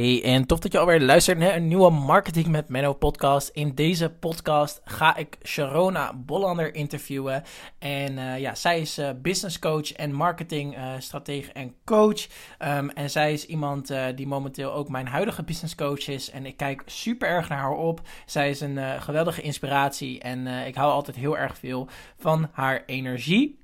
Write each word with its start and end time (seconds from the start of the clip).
Hey, 0.00 0.24
en 0.24 0.46
tof 0.46 0.58
dat 0.58 0.72
je 0.72 0.78
alweer 0.78 1.00
luistert 1.00 1.38
naar 1.38 1.56
een 1.56 1.68
nieuwe 1.68 1.90
Marketing 1.90 2.46
met 2.46 2.68
Menno 2.68 2.92
podcast. 2.92 3.48
In 3.48 3.74
deze 3.74 4.10
podcast 4.10 4.80
ga 4.84 5.16
ik 5.16 5.38
Sharona 5.42 6.14
Bollander 6.14 6.74
interviewen. 6.74 7.42
En 7.78 8.12
uh, 8.12 8.38
ja, 8.38 8.54
zij 8.54 8.80
is 8.80 8.98
uh, 8.98 9.10
business 9.22 9.58
coach 9.58 9.92
en 9.92 10.12
marketing 10.12 10.76
uh, 10.76 11.48
en 11.52 11.74
coach. 11.84 12.26
Um, 12.58 12.90
en 12.90 13.10
zij 13.10 13.32
is 13.32 13.46
iemand 13.46 13.92
die 14.14 14.26
momenteel 14.26 14.72
ook 14.72 14.88
mijn 14.88 15.06
huidige 15.06 15.42
business 15.42 15.74
coach 15.74 16.08
is. 16.08 16.30
En 16.30 16.46
ik 16.46 16.56
kijk 16.56 16.82
super 16.86 17.28
erg 17.28 17.48
naar 17.48 17.58
haar 17.58 17.76
op. 17.76 18.00
Zij 18.26 18.50
is 18.50 18.60
een 18.60 19.02
geweldige 19.02 19.40
inspiratie 19.40 20.20
en 20.20 20.46
ik 20.46 20.74
hou 20.74 20.92
altijd 20.92 21.16
heel 21.16 21.38
erg 21.38 21.58
veel 21.58 21.88
van 22.18 22.48
haar 22.52 22.82
energie. 22.86 23.58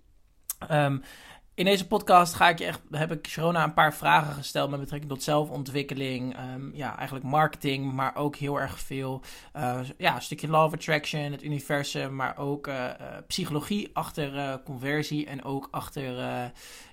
Um, 0.70 1.02
in 1.56 1.64
deze 1.64 1.86
podcast 1.86 2.34
ga 2.34 2.48
ik 2.48 2.60
echt, 2.60 2.80
heb 2.90 3.12
ik 3.12 3.26
Sharona 3.26 3.64
een 3.64 3.72
paar 3.72 3.94
vragen 3.94 4.34
gesteld 4.34 4.70
met 4.70 4.80
betrekking 4.80 5.12
tot 5.12 5.22
zelfontwikkeling. 5.22 6.36
Um, 6.54 6.70
ja, 6.74 6.96
eigenlijk 6.96 7.26
marketing, 7.26 7.92
maar 7.92 8.16
ook 8.16 8.36
heel 8.36 8.60
erg 8.60 8.80
veel. 8.80 9.22
Uh, 9.56 9.80
ja, 9.98 10.14
een 10.14 10.22
stukje 10.22 10.48
law 10.48 10.64
of 10.64 10.72
attraction, 10.72 11.32
het 11.32 11.44
universum, 11.44 12.14
maar 12.14 12.38
ook 12.38 12.66
uh, 12.66 12.74
uh, 12.74 12.90
psychologie 13.26 13.90
achter 13.92 14.60
conversie. 14.64 15.26
En 15.26 15.44
ook 15.44 15.68
achter, 15.70 16.14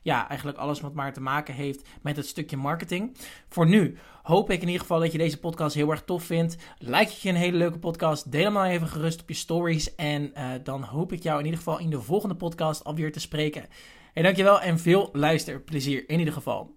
ja, 0.02 0.28
eigenlijk 0.30 0.58
alles 0.58 0.82
wat 0.82 0.94
maar 0.94 1.14
te 1.14 1.22
maken 1.22 1.54
heeft 1.54 1.88
met 2.02 2.16
het 2.16 2.28
stukje 2.28 2.58
marketing. 2.58 3.18
Voor 3.50 3.68
nu 3.68 3.98
hoop 4.22 4.50
ik 4.50 4.62
in 4.62 4.68
ieder 4.68 4.82
geval 4.82 5.00
dat 5.00 5.12
je 5.12 5.18
deze 5.18 5.40
podcast 5.40 5.76
heel 5.76 5.92
erg 5.92 6.04
tof 6.04 6.24
vindt. 6.24 6.58
Like 6.78 7.12
je 7.22 7.30
een 7.30 7.36
hele 7.36 7.58
leuke 7.58 7.80
podcast, 7.80 8.32
deel 8.32 8.44
hem 8.44 8.54
dan 8.54 8.64
even 8.64 8.88
gerust 8.88 9.22
op 9.22 9.30
je 9.30 9.36
stories. 9.36 9.96
En 9.96 10.34
dan 10.64 10.84
hoop 10.84 11.12
ik 11.12 11.24
jou 11.24 11.40
in 11.40 11.46
ieder 11.46 11.60
geval 11.60 11.80
in 11.80 11.90
de 11.90 12.02
volgende 12.02 12.36
podcast 12.36 12.84
alweer 12.84 13.12
te 13.12 13.20
spreken. 13.20 13.66
Hey, 14.14 14.24
dankjewel 14.24 14.62
en 14.62 14.80
veel 14.80 15.10
luisterplezier 15.14 16.10
in 16.10 16.20
ieder 16.20 16.34
geval. 16.34 16.76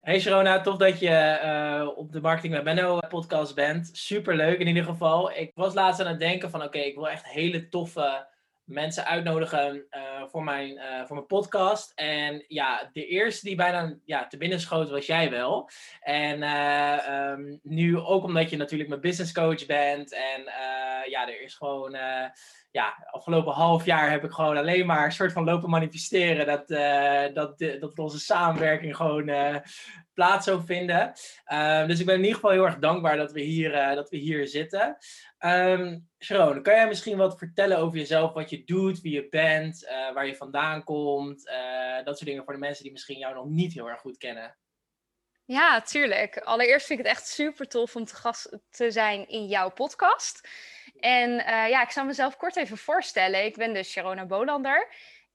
Hey 0.00 0.20
Sharona, 0.20 0.60
tof 0.60 0.76
dat 0.76 1.00
je 1.00 1.40
uh, 1.44 1.98
op 1.98 2.12
de 2.12 2.20
Marketing 2.20 2.52
met 2.52 2.64
Benno 2.64 2.98
podcast 3.08 3.54
bent. 3.54 3.90
Super 3.92 4.36
leuk 4.36 4.58
in 4.58 4.66
ieder 4.66 4.84
geval. 4.84 5.32
Ik 5.32 5.50
was 5.54 5.74
laatst 5.74 6.00
aan 6.00 6.06
het 6.06 6.18
denken 6.18 6.50
van 6.50 6.62
oké, 6.62 6.78
ik 6.78 6.94
wil 6.94 7.08
echt 7.08 7.26
hele 7.26 7.68
toffe 7.68 8.28
mensen 8.64 9.06
uitnodigen 9.06 9.86
uh, 9.90 10.22
voor, 10.26 10.42
mijn, 10.42 10.80
voor 11.06 11.16
mijn 11.16 11.26
podcast. 11.26 11.92
En 11.94 12.44
ja, 12.48 12.90
de 12.92 13.06
eerste 13.06 13.46
die 13.46 13.56
bijna 13.56 13.98
ja, 14.04 14.26
te 14.26 14.36
binnen 14.36 14.60
schoot 14.60 14.90
was 14.90 15.06
jij 15.06 15.30
wel. 15.30 15.70
En 16.00 16.42
um, 17.12 17.60
nu 17.62 17.98
ook 17.98 18.24
omdat 18.24 18.50
je 18.50 18.56
natuurlijk 18.56 18.88
mijn 18.88 19.00
business 19.00 19.32
coach 19.32 19.66
bent. 19.66 20.12
En 20.12 20.42
ja, 21.08 21.28
er 21.28 21.42
is 21.42 21.54
gewoon 21.54 21.96
ja, 22.76 23.06
afgelopen 23.10 23.52
half 23.52 23.84
jaar 23.84 24.10
heb 24.10 24.24
ik 24.24 24.30
gewoon 24.30 24.56
alleen 24.56 24.86
maar 24.86 25.04
een 25.04 25.12
soort 25.12 25.32
van 25.32 25.44
lopen 25.44 25.70
manifesteren 25.70 26.46
dat, 26.46 26.70
uh, 26.70 27.34
dat, 27.34 27.58
dat 27.80 27.98
onze 27.98 28.18
samenwerking 28.18 28.96
gewoon 28.96 29.28
uh, 29.28 29.56
plaats 30.14 30.46
zou 30.46 30.64
vinden. 30.64 31.12
Uh, 31.52 31.86
dus 31.86 32.00
ik 32.00 32.06
ben 32.06 32.14
in 32.14 32.20
ieder 32.20 32.34
geval 32.34 32.50
heel 32.50 32.64
erg 32.64 32.78
dankbaar 32.78 33.16
dat 33.16 33.32
we 33.32 33.40
hier, 33.40 33.94
dat 33.94 34.10
we 34.10 34.16
hier 34.16 34.46
zitten. 34.46 34.96
Um, 35.38 36.08
Sharon, 36.18 36.62
kan 36.62 36.74
jij 36.74 36.88
misschien 36.88 37.16
wat 37.16 37.38
vertellen 37.38 37.78
over 37.78 37.98
jezelf, 37.98 38.32
wat 38.32 38.50
je 38.50 38.64
doet, 38.64 39.00
wie 39.00 39.14
je 39.14 39.28
bent, 39.28 39.88
waar 40.14 40.26
je 40.26 40.36
vandaan 40.36 40.84
komt, 40.84 41.50
dat 42.04 42.16
soort 42.16 42.28
dingen 42.28 42.44
voor 42.44 42.52
de 42.52 42.58
mensen 42.58 42.82
die 42.82 42.92
misschien 42.92 43.18
jou 43.18 43.34
nog 43.34 43.46
niet 43.46 43.72
heel 43.72 43.88
erg 43.88 44.00
goed 44.00 44.16
kennen? 44.16 44.56
Ja, 45.44 45.80
tuurlijk. 45.80 46.38
Allereerst 46.38 46.86
vind 46.86 46.98
ik 46.98 47.06
het 47.06 47.14
echt 47.14 47.26
super 47.26 47.68
tof 47.68 47.96
om 47.96 48.04
te 48.04 48.14
gast 48.14 48.58
te 48.70 48.90
zijn 48.90 49.28
in 49.28 49.46
jouw 49.46 49.70
podcast. 49.70 50.48
En 51.00 51.30
uh, 51.30 51.68
ja, 51.68 51.82
ik 51.82 51.90
zal 51.90 52.04
mezelf 52.04 52.36
kort 52.36 52.56
even 52.56 52.78
voorstellen. 52.78 53.44
Ik 53.44 53.56
ben 53.56 53.74
dus 53.74 53.90
Sharona 53.90 54.26
Bolander. 54.26 54.88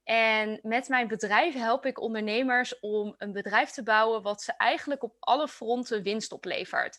En 0.03 0.59
met 0.61 0.87
mijn 0.87 1.07
bedrijf 1.07 1.53
help 1.53 1.85
ik 1.85 2.01
ondernemers 2.01 2.79
om 2.79 3.15
een 3.17 3.31
bedrijf 3.31 3.69
te 3.69 3.83
bouwen 3.83 4.21
wat 4.21 4.41
ze 4.41 4.53
eigenlijk 4.57 5.03
op 5.03 5.15
alle 5.19 5.47
fronten 5.47 6.03
winst 6.03 6.31
oplevert. 6.31 6.97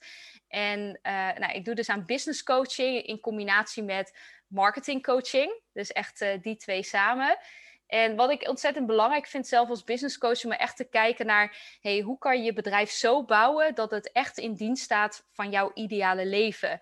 En 0.49 0.99
uh, 1.03 1.13
nou, 1.39 1.53
ik 1.53 1.65
doe 1.65 1.75
dus 1.75 1.89
aan 1.89 2.07
business 2.07 2.43
coaching 2.43 3.03
in 3.03 3.21
combinatie 3.21 3.83
met 3.83 4.19
marketing 4.47 5.03
coaching. 5.03 5.61
Dus 5.73 5.93
echt 5.93 6.21
uh, 6.21 6.29
die 6.41 6.57
twee 6.57 6.83
samen. 6.83 7.39
En 7.93 8.17
wat 8.17 8.31
ik 8.31 8.49
ontzettend 8.49 8.87
belangrijk 8.87 9.27
vind 9.27 9.47
zelf 9.47 9.69
als 9.69 9.84
business 9.84 10.19
coach, 10.19 10.45
om 10.45 10.53
echt 10.53 10.77
te 10.77 10.84
kijken 10.84 11.27
naar 11.27 11.78
hey, 11.81 12.01
hoe 12.01 12.19
kan 12.19 12.39
je 12.39 12.45
je 12.45 12.53
bedrijf 12.53 12.91
zo 12.91 13.25
bouwen 13.25 13.75
dat 13.75 13.91
het 13.91 14.12
echt 14.12 14.39
in 14.39 14.55
dienst 14.55 14.83
staat 14.83 15.27
van 15.33 15.51
jouw 15.51 15.71
ideale 15.75 16.27
leven. 16.27 16.81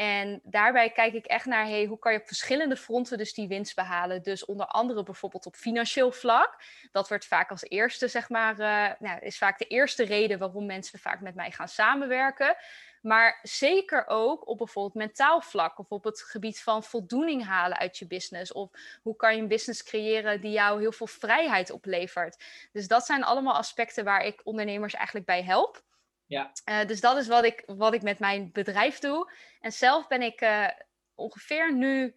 En 0.00 0.40
daarbij 0.42 0.90
kijk 0.90 1.14
ik 1.14 1.26
echt 1.26 1.46
naar 1.46 1.84
hoe 1.84 1.98
kan 1.98 2.12
je 2.12 2.18
op 2.18 2.26
verschillende 2.26 2.76
fronten 2.76 3.18
dus 3.18 3.34
die 3.34 3.48
winst 3.48 3.74
behalen. 3.74 4.22
Dus 4.22 4.44
onder 4.44 4.66
andere 4.66 5.02
bijvoorbeeld 5.02 5.46
op 5.46 5.54
financieel 5.54 6.12
vlak. 6.12 6.62
Dat 6.92 7.08
wordt 7.08 7.26
vaak 7.26 7.50
als 7.50 7.62
eerste, 7.62 8.08
zeg 8.08 8.28
maar, 8.28 8.52
uh, 8.52 8.90
nou, 8.98 9.20
is 9.20 9.38
vaak 9.38 9.58
de 9.58 9.66
eerste 9.66 10.04
reden 10.04 10.38
waarom 10.38 10.66
mensen 10.66 10.98
vaak 10.98 11.20
met 11.20 11.34
mij 11.34 11.50
gaan 11.50 11.68
samenwerken. 11.68 12.56
Maar 13.02 13.38
zeker 13.42 14.06
ook 14.06 14.48
op 14.48 14.58
bijvoorbeeld 14.58 14.94
mentaal 14.94 15.40
vlak 15.40 15.78
of 15.78 15.90
op 15.90 16.04
het 16.04 16.22
gebied 16.22 16.62
van 16.62 16.84
voldoening 16.84 17.46
halen 17.46 17.78
uit 17.78 17.98
je 17.98 18.06
business. 18.06 18.52
Of 18.52 18.70
hoe 19.02 19.16
kan 19.16 19.34
je 19.34 19.42
een 19.42 19.48
business 19.48 19.82
creëren 19.82 20.40
die 20.40 20.52
jou 20.52 20.80
heel 20.80 20.92
veel 20.92 21.06
vrijheid 21.06 21.70
oplevert. 21.70 22.44
Dus 22.72 22.88
dat 22.88 23.06
zijn 23.06 23.24
allemaal 23.24 23.54
aspecten 23.54 24.04
waar 24.04 24.24
ik 24.24 24.40
ondernemers 24.44 24.94
eigenlijk 24.94 25.26
bij 25.26 25.42
help. 25.42 25.82
Ja. 26.30 26.52
Uh, 26.64 26.86
dus 26.86 27.00
dat 27.00 27.16
is 27.16 27.26
wat 27.26 27.44
ik, 27.44 27.62
wat 27.66 27.94
ik 27.94 28.02
met 28.02 28.18
mijn 28.18 28.50
bedrijf 28.52 28.98
doe. 28.98 29.32
En 29.60 29.72
zelf 29.72 30.06
ben 30.06 30.22
ik 30.22 30.40
uh, 30.40 30.68
ongeveer 31.14 31.74
nu 31.74 32.14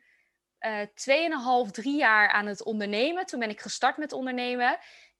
uh, 0.59 1.65
2,5, 1.67 1.71
3 1.71 1.97
jaar 1.97 2.29
aan 2.29 2.45
het 2.45 2.63
ondernemen. 2.63 3.25
Toen 3.25 3.39
ben 3.39 3.49
ik 3.49 3.61
gestart 3.61 3.97
met 3.97 4.13
ondernemen. 4.13 4.77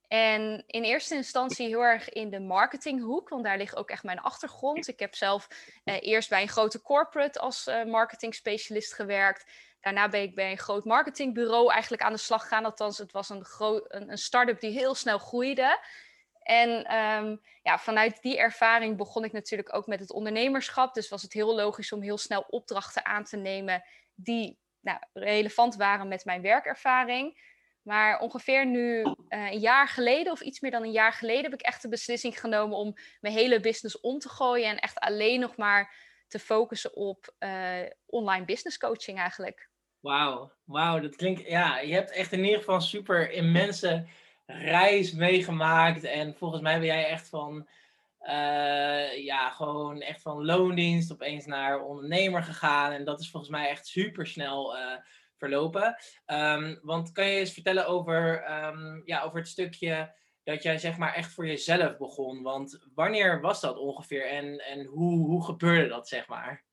En 0.08 0.64
in 0.66 0.82
eerste 0.82 1.14
instantie 1.14 1.66
heel 1.66 1.84
erg 1.84 2.08
in 2.08 2.30
de 2.30 2.40
marketinghoek, 2.40 3.28
want 3.28 3.44
daar 3.44 3.56
ligt 3.56 3.76
ook 3.76 3.90
echt 3.90 4.02
mijn 4.02 4.20
achtergrond. 4.20 4.88
Ik 4.88 4.98
heb 4.98 5.14
zelf 5.14 5.48
uh, 5.84 5.96
eerst 6.00 6.28
bij 6.28 6.42
een 6.42 6.48
grote 6.48 6.82
corporate 6.82 7.38
als 7.38 7.66
uh, 7.66 7.84
marketing 7.84 8.34
specialist 8.34 8.94
gewerkt. 8.94 9.50
Daarna 9.80 10.08
ben 10.08 10.22
ik 10.22 10.34
bij 10.34 10.50
een 10.50 10.58
groot 10.58 10.84
marketingbureau 10.84 11.72
eigenlijk 11.72 12.02
aan 12.02 12.12
de 12.12 12.18
slag 12.18 12.42
gegaan. 12.42 12.64
Althans, 12.64 12.98
het 12.98 13.12
was 13.12 13.28
een, 13.28 13.46
een, 13.58 14.10
een 14.10 14.18
start-up 14.18 14.60
die 14.60 14.70
heel 14.70 14.94
snel 14.94 15.18
groeide. 15.18 15.78
En 16.44 16.96
um, 16.96 17.40
ja, 17.62 17.78
vanuit 17.78 18.22
die 18.22 18.38
ervaring 18.38 18.96
begon 18.96 19.24
ik 19.24 19.32
natuurlijk 19.32 19.74
ook 19.74 19.86
met 19.86 20.00
het 20.00 20.12
ondernemerschap. 20.12 20.94
Dus 20.94 21.08
was 21.08 21.22
het 21.22 21.32
heel 21.32 21.54
logisch 21.54 21.92
om 21.92 22.02
heel 22.02 22.18
snel 22.18 22.44
opdrachten 22.48 23.04
aan 23.04 23.24
te 23.24 23.36
nemen 23.36 23.84
die 24.14 24.58
nou, 24.80 24.98
relevant 25.12 25.76
waren 25.76 26.08
met 26.08 26.24
mijn 26.24 26.42
werkervaring. 26.42 27.52
Maar 27.82 28.20
ongeveer 28.20 28.66
nu 28.66 29.00
uh, 29.00 29.14
een 29.28 29.58
jaar 29.58 29.88
geleden, 29.88 30.32
of 30.32 30.40
iets 30.40 30.60
meer 30.60 30.70
dan 30.70 30.82
een 30.82 30.90
jaar 30.90 31.12
geleden, 31.12 31.42
heb 31.42 31.60
ik 31.60 31.66
echt 31.66 31.82
de 31.82 31.88
beslissing 31.88 32.40
genomen 32.40 32.76
om 32.76 32.94
mijn 33.20 33.34
hele 33.34 33.60
business 33.60 34.00
om 34.00 34.18
te 34.18 34.28
gooien 34.28 34.68
en 34.68 34.78
echt 34.78 34.98
alleen 34.98 35.40
nog 35.40 35.56
maar 35.56 35.94
te 36.28 36.38
focussen 36.38 36.96
op 36.96 37.34
uh, 37.38 37.80
online 38.06 38.44
business 38.44 38.78
coaching 38.78 39.18
eigenlijk. 39.18 39.68
Wauw, 40.00 40.52
wauw, 40.64 41.00
dat 41.00 41.16
klinkt, 41.16 41.48
ja, 41.48 41.78
je 41.78 41.94
hebt 41.94 42.10
echt 42.10 42.32
in 42.32 42.44
ieder 42.44 42.58
geval 42.58 42.80
super 42.80 43.30
immense 43.30 44.06
reis 44.46 45.12
meegemaakt. 45.12 46.04
En 46.04 46.34
volgens 46.34 46.62
mij 46.62 46.78
ben 46.78 46.86
jij 46.86 47.06
echt 47.06 47.28
van, 47.28 47.68
uh, 48.20 49.24
ja, 49.24 49.50
gewoon 49.50 50.00
echt 50.00 50.22
van 50.22 50.44
loondienst 50.44 51.12
opeens 51.12 51.46
naar 51.46 51.82
ondernemer 51.82 52.42
gegaan. 52.42 52.92
En 52.92 53.04
dat 53.04 53.20
is 53.20 53.30
volgens 53.30 53.52
mij 53.52 53.68
echt 53.68 53.86
super 53.86 54.26
snel 54.26 54.76
uh, 54.76 54.96
verlopen. 55.36 55.96
Um, 56.26 56.78
want 56.82 57.12
kan 57.12 57.26
je 57.26 57.38
eens 57.38 57.52
vertellen 57.52 57.86
over, 57.86 58.44
um, 58.66 59.02
ja, 59.04 59.22
over 59.22 59.38
het 59.38 59.48
stukje 59.48 60.14
dat 60.44 60.62
jij 60.62 60.78
zeg 60.78 60.96
maar 60.96 61.14
echt 61.14 61.32
voor 61.32 61.46
jezelf 61.46 61.96
begon? 61.96 62.42
Want 62.42 62.86
wanneer 62.94 63.40
was 63.40 63.60
dat 63.60 63.76
ongeveer 63.76 64.26
en, 64.28 64.58
en 64.58 64.84
hoe, 64.84 65.26
hoe 65.26 65.44
gebeurde 65.44 65.88
dat 65.88 66.08
zeg 66.08 66.28
maar? 66.28 66.64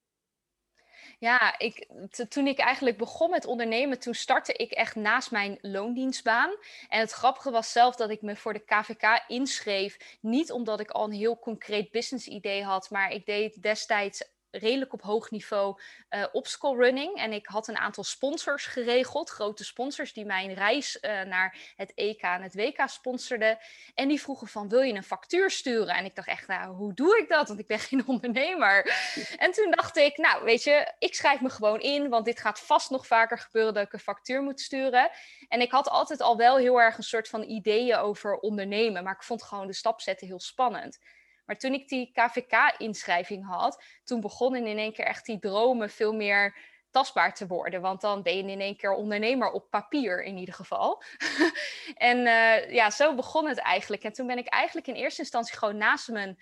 Ja, 1.21 1.59
ik, 1.59 1.87
toen 2.29 2.47
ik 2.47 2.59
eigenlijk 2.59 2.97
begon 2.97 3.29
met 3.29 3.45
ondernemen, 3.45 3.99
toen 3.99 4.13
startte 4.13 4.53
ik 4.53 4.71
echt 4.71 4.95
naast 4.95 5.31
mijn 5.31 5.57
loondienstbaan. 5.61 6.49
En 6.89 6.99
het 6.99 7.11
grappige 7.11 7.51
was 7.51 7.71
zelf 7.71 7.95
dat 7.95 8.09
ik 8.09 8.21
me 8.21 8.35
voor 8.35 8.53
de 8.53 8.65
KVK 8.65 9.23
inschreef. 9.27 10.17
Niet 10.21 10.51
omdat 10.51 10.79
ik 10.79 10.91
al 10.91 11.03
een 11.03 11.11
heel 11.11 11.39
concreet 11.39 11.91
business 11.91 12.27
idee 12.27 12.63
had, 12.63 12.89
maar 12.89 13.11
ik 13.11 13.25
deed 13.25 13.61
destijds 13.61 14.23
redelijk 14.51 14.93
op 14.93 15.01
hoog 15.01 15.31
niveau 15.31 15.79
uh, 16.09 16.25
obstacle 16.31 16.75
running. 16.75 17.17
En 17.17 17.33
ik 17.33 17.45
had 17.45 17.67
een 17.67 17.77
aantal 17.77 18.03
sponsors 18.03 18.65
geregeld, 18.65 19.29
grote 19.29 19.63
sponsors 19.63 20.13
die 20.13 20.25
mijn 20.25 20.53
reis 20.53 20.97
uh, 21.01 21.21
naar 21.21 21.57
het 21.75 21.93
EK 21.95 22.21
en 22.21 22.41
het 22.41 22.55
WK 22.55 22.83
sponsorden. 22.85 23.57
En 23.95 24.07
die 24.07 24.21
vroegen 24.21 24.47
van, 24.47 24.69
wil 24.69 24.81
je 24.81 24.93
een 24.93 25.03
factuur 25.03 25.51
sturen? 25.51 25.95
En 25.95 26.05
ik 26.05 26.15
dacht 26.15 26.27
echt, 26.27 26.47
nou, 26.47 26.75
hoe 26.75 26.93
doe 26.93 27.17
ik 27.17 27.29
dat? 27.29 27.47
Want 27.47 27.59
ik 27.59 27.67
ben 27.67 27.79
geen 27.89 28.07
ondernemer. 28.07 28.93
en 29.37 29.51
toen 29.51 29.71
dacht 29.71 29.97
ik, 29.97 30.17
nou, 30.17 30.43
weet 30.43 30.63
je, 30.63 30.93
ik 30.99 31.15
schrijf 31.15 31.41
me 31.41 31.49
gewoon 31.49 31.79
in, 31.79 32.09
want 32.09 32.25
dit 32.25 32.39
gaat 32.39 32.59
vast 32.59 32.89
nog 32.89 33.07
vaker 33.07 33.37
gebeuren 33.37 33.73
dat 33.73 33.85
ik 33.85 33.93
een 33.93 33.99
factuur 33.99 34.41
moet 34.41 34.61
sturen. 34.61 35.09
En 35.47 35.61
ik 35.61 35.71
had 35.71 35.89
altijd 35.89 36.21
al 36.21 36.37
wel 36.37 36.57
heel 36.57 36.81
erg 36.81 36.97
een 36.97 37.03
soort 37.03 37.27
van 37.27 37.43
ideeën 37.43 37.95
over 37.95 38.37
ondernemen, 38.37 39.03
maar 39.03 39.13
ik 39.13 39.23
vond 39.23 39.43
gewoon 39.43 39.67
de 39.67 39.73
stap 39.73 40.01
zetten 40.01 40.27
heel 40.27 40.39
spannend. 40.39 40.99
Maar 41.45 41.57
toen 41.57 41.73
ik 41.73 41.87
die 41.87 42.11
KVK-inschrijving 42.13 43.45
had, 43.45 43.83
toen 44.03 44.21
begonnen 44.21 44.65
in 44.65 44.77
één 44.77 44.93
keer 44.93 45.05
echt 45.05 45.25
die 45.25 45.39
dromen 45.39 45.89
veel 45.89 46.13
meer 46.13 46.57
tastbaar 46.91 47.33
te 47.33 47.47
worden. 47.47 47.81
Want 47.81 48.01
dan 48.01 48.23
ben 48.23 48.37
je 48.37 48.51
in 48.51 48.61
één 48.61 48.77
keer 48.77 48.93
ondernemer 48.93 49.51
op 49.51 49.69
papier 49.69 50.23
in 50.23 50.37
ieder 50.37 50.53
geval. 50.53 51.03
en 51.95 52.17
uh, 52.17 52.71
ja, 52.71 52.89
zo 52.89 53.15
begon 53.15 53.47
het 53.47 53.57
eigenlijk. 53.57 54.03
En 54.03 54.13
toen 54.13 54.27
ben 54.27 54.37
ik 54.37 54.47
eigenlijk 54.47 54.87
in 54.87 54.95
eerste 54.95 55.21
instantie 55.21 55.57
gewoon 55.57 55.77
naast 55.77 56.09
mijn 56.09 56.39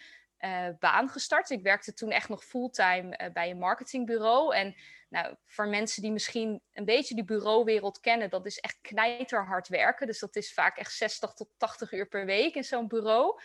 baan 0.80 1.10
gestart. 1.10 1.50
Ik 1.50 1.62
werkte 1.62 1.94
toen 1.94 2.12
echt 2.12 2.30
nog 2.30 2.44
fulltime 2.44 3.30
bij 3.34 3.50
een 3.50 3.58
marketingbureau. 3.58 4.56
En 4.56 4.76
nou, 5.10 5.36
voor 5.46 5.68
mensen 5.68 6.02
die 6.02 6.12
misschien 6.12 6.62
een 6.74 6.86
beetje 6.86 7.16
die 7.16 7.24
bureauwereld 7.24 8.00
kennen, 8.00 8.30
dat 8.30 8.46
is 8.46 8.60
echt 8.60 8.78
knijterhard 8.82 9.68
werken. 9.68 10.08
Dus 10.08 10.20
dat 10.20 10.36
is 10.36 10.54
vaak 10.54 10.78
echt 10.78 10.94
60 10.94 11.34
tot 11.34 11.50
80 11.58 11.92
uur 11.92 12.08
per 12.08 12.26
week 12.26 12.56
in 12.56 12.64
zo'n 12.64 12.88
bureau. 12.88 13.40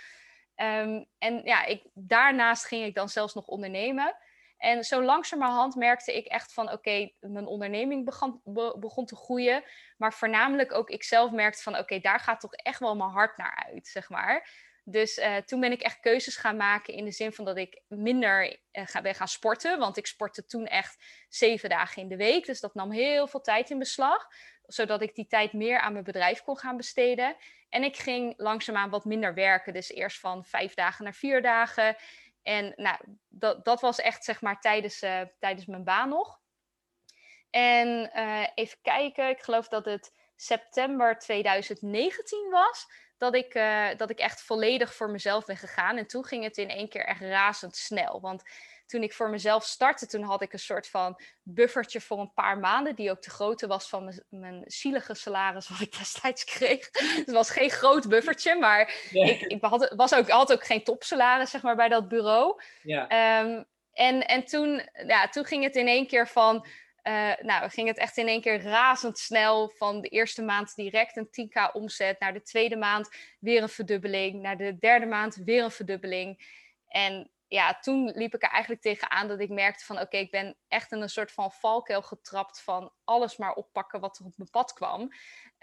Ehm, 0.54 1.04
en 1.18 1.40
ja, 1.44 1.64
ik, 1.64 1.86
daarnaast 1.94 2.66
ging 2.66 2.84
ik 2.84 2.94
dan 2.94 3.08
zelfs 3.08 3.34
nog 3.34 3.46
ondernemen. 3.46 4.16
En 4.56 4.84
zo 4.84 5.02
langzamerhand 5.02 5.74
merkte 5.74 6.16
ik 6.16 6.26
echt 6.26 6.52
van 6.52 6.72
oké, 6.72 7.10
mijn 7.20 7.46
onderneming 7.46 8.04
begon, 8.04 8.40
begon 8.78 9.06
te 9.06 9.16
groeien. 9.16 9.64
Maar 9.96 10.12
voornamelijk 10.12 10.72
ook 10.72 10.90
ik 10.90 11.02
zelf 11.02 11.30
merkte 11.30 11.62
van 11.62 11.78
oké, 11.78 11.98
daar 11.98 12.20
gaat 12.20 12.40
toch 12.40 12.54
echt 12.54 12.78
wel 12.78 12.96
mijn 12.96 13.10
hart 13.10 13.36
naar 13.36 13.68
uit, 13.72 13.86
zeg 13.86 14.08
maar. 14.08 14.48
Dus 14.84 15.18
uh, 15.18 15.36
toen 15.36 15.60
ben 15.60 15.72
ik 15.72 15.80
echt 15.80 16.00
keuzes 16.00 16.36
gaan 16.36 16.56
maken 16.56 16.94
in 16.94 17.04
de 17.04 17.10
zin 17.10 17.32
van 17.32 17.44
dat 17.44 17.56
ik 17.56 17.82
minder 17.88 18.58
uh, 18.72 18.86
ga, 18.86 19.00
ben 19.00 19.14
gaan 19.14 19.28
sporten. 19.28 19.78
Want 19.78 19.96
ik 19.96 20.06
sportte 20.06 20.44
toen 20.44 20.66
echt 20.66 21.04
zeven 21.28 21.68
dagen 21.68 22.02
in 22.02 22.08
de 22.08 22.16
week. 22.16 22.46
Dus 22.46 22.60
dat 22.60 22.74
nam 22.74 22.90
heel 22.92 23.26
veel 23.26 23.40
tijd 23.40 23.70
in 23.70 23.78
beslag. 23.78 24.26
Zodat 24.66 25.02
ik 25.02 25.14
die 25.14 25.26
tijd 25.26 25.52
meer 25.52 25.78
aan 25.78 25.92
mijn 25.92 26.04
bedrijf 26.04 26.42
kon 26.42 26.58
gaan 26.58 26.76
besteden. 26.76 27.36
En 27.68 27.84
ik 27.84 27.96
ging 27.96 28.34
langzaamaan 28.36 28.90
wat 28.90 29.04
minder 29.04 29.34
werken. 29.34 29.72
Dus 29.72 29.90
eerst 29.90 30.20
van 30.20 30.44
vijf 30.44 30.74
dagen 30.74 31.04
naar 31.04 31.14
vier 31.14 31.42
dagen. 31.42 31.96
En 32.42 32.72
nou, 32.76 32.98
dat, 33.28 33.64
dat 33.64 33.80
was 33.80 34.00
echt 34.00 34.24
zeg 34.24 34.40
maar 34.40 34.60
tijdens, 34.60 35.02
uh, 35.02 35.20
tijdens 35.38 35.66
mijn 35.66 35.84
baan 35.84 36.08
nog. 36.08 36.42
En 37.50 38.10
even 38.54 38.78
kijken, 38.82 39.28
ik 39.28 39.42
geloof 39.42 39.68
dat 39.68 39.84
het 39.84 40.12
september 40.36 41.18
2019 41.18 42.50
was 42.50 42.86
dat 43.18 43.34
ik, 43.34 43.54
uh, 43.54 43.88
dat 43.96 44.10
ik 44.10 44.18
echt 44.18 44.42
volledig 44.42 44.94
voor 44.94 45.10
mezelf 45.10 45.44
ben 45.44 45.56
gegaan. 45.56 45.96
En 45.96 46.06
toen 46.06 46.24
ging 46.24 46.44
het 46.44 46.56
in 46.56 46.68
één 46.68 46.88
keer 46.88 47.04
echt 47.04 47.20
razendsnel. 47.20 48.20
Want 48.20 48.42
toen 48.86 49.02
ik 49.02 49.12
voor 49.12 49.30
mezelf 49.30 49.64
startte, 49.64 50.06
toen 50.06 50.22
had 50.22 50.42
ik 50.42 50.52
een 50.52 50.58
soort 50.58 50.88
van 50.88 51.20
buffertje 51.42 52.00
voor 52.00 52.18
een 52.18 52.32
paar 52.32 52.58
maanden, 52.58 52.94
die 52.94 53.10
ook 53.10 53.22
de 53.22 53.30
grootte 53.30 53.66
was 53.66 53.88
van 53.88 54.04
mijn, 54.04 54.22
mijn 54.28 54.62
zielige 54.66 55.14
salaris 55.14 55.68
wat 55.68 55.80
ik 55.80 55.98
destijds 55.98 56.44
kreeg. 56.44 56.88
het 57.26 57.30
was 57.30 57.50
geen 57.50 57.70
groot 57.70 58.08
buffertje, 58.08 58.58
maar 58.58 58.94
ik, 59.10 59.40
ik 59.40 59.64
had, 59.64 59.92
was 59.96 60.14
ook, 60.14 60.28
had 60.28 60.52
ook 60.52 60.64
geen 60.64 60.84
topsalaris 60.84 61.50
zeg 61.50 61.62
maar, 61.62 61.76
bij 61.76 61.88
dat 61.88 62.08
bureau. 62.08 62.62
Ja. 62.82 63.40
Um, 63.40 63.64
en 63.92 64.26
en 64.26 64.44
toen, 64.44 64.88
ja, 65.06 65.28
toen 65.28 65.44
ging 65.44 65.62
het 65.62 65.76
in 65.76 65.88
één 65.88 66.06
keer 66.06 66.28
van 66.28 66.66
uh, 67.04 67.32
nou, 67.42 67.70
ging 67.70 67.88
het 67.88 67.98
echt 67.98 68.16
in 68.16 68.28
één 68.28 68.40
keer 68.40 68.62
razendsnel 68.62 69.68
van 69.68 70.00
de 70.00 70.08
eerste 70.08 70.42
maand 70.42 70.74
direct 70.74 71.16
een 71.16 71.28
10k 71.28 71.72
omzet, 71.72 72.20
naar 72.20 72.32
de 72.32 72.42
tweede 72.42 72.76
maand 72.76 73.08
weer 73.38 73.62
een 73.62 73.68
verdubbeling, 73.68 74.42
naar 74.42 74.56
de 74.56 74.78
derde 74.78 75.06
maand 75.06 75.36
weer 75.44 75.64
een 75.64 75.70
verdubbeling. 75.70 76.62
En 76.88 77.30
ja, 77.54 77.78
toen 77.78 78.10
liep 78.14 78.34
ik 78.34 78.42
er 78.42 78.48
eigenlijk 78.48 78.82
tegenaan 78.82 79.28
dat 79.28 79.40
ik 79.40 79.48
merkte 79.48 79.84
van 79.84 80.00
oké, 80.00 80.16
ik 80.16 80.30
ben 80.30 80.56
echt 80.68 80.92
in 80.92 81.00
een 81.00 81.08
soort 81.08 81.32
van 81.32 81.52
valkuil 81.52 82.02
getrapt 82.02 82.62
van 82.62 82.92
alles 83.04 83.36
maar 83.36 83.52
oppakken 83.52 84.00
wat 84.00 84.18
er 84.18 84.24
op 84.24 84.36
mijn 84.36 84.50
pad 84.50 84.72
kwam. 84.72 85.00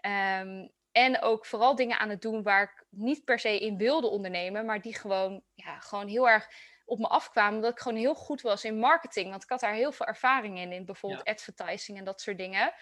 Um, 0.06 0.72
en 0.92 1.22
ook 1.22 1.46
vooral 1.46 1.76
dingen 1.76 2.00
aan 2.00 2.10
het 2.10 2.22
doen 2.22 2.44
waar 2.44 2.64
ik 2.64 2.86
niet 2.90 3.26
per 3.26 3.40
se 3.40 3.60
in 3.60 3.78
wilde 3.78 4.08
ondernemen, 4.08 4.66
maar 4.66 4.82
die 4.82 4.96
gewoon, 4.96 5.44
ja, 5.54 5.80
gewoon 5.80 6.08
heel 6.08 6.30
erg 6.30 6.50
op 6.86 7.00
me 7.00 7.08
afkwamen. 7.08 7.56
Omdat 7.56 7.72
ik 7.72 7.80
gewoon 7.80 7.98
heel 7.98 8.16
goed 8.16 8.42
was 8.42 8.64
in 8.64 8.80
marketing. 8.80 9.30
Want 9.30 9.44
ik 9.44 9.50
had 9.50 9.60
daar 9.60 9.74
heel 9.74 9.92
veel 9.92 10.06
ervaring 10.06 10.60
in. 10.60 10.72
In 10.72 10.86
bijvoorbeeld 10.86 11.24
advertising 11.24 11.98
en 11.98 12.04
dat 12.04 12.22
soort 12.22 12.38
dingen. 12.38 12.74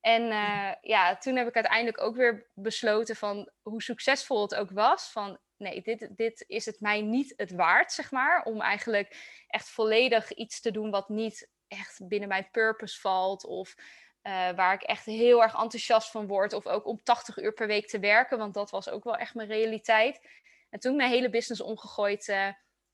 En 0.00 0.22
uh, 0.22 0.72
ja, 0.80 1.16
toen 1.16 1.36
heb 1.36 1.48
ik 1.48 1.54
uiteindelijk 1.54 2.00
ook 2.00 2.16
weer 2.16 2.46
besloten 2.54 3.16
van 3.16 3.50
hoe 3.62 3.82
succesvol 3.82 4.42
het 4.42 4.54
ook 4.54 4.70
was. 4.70 5.10
Van 5.10 5.38
nee, 5.56 5.82
dit, 5.82 6.08
dit 6.16 6.44
is 6.46 6.66
het 6.66 6.80
mij 6.80 7.00
niet 7.00 7.34
het 7.36 7.50
waard, 7.50 7.92
zeg 7.92 8.10
maar. 8.10 8.42
Om 8.42 8.60
eigenlijk 8.60 9.16
echt 9.48 9.68
volledig 9.68 10.32
iets 10.32 10.60
te 10.60 10.70
doen 10.70 10.90
wat 10.90 11.08
niet 11.08 11.48
echt 11.68 12.08
binnen 12.08 12.28
mijn 12.28 12.48
purpose 12.50 13.00
valt. 13.00 13.44
Of 13.44 13.74
uh, 14.22 14.50
waar 14.50 14.74
ik 14.74 14.82
echt 14.82 15.04
heel 15.04 15.42
erg 15.42 15.52
enthousiast 15.52 16.10
van 16.10 16.26
word. 16.26 16.52
Of 16.52 16.66
ook 16.66 16.86
om 16.86 17.02
80 17.02 17.36
uur 17.36 17.52
per 17.52 17.66
week 17.66 17.88
te 17.88 17.98
werken. 17.98 18.38
Want 18.38 18.54
dat 18.54 18.70
was 18.70 18.88
ook 18.88 19.04
wel 19.04 19.16
echt 19.16 19.34
mijn 19.34 19.48
realiteit. 19.48 20.28
En 20.70 20.80
toen 20.80 20.96
mijn 20.96 21.10
hele 21.10 21.30
business 21.30 21.60
omgegooid. 21.60 22.28
Uh, 22.28 22.48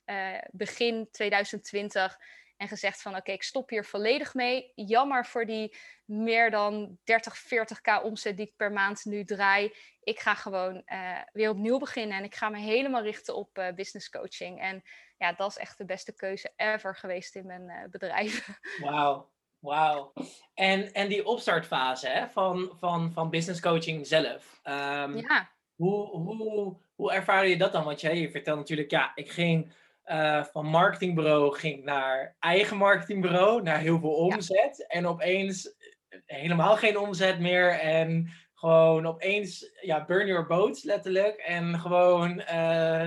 uh, 0.06 0.38
begin 0.50 1.08
2020 1.10 2.18
en 2.56 2.68
gezegd 2.68 3.02
van 3.02 3.16
oké, 3.16 3.32
ik 3.32 3.42
stop 3.42 3.68
hier 3.68 3.84
volledig 3.84 4.34
mee. 4.34 4.72
Jammer 4.74 5.26
voor 5.26 5.46
die 5.46 5.76
meer 6.04 6.50
dan 6.50 6.98
30, 7.04 7.42
40k 7.44 8.02
omzet 8.02 8.36
die 8.36 8.46
ik 8.46 8.56
per 8.56 8.72
maand 8.72 9.04
nu 9.04 9.24
draai. 9.24 9.74
Ik 10.00 10.20
ga 10.20 10.34
gewoon 10.34 10.82
uh, 10.86 11.18
weer 11.32 11.50
opnieuw 11.50 11.78
beginnen 11.78 12.18
en 12.18 12.24
ik 12.24 12.34
ga 12.34 12.48
me 12.48 12.58
helemaal 12.58 13.02
richten 13.02 13.36
op 13.36 13.58
uh, 13.58 13.72
business 13.74 14.10
coaching. 14.10 14.60
En 14.60 14.82
ja, 15.16 15.32
dat 15.32 15.50
is 15.50 15.56
echt 15.56 15.78
de 15.78 15.84
beste 15.84 16.14
keuze 16.14 16.52
ever 16.56 16.96
geweest 16.96 17.34
in 17.34 17.46
mijn 17.46 17.90
bedrijf. 17.90 18.48
Wauw. 18.84 19.30
Wauw. 19.58 20.12
En, 20.54 20.92
en 20.92 21.08
die 21.08 21.26
opstartfase 21.26 22.08
hè, 22.08 22.28
van, 22.28 22.72
van, 22.78 23.12
van 23.12 23.30
business 23.30 23.60
coaching 23.60 24.06
zelf. 24.06 24.60
Um, 24.64 25.16
ja. 25.16 25.50
Hoe, 25.74 26.06
hoe, 26.06 26.76
hoe 26.94 27.12
ervaar 27.12 27.48
je 27.48 27.56
dat 27.56 27.72
dan? 27.72 27.84
Want 27.84 28.00
je, 28.00 28.20
je 28.20 28.30
vertelt 28.30 28.58
natuurlijk, 28.58 28.90
ja, 28.90 29.12
ik 29.14 29.30
ging 29.30 29.72
uh, 30.06 30.44
van 30.44 30.66
marketingbureau 30.66 31.54
ging 31.54 31.84
naar 31.84 32.36
eigen 32.38 32.76
marketingbureau, 32.76 33.62
naar 33.62 33.78
heel 33.78 34.00
veel 34.00 34.14
omzet. 34.14 34.86
En 34.86 35.06
opeens 35.06 35.76
eh, 36.08 36.18
helemaal 36.26 36.76
geen 36.76 36.98
omzet 36.98 37.40
meer. 37.40 37.70
En 37.70 38.30
gewoon 38.54 39.06
opeens, 39.06 39.70
ja, 39.80 40.04
burn 40.04 40.26
your 40.26 40.46
boats 40.46 40.82
letterlijk. 40.82 41.36
En 41.36 41.80
gewoon 41.80 42.40
uh, 42.40 43.02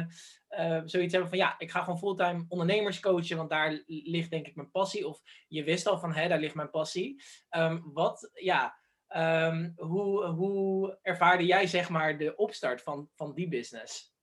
uh, 0.50 0.81
zoiets 0.86 1.13
hebben 1.13 1.30
van, 1.30 1.38
ja, 1.38 1.56
ik 1.57 1.72
ga 1.72 1.80
gewoon 1.84 2.00
fulltime 2.00 2.46
ondernemers 2.48 3.00
coachen, 3.00 3.38
want 3.38 3.50
daar 3.50 3.84
ligt 3.86 4.30
denk 4.30 4.48
ik 4.48 4.56
mijn 4.56 4.72
passie. 4.72 5.07
Of 5.07 5.19
je 5.48 5.63
wist 5.63 5.88
al 5.88 6.00
van, 6.00 6.13
hé, 6.13 6.28
daar 6.28 6.40
ligt 6.40 6.56
mijn 6.56 6.69
passie. 6.69 7.24
Um, 7.50 7.81
wat, 7.94 8.31
ja, 8.34 8.78
um, 9.16 9.74
hoe, 9.75 10.25
hoe 10.25 10.98
ervaarde 11.02 11.45
jij 11.45 11.68
zeg 11.68 11.90
maar 11.90 12.18
de 12.18 12.36
opstart 12.36 12.81
van, 12.81 13.10
van 13.16 13.34
die 13.34 13.48
business? 13.48 14.13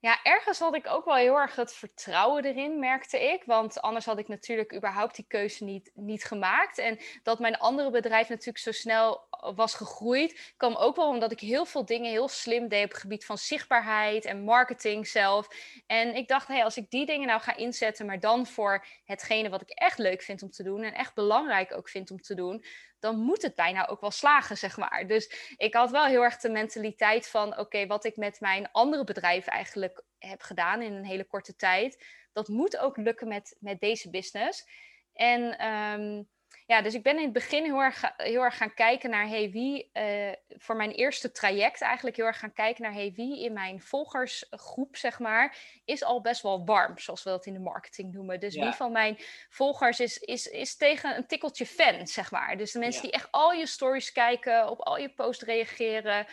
Ja, 0.00 0.22
ergens 0.22 0.58
had 0.58 0.74
ik 0.74 0.86
ook 0.86 1.04
wel 1.04 1.14
heel 1.14 1.36
erg 1.36 1.56
het 1.56 1.74
vertrouwen 1.74 2.44
erin, 2.44 2.78
merkte 2.78 3.20
ik. 3.32 3.42
Want 3.44 3.80
anders 3.80 4.04
had 4.04 4.18
ik 4.18 4.28
natuurlijk 4.28 4.74
überhaupt 4.74 5.16
die 5.16 5.24
keuze 5.28 5.64
niet, 5.64 5.90
niet 5.94 6.24
gemaakt. 6.24 6.78
En 6.78 6.98
dat 7.22 7.38
mijn 7.38 7.58
andere 7.58 7.90
bedrijf 7.90 8.28
natuurlijk 8.28 8.58
zo 8.58 8.72
snel 8.72 9.26
was 9.54 9.74
gegroeid, 9.74 10.54
kwam 10.56 10.74
ook 10.76 10.96
wel 10.96 11.08
omdat 11.08 11.32
ik 11.32 11.40
heel 11.40 11.64
veel 11.64 11.84
dingen 11.84 12.10
heel 12.10 12.28
slim 12.28 12.68
deed 12.68 12.84
op 12.84 12.90
het 12.90 13.00
gebied 13.00 13.24
van 13.24 13.38
zichtbaarheid 13.38 14.24
en 14.24 14.44
marketing 14.44 15.06
zelf. 15.06 15.48
En 15.86 16.14
ik 16.14 16.28
dacht, 16.28 16.48
hey, 16.48 16.64
als 16.64 16.76
ik 16.76 16.90
die 16.90 17.06
dingen 17.06 17.26
nou 17.26 17.40
ga 17.40 17.56
inzetten, 17.56 18.06
maar 18.06 18.20
dan 18.20 18.46
voor 18.46 18.86
hetgene 19.04 19.48
wat 19.48 19.60
ik 19.60 19.70
echt 19.70 19.98
leuk 19.98 20.22
vind 20.22 20.42
om 20.42 20.50
te 20.50 20.62
doen 20.62 20.82
en 20.82 20.94
echt 20.94 21.14
belangrijk 21.14 21.76
ook 21.76 21.88
vind 21.88 22.10
om 22.10 22.20
te 22.20 22.34
doen, 22.34 22.64
dan 23.00 23.18
moet 23.18 23.42
het 23.42 23.54
bijna 23.54 23.86
ook 23.86 24.00
wel 24.00 24.10
slagen, 24.10 24.56
zeg 24.56 24.76
maar. 24.76 25.06
Dus 25.06 25.54
ik 25.56 25.74
had 25.74 25.90
wel 25.90 26.04
heel 26.04 26.22
erg 26.22 26.36
de 26.36 26.50
mentaliteit 26.50 27.28
van: 27.28 27.58
oké, 27.58 27.86
wat 27.86 28.04
ik 28.04 28.16
met 28.16 28.40
mijn 28.40 28.70
andere 28.72 29.04
bedrijven 29.04 29.52
eigenlijk 29.52 30.02
heb 30.18 30.42
gedaan 30.42 30.82
in 30.82 30.92
een 30.92 31.04
hele 31.04 31.24
korte 31.24 31.56
tijd, 31.56 32.04
dat 32.32 32.48
moet 32.48 32.78
ook 32.78 32.96
lukken 32.96 33.28
met, 33.28 33.56
met 33.60 33.80
deze 33.80 34.10
business. 34.10 34.68
En 35.12 35.66
um, 35.66 36.28
ja, 36.68 36.82
dus 36.82 36.94
ik 36.94 37.02
ben 37.02 37.16
in 37.16 37.22
het 37.22 37.32
begin 37.32 37.64
heel 37.64 37.80
erg, 37.80 38.12
heel 38.16 38.42
erg 38.42 38.56
gaan 38.56 38.74
kijken 38.74 39.10
naar 39.10 39.28
hey, 39.28 39.50
wie, 39.50 39.90
uh, 39.94 40.32
voor 40.48 40.76
mijn 40.76 40.90
eerste 40.90 41.32
traject 41.32 41.80
eigenlijk 41.80 42.16
heel 42.16 42.26
erg 42.26 42.38
gaan 42.38 42.52
kijken 42.52 42.82
naar 42.82 42.92
hey, 42.92 43.12
wie 43.16 43.44
in 43.44 43.52
mijn 43.52 43.80
volgersgroep, 43.80 44.96
zeg 44.96 45.18
maar, 45.18 45.56
is 45.84 46.04
al 46.04 46.20
best 46.20 46.42
wel 46.42 46.64
warm, 46.64 46.98
zoals 46.98 47.22
we 47.22 47.30
dat 47.30 47.46
in 47.46 47.52
de 47.52 47.58
marketing 47.58 48.12
noemen. 48.12 48.40
Dus 48.40 48.54
wie 48.54 48.72
van 48.72 48.92
mijn 48.92 49.18
volgers 49.48 50.00
is, 50.00 50.18
is, 50.18 50.46
is 50.46 50.76
tegen 50.76 51.16
een 51.16 51.26
tikkeltje 51.26 51.66
fan, 51.66 52.06
zeg 52.06 52.30
maar. 52.30 52.56
Dus 52.56 52.72
de 52.72 52.78
mensen 52.78 53.02
die 53.02 53.12
echt 53.12 53.28
al 53.30 53.52
je 53.52 53.66
stories 53.66 54.12
kijken, 54.12 54.70
op 54.70 54.80
al 54.80 54.98
je 54.98 55.08
posts 55.08 55.42
reageren. 55.42 56.26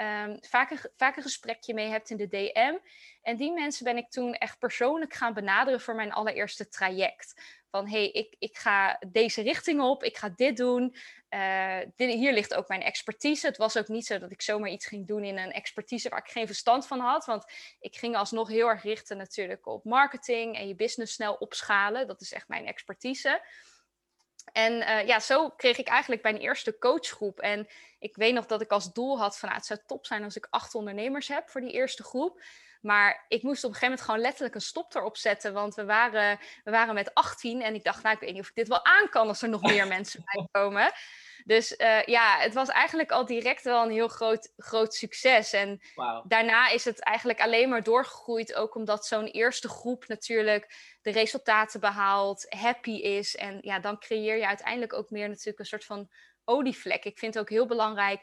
Um, 0.00 0.38
vaak, 0.40 0.70
een, 1.16 1.22
gesprekje 1.22 1.74
mee 1.74 1.88
hebt 1.88 2.10
in 2.10 2.16
de 2.16 2.28
DM. 2.28 2.74
En 3.22 3.36
die 3.36 3.52
mensen 3.52 3.84
ben 3.84 3.96
ik 3.96 4.10
toen 4.10 4.34
echt 4.34 4.58
persoonlijk 4.58 5.14
gaan 5.14 5.34
benaderen 5.34 5.80
voor 5.80 5.94
mijn 5.94 6.12
allereerste 6.12 6.68
traject. 6.68 7.58
Van 7.70 7.88
hé, 7.88 7.98
hey, 7.98 8.10
ik, 8.10 8.34
ik 8.38 8.58
ga 8.58 9.00
deze 9.08 9.42
richting 9.42 9.80
op, 9.80 10.02
ik 10.04 10.16
ga 10.16 10.28
dit 10.36 10.56
doen. 10.56 10.94
Uh, 11.30 11.78
dit, 11.96 12.14
hier 12.14 12.32
ligt 12.32 12.54
ook 12.54 12.68
mijn 12.68 12.82
expertise. 12.82 13.46
Het 13.46 13.56
was 13.56 13.76
ook 13.76 13.88
niet 13.88 14.06
zo 14.06 14.18
dat 14.18 14.30
ik 14.30 14.42
zomaar 14.42 14.70
iets 14.70 14.86
ging 14.86 15.06
doen 15.06 15.24
in 15.24 15.38
een 15.38 15.52
expertise 15.52 16.08
waar 16.08 16.24
ik 16.24 16.32
geen 16.32 16.46
verstand 16.46 16.86
van 16.86 17.00
had. 17.00 17.24
Want 17.24 17.44
ik 17.80 17.96
ging 17.96 18.16
alsnog 18.16 18.48
heel 18.48 18.68
erg 18.68 18.82
richten 18.82 19.16
natuurlijk 19.16 19.66
op 19.66 19.84
marketing 19.84 20.56
en 20.56 20.68
je 20.68 20.74
business 20.74 21.14
snel 21.14 21.34
opschalen. 21.34 22.06
Dat 22.06 22.20
is 22.20 22.32
echt 22.32 22.48
mijn 22.48 22.66
expertise. 22.66 23.42
En 24.52 24.72
uh, 24.72 25.06
ja, 25.06 25.20
zo 25.20 25.50
kreeg 25.50 25.78
ik 25.78 25.88
eigenlijk 25.88 26.22
mijn 26.22 26.36
eerste 26.36 26.78
coachgroep. 26.78 27.38
En 27.40 27.68
ik 27.98 28.16
weet 28.16 28.34
nog 28.34 28.46
dat 28.46 28.60
ik 28.60 28.70
als 28.70 28.92
doel 28.92 29.18
had 29.18 29.38
van, 29.38 29.48
nou, 29.48 29.60
het 29.60 29.68
zou 29.68 29.80
top 29.86 30.06
zijn 30.06 30.24
als 30.24 30.36
ik 30.36 30.46
acht 30.50 30.74
ondernemers 30.74 31.28
heb 31.28 31.50
voor 31.50 31.60
die 31.60 31.72
eerste 31.72 32.02
groep. 32.02 32.42
Maar 32.80 33.24
ik 33.28 33.42
moest 33.42 33.64
op 33.64 33.70
een 33.70 33.76
gegeven 33.76 33.88
moment 33.88 34.00
gewoon 34.00 34.20
letterlijk 34.20 34.54
een 34.54 34.60
stop 34.60 34.94
erop 34.94 35.16
zetten. 35.16 35.52
Want 35.52 35.74
we 35.74 35.84
waren, 35.84 36.38
we 36.64 36.70
waren 36.70 36.94
met 36.94 37.14
18 37.14 37.62
en 37.62 37.74
ik 37.74 37.84
dacht, 37.84 38.02
nou, 38.02 38.14
ik 38.14 38.20
weet 38.20 38.32
niet 38.32 38.42
of 38.42 38.48
ik 38.48 38.54
dit 38.54 38.68
wel 38.68 38.84
aan 38.84 39.08
kan 39.08 39.28
als 39.28 39.42
er 39.42 39.48
nog 39.48 39.62
meer 39.62 39.86
mensen 39.96 40.22
bij 40.24 40.48
komen. 40.50 40.92
Dus 41.44 41.74
uh, 41.78 42.02
ja, 42.02 42.38
het 42.38 42.54
was 42.54 42.68
eigenlijk 42.68 43.10
al 43.10 43.26
direct 43.26 43.62
wel 43.62 43.82
een 43.82 43.90
heel 43.90 44.08
groot, 44.08 44.52
groot 44.56 44.94
succes. 44.94 45.52
En 45.52 45.80
wow. 45.94 46.24
daarna 46.28 46.68
is 46.68 46.84
het 46.84 47.00
eigenlijk 47.00 47.40
alleen 47.40 47.68
maar 47.68 47.82
doorgegroeid. 47.82 48.54
Ook 48.54 48.74
omdat 48.74 49.06
zo'n 49.06 49.26
eerste 49.26 49.68
groep 49.68 50.06
natuurlijk 50.06 50.96
de 51.02 51.10
resultaten 51.10 51.80
behaalt, 51.80 52.46
happy 52.48 52.96
is. 52.96 53.36
En 53.36 53.58
ja, 53.60 53.78
dan 53.78 53.98
creëer 53.98 54.36
je 54.36 54.46
uiteindelijk 54.46 54.92
ook 54.92 55.10
meer 55.10 55.28
natuurlijk 55.28 55.58
een 55.58 55.64
soort 55.64 55.84
van 55.84 56.10
olievlek. 56.44 57.04
Ik 57.04 57.18
vind 57.18 57.34
het 57.34 57.42
ook 57.42 57.50
heel 57.50 57.66
belangrijk 57.66 58.20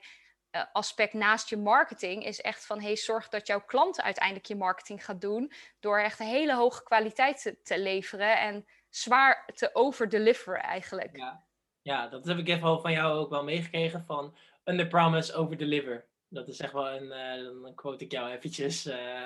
uh, 0.51 0.63
aspect 0.73 1.13
naast 1.13 1.49
je 1.49 1.57
marketing 1.57 2.25
is 2.25 2.41
echt 2.41 2.65
van 2.65 2.81
hey, 2.81 2.95
zorg 2.95 3.29
dat 3.29 3.47
jouw 3.47 3.61
klant 3.65 4.01
uiteindelijk 4.01 4.45
je 4.45 4.55
marketing 4.55 5.05
gaat 5.05 5.21
doen. 5.21 5.51
Door 5.79 5.99
echt 5.99 6.19
een 6.19 6.27
hele 6.27 6.55
hoge 6.55 6.83
kwaliteit 6.83 7.41
te, 7.41 7.61
te 7.61 7.79
leveren 7.79 8.39
en 8.39 8.65
zwaar 8.89 9.49
te 9.55 9.69
overdeliveren 9.73 10.61
eigenlijk. 10.61 11.17
Ja. 11.17 11.46
Ja, 11.87 12.07
dat 12.07 12.25
heb 12.25 12.37
ik 12.37 12.47
even 12.47 12.81
van 12.81 12.91
jou 12.91 13.17
ook 13.17 13.29
wel 13.29 13.43
meegekregen 13.43 14.03
van 14.05 14.35
under 14.63 14.87
promise, 14.87 15.33
over 15.33 15.57
deliver. 15.57 16.05
Dat 16.29 16.47
is 16.47 16.59
echt 16.59 16.73
wel 16.73 16.89
een, 16.89 17.03
uh, 17.03 17.63
dan 17.63 17.75
quote 17.75 18.03
ik 18.03 18.11
jou 18.11 18.31
eventjes. 18.31 18.85
Uh, 18.85 19.25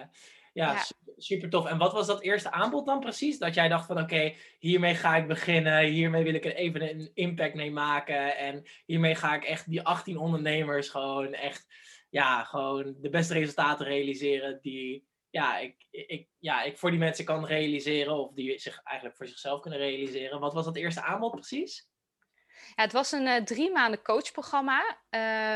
ja, 0.53 0.83
Super, 1.17 1.49
tof. 1.49 1.65
En 1.65 1.77
wat 1.77 1.93
was 1.93 2.07
dat 2.07 2.21
eerste 2.21 2.51
aanbod 2.51 2.85
dan 2.85 2.99
precies? 2.99 3.37
Dat 3.37 3.53
jij 3.53 3.67
dacht 3.67 3.85
van 3.85 3.99
oké, 3.99 4.33
hiermee 4.59 4.95
ga 4.95 5.15
ik 5.15 5.27
beginnen. 5.27 5.85
Hiermee 5.85 6.23
wil 6.23 6.33
ik 6.33 6.45
er 6.45 6.55
even 6.55 6.89
een 6.89 7.11
impact 7.13 7.53
mee 7.53 7.71
maken. 7.71 8.37
En 8.37 8.63
hiermee 8.85 9.15
ga 9.15 9.35
ik 9.35 9.43
echt 9.43 9.69
die 9.69 9.81
18 9.81 10.17
ondernemers 10.17 10.89
gewoon 10.89 11.33
echt, 11.33 11.67
ja, 12.09 12.43
gewoon 12.43 12.95
de 13.01 13.09
beste 13.09 13.33
resultaten 13.33 13.85
realiseren 13.85 14.59
die 14.61 15.09
ja, 15.29 15.57
ik, 15.57 15.87
ik, 15.91 16.27
ja, 16.39 16.63
ik 16.63 16.77
voor 16.77 16.89
die 16.89 16.99
mensen 16.99 17.25
kan 17.25 17.45
realiseren. 17.45 18.13
Of 18.13 18.33
die 18.33 18.59
zich 18.59 18.81
eigenlijk 18.83 19.17
voor 19.17 19.27
zichzelf 19.27 19.61
kunnen 19.61 19.79
realiseren. 19.79 20.39
Wat 20.39 20.53
was 20.53 20.65
dat 20.65 20.75
eerste 20.75 21.01
aanbod 21.01 21.31
precies? 21.31 21.90
Ja, 22.75 22.83
het 22.83 22.91
was 22.91 23.11
een 23.11 23.25
uh, 23.25 23.35
drie 23.35 23.71
maanden 23.71 24.01
coachprogramma, 24.01 24.97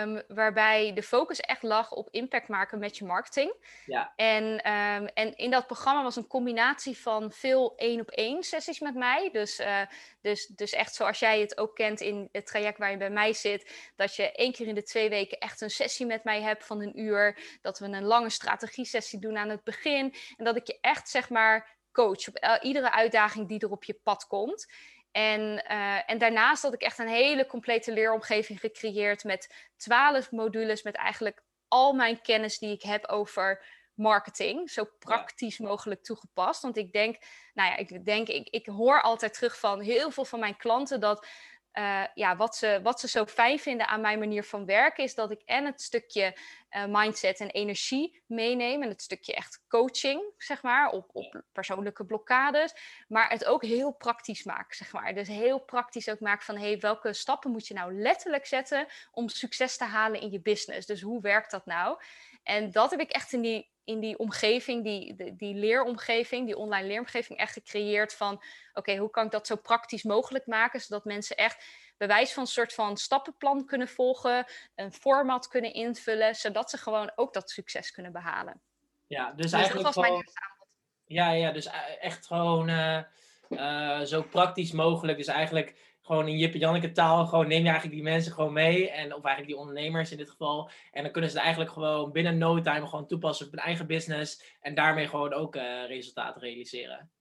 um, 0.02 0.22
waarbij 0.28 0.94
de 0.94 1.04
focus 1.04 1.40
echt 1.40 1.64
lag 1.64 1.92
op 1.92 2.08
impact 2.12 2.48
maken 2.48 2.80
met 2.80 2.98
je 2.98 3.06
marketing. 3.06 3.54
Ja. 3.86 4.14
En, 4.16 4.44
um, 4.44 5.06
en 5.06 5.36
in 5.36 5.52
dat 5.52 5.68
programma 5.68 6.04
was 6.04 6.16
een 6.16 6.28
combinatie 6.28 6.98
van 6.98 7.32
veel 7.32 7.74
één 7.76 8.00
op 8.00 8.10
één 8.10 8.44
sessies 8.44 8.80
met 8.80 8.96
mij. 8.96 9.30
Dus, 9.32 9.60
uh, 9.60 9.82
dus, 10.22 10.48
dus 10.48 10.72
echt 10.72 10.96
zoals 10.96 11.20
jij 11.20 11.40
het 11.40 11.58
ook 11.58 11.76
kent 11.76 12.02
in 12.02 12.30
het 12.32 12.46
traject 12.46 12.78
waar 12.78 12.92
je 12.92 12.98
bij 12.98 13.10
mij 13.10 13.34
zit, 13.34 13.92
dat 13.96 14.16
je 14.16 14.32
één 14.32 14.52
keer 14.52 14.68
in 14.68 14.76
de 14.76 14.84
twee 14.84 15.10
weken 15.10 15.38
echt 15.38 15.62
een 15.62 15.70
sessie 15.70 16.06
met 16.06 16.24
mij 16.24 16.42
hebt 16.42 16.66
van 16.66 16.82
een 16.82 17.00
uur. 17.00 17.38
Dat 17.62 17.80
we 17.80 17.86
een 17.86 18.04
lange 18.04 18.30
strategie-sessie 18.30 19.20
doen 19.20 19.38
aan 19.38 19.50
het 19.50 19.64
begin. 19.64 20.16
En 20.38 20.46
dat 20.46 20.56
ik 20.56 20.68
je 20.68 20.78
echt 20.82 21.10
zeg 21.10 21.30
maar 21.30 21.74
coach 21.92 22.28
op 22.28 22.60
iedere 22.62 22.92
uitdaging 22.92 23.48
die 23.48 23.60
er 23.60 23.72
op 23.72 23.84
je 23.84 24.00
pad 24.04 24.28
komt. 24.28 24.68
En, 25.16 25.42
uh, 25.72 26.10
en 26.10 26.18
daarnaast 26.18 26.64
had 26.64 26.74
ik 26.74 26.82
echt 26.82 27.00
een 27.00 27.08
hele 27.08 27.46
complete 27.46 27.94
leeromgeving 27.94 28.60
gecreëerd 28.60 29.24
met 29.24 29.70
twaalf 29.78 30.32
modules 30.32 30.84
met 30.84 30.96
eigenlijk 30.96 31.44
al 31.68 31.94
mijn 31.94 32.22
kennis 32.22 32.58
die 32.58 32.72
ik 32.72 32.82
heb 32.82 33.06
over 33.08 33.66
marketing 33.94 34.70
zo 34.70 34.86
praktisch 35.00 35.58
mogelijk 35.58 36.04
toegepast. 36.04 36.62
Want 36.62 36.78
ik 36.78 36.92
denk, 36.92 37.18
nou 37.54 37.70
ja, 37.70 37.78
ik 37.78 38.06
denk, 38.06 38.28
ik, 38.28 38.48
ik 38.50 38.66
hoor 38.66 39.02
altijd 39.02 39.34
terug 39.34 39.60
van 39.60 39.82
heel 39.82 40.12
veel 40.12 40.26
van 40.26 40.40
mijn 40.40 40.58
klanten 40.58 41.00
dat 41.00 41.28
uh, 41.78 42.04
ja, 42.14 42.36
wat, 42.36 42.56
ze, 42.56 42.80
wat 42.84 43.00
ze 43.00 43.08
zo 43.08 43.26
fijn 43.26 43.60
vinden 43.60 43.88
aan 43.88 44.02
mijn 44.02 44.20
manier 44.20 44.44
van 44.44 44.66
werken, 44.66 45.04
is 45.04 45.16
dat 45.16 45.32
ik 45.32 45.42
en 45.46 45.66
het 45.66 45.82
stukje 45.82 46.38
uh, 46.70 46.86
mindset 46.86 47.40
en 47.40 47.50
energie 47.50 48.24
meeneem. 48.28 48.84
En 48.84 48.90
het 48.90 49.02
stukje 49.02 49.34
echt 49.34 49.64
coaching, 49.68 50.34
zeg 50.38 50.62
maar, 50.62 50.90
op, 50.90 51.10
op 51.14 51.42
persoonlijke 51.52 52.06
blokkades. 52.06 52.74
Maar 53.08 53.30
het 53.30 53.46
ook 53.46 53.64
heel 53.64 53.92
praktisch 53.92 54.44
maak, 54.44 54.74
zeg 54.74 54.94
maar. 54.94 55.14
Dus 55.14 55.28
heel 55.28 55.60
praktisch 55.60 56.10
ook 56.10 56.20
maak 56.20 56.42
van, 56.42 56.58
hey, 56.58 56.80
welke 56.80 57.14
stappen 57.14 57.52
moet 57.52 57.68
je 57.68 57.74
nou 57.74 58.02
letterlijk 58.02 58.46
zetten 58.46 58.88
om 59.12 59.30
succes 59.30 59.78
te 59.78 59.84
halen 59.84 60.22
in 60.22 60.32
je 60.32 60.42
business? 60.42 60.88
Dus 60.88 61.02
hoe 61.02 61.22
werkt 61.22 61.52
dat 61.52 61.66
nou? 61.66 61.98
En 62.44 62.72
dat 62.72 62.92
heb 62.92 63.00
ik 63.00 63.12
echt 63.12 63.34
in 63.34 63.42
die, 63.42 63.74
in 63.86 64.00
die 64.00 64.18
omgeving, 64.18 64.84
die, 64.84 65.36
die, 65.36 65.56
leeromgeving, 65.56 66.46
die 66.46 66.58
online 66.58 66.88
leeromgeving, 66.88 67.40
echt 67.40 67.54
gecreëerd 67.54 68.14
van: 68.14 68.44
oké, 68.74 68.96
hoe 68.96 69.10
kan 69.10 69.26
ik 69.26 69.32
dat 69.32 69.48
zo 69.48 69.56
praktisch 69.56 70.04
mogelijk 70.04 70.46
maken, 70.46 70.82
zodat 70.82 71.06
mensen 71.06 71.36
echt 71.36 71.66
bewijs 71.98 72.34
van 72.34 72.44
een 72.44 72.50
soort 72.50 72.74
van 72.74 72.98
stappenplan 72.98 73.66
kunnen 73.66 73.88
volgen, 73.88 74.46
een 74.76 74.94
format 74.94 75.48
kunnen 75.48 75.74
invullen, 75.74 76.36
zodat 76.36 76.70
ze 76.70 76.78
gewoon 76.78 77.12
ook 77.16 77.34
dat 77.34 77.50
succes 77.50 77.92
kunnen 77.92 78.12
behalen. 78.12 78.62
Ja, 79.08 79.32
dus, 79.32 79.42
dus 79.42 79.52
eigenlijk. 79.52 79.86
Dat 79.86 79.96
was 79.96 80.06
gewoon... 80.06 80.24
mijn 80.24 80.38
aanbod. 80.50 80.68
Ja, 81.06 81.32
ja, 81.32 81.52
dus 81.52 81.66
e-, 81.66 81.98
echt 82.00 82.28
gewoon 82.28 82.70
uh, 82.70 83.02
uh, 83.50 84.02
zo 84.02 84.22
praktisch 84.22 84.72
mogelijk. 84.72 85.18
Dus 85.18 85.28
eigenlijk 85.28 85.85
gewoon 86.06 86.28
in 86.28 86.38
Jip 86.38 86.54
en 86.54 86.60
Janneke 86.60 86.92
taal, 86.92 87.26
gewoon 87.26 87.48
neem 87.48 87.64
je 87.64 87.70
eigenlijk 87.70 87.96
die 87.96 88.04
mensen 88.04 88.34
gewoon 88.34 88.54
mee. 88.54 88.90
En, 88.90 89.06
of 89.06 89.24
eigenlijk 89.24 89.48
die 89.48 89.58
ondernemers 89.58 90.12
in 90.12 90.18
dit 90.18 90.30
geval. 90.30 90.70
En 90.92 91.04
dan 91.04 91.12
kunnen 91.12 91.30
ze 91.30 91.36
het 91.36 91.46
eigenlijk 91.46 91.74
gewoon 91.74 92.12
binnen 92.12 92.38
no 92.38 92.62
time 92.62 92.88
gewoon 92.88 93.08
toepassen 93.08 93.46
op 93.46 93.52
hun 93.52 93.62
eigen 93.62 93.88
business. 93.88 94.58
En 94.62 94.76
daarmee 94.76 95.08
gewoon 95.08 95.34
ook 95.34 95.56
uh, 95.56 95.88
resultaten 95.88 96.42
realiseren. 96.42 97.12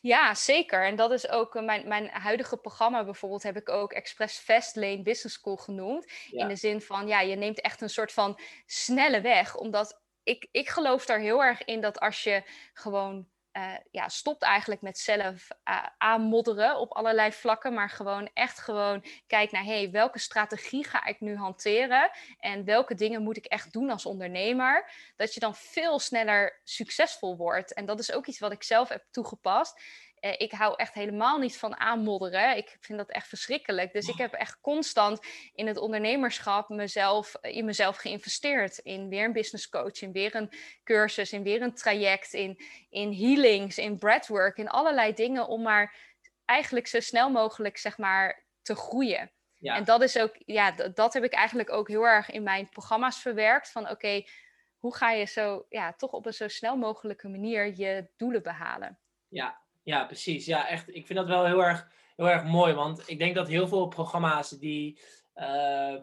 Ja, 0.00 0.34
zeker. 0.34 0.84
En 0.84 0.96
dat 0.96 1.10
is 1.10 1.28
ook 1.28 1.54
uh, 1.54 1.64
mijn, 1.64 1.88
mijn 1.88 2.08
huidige 2.08 2.56
programma 2.56 3.04
bijvoorbeeld 3.04 3.42
heb 3.42 3.56
ik 3.56 3.68
ook 3.68 3.92
Express 3.92 4.38
Fastlane 4.38 5.02
Business 5.02 5.34
School 5.34 5.56
genoemd. 5.56 6.12
In 6.30 6.48
de 6.48 6.56
zin 6.56 6.80
van, 6.80 7.08
ja, 7.08 7.20
je 7.20 7.36
neemt 7.36 7.60
echt 7.60 7.80
een 7.80 7.90
soort 7.90 8.12
van 8.12 8.40
snelle 8.66 9.20
weg. 9.20 9.56
Omdat 9.56 10.02
ik, 10.22 10.48
ik 10.50 10.68
geloof 10.68 11.06
daar 11.06 11.20
heel 11.20 11.44
erg 11.44 11.64
in 11.64 11.80
dat 11.80 12.00
als 12.00 12.22
je 12.22 12.42
gewoon 12.72 13.26
uh, 13.56 13.74
ja, 13.90 14.08
stopt 14.08 14.42
eigenlijk 14.42 14.80
met 14.80 14.98
zelf 14.98 15.48
uh, 15.68 15.86
aanmodderen 15.98 16.78
op 16.78 16.92
allerlei 16.92 17.32
vlakken, 17.32 17.74
maar 17.74 17.90
gewoon 17.90 18.30
echt 18.32 18.58
gewoon 18.58 19.04
kijk 19.26 19.50
naar 19.50 19.64
hey, 19.64 19.90
welke 19.90 20.18
strategie 20.18 20.84
ga 20.84 21.04
ik 21.04 21.20
nu 21.20 21.36
hanteren 21.36 22.10
en 22.38 22.64
welke 22.64 22.94
dingen 22.94 23.22
moet 23.22 23.36
ik 23.36 23.44
echt 23.44 23.72
doen 23.72 23.90
als 23.90 24.06
ondernemer, 24.06 24.90
dat 25.16 25.34
je 25.34 25.40
dan 25.40 25.54
veel 25.54 25.98
sneller 25.98 26.60
succesvol 26.64 27.36
wordt. 27.36 27.74
En 27.74 27.86
dat 27.86 27.98
is 27.98 28.12
ook 28.12 28.26
iets 28.26 28.38
wat 28.38 28.52
ik 28.52 28.62
zelf 28.62 28.88
heb 28.88 29.04
toegepast. 29.10 29.80
Eh, 30.24 30.34
ik 30.36 30.52
hou 30.52 30.74
echt 30.76 30.94
helemaal 30.94 31.38
niet 31.38 31.58
van 31.58 31.76
aanmodderen. 31.76 32.56
Ik 32.56 32.76
vind 32.80 32.98
dat 32.98 33.10
echt 33.10 33.28
verschrikkelijk. 33.28 33.92
Dus 33.92 34.08
ik 34.08 34.18
heb 34.18 34.32
echt 34.32 34.60
constant 34.60 35.26
in 35.54 35.66
het 35.66 35.76
ondernemerschap 35.76 36.68
mezelf, 36.68 37.34
in 37.40 37.64
mezelf 37.64 37.96
geïnvesteerd. 37.96 38.78
In 38.78 39.08
weer 39.08 39.24
een 39.24 39.32
business 39.32 39.68
coach, 39.68 40.00
in 40.00 40.12
weer 40.12 40.34
een 40.34 40.50
cursus, 40.84 41.32
in 41.32 41.42
weer 41.42 41.62
een 41.62 41.74
traject, 41.74 42.32
in, 42.32 42.58
in 42.90 43.12
healings, 43.12 43.78
in 43.78 43.98
breathwork, 43.98 44.56
in 44.56 44.68
allerlei 44.68 45.12
dingen 45.12 45.46
om 45.46 45.62
maar 45.62 45.96
eigenlijk 46.44 46.86
zo 46.86 47.00
snel 47.00 47.30
mogelijk 47.30 47.76
zeg 47.76 47.98
maar 47.98 48.44
te 48.62 48.74
groeien. 48.74 49.32
Ja. 49.58 49.76
En 49.76 49.84
dat 49.84 50.02
is 50.02 50.18
ook, 50.18 50.34
ja, 50.38 50.70
dat 50.70 51.12
heb 51.12 51.24
ik 51.24 51.32
eigenlijk 51.32 51.70
ook 51.70 51.88
heel 51.88 52.06
erg 52.06 52.30
in 52.30 52.42
mijn 52.42 52.68
programma's 52.68 53.18
verwerkt. 53.18 53.70
Van 53.70 53.90
oké, 53.90 54.24
hoe 54.78 54.94
ga 54.94 55.10
je 55.10 55.24
zo, 55.24 55.66
ja, 55.68 55.92
toch 55.92 56.12
op 56.12 56.26
een 56.26 56.34
zo 56.34 56.48
snel 56.48 56.76
mogelijke 56.76 57.28
manier 57.28 57.76
je 57.76 58.08
doelen 58.16 58.42
behalen? 58.42 58.98
Ja, 59.28 59.63
ja, 59.84 60.04
precies. 60.04 60.46
Ja, 60.46 60.68
echt. 60.68 60.94
Ik 60.94 61.06
vind 61.06 61.18
dat 61.18 61.28
wel 61.28 61.44
heel 61.44 61.64
erg, 61.64 61.88
heel 62.16 62.30
erg 62.30 62.44
mooi. 62.44 62.74
Want 62.74 63.02
ik 63.06 63.18
denk 63.18 63.34
dat 63.34 63.48
heel 63.48 63.68
veel 63.68 63.88
programma's 63.88 64.50
die, 64.50 65.00
uh, 65.36 65.94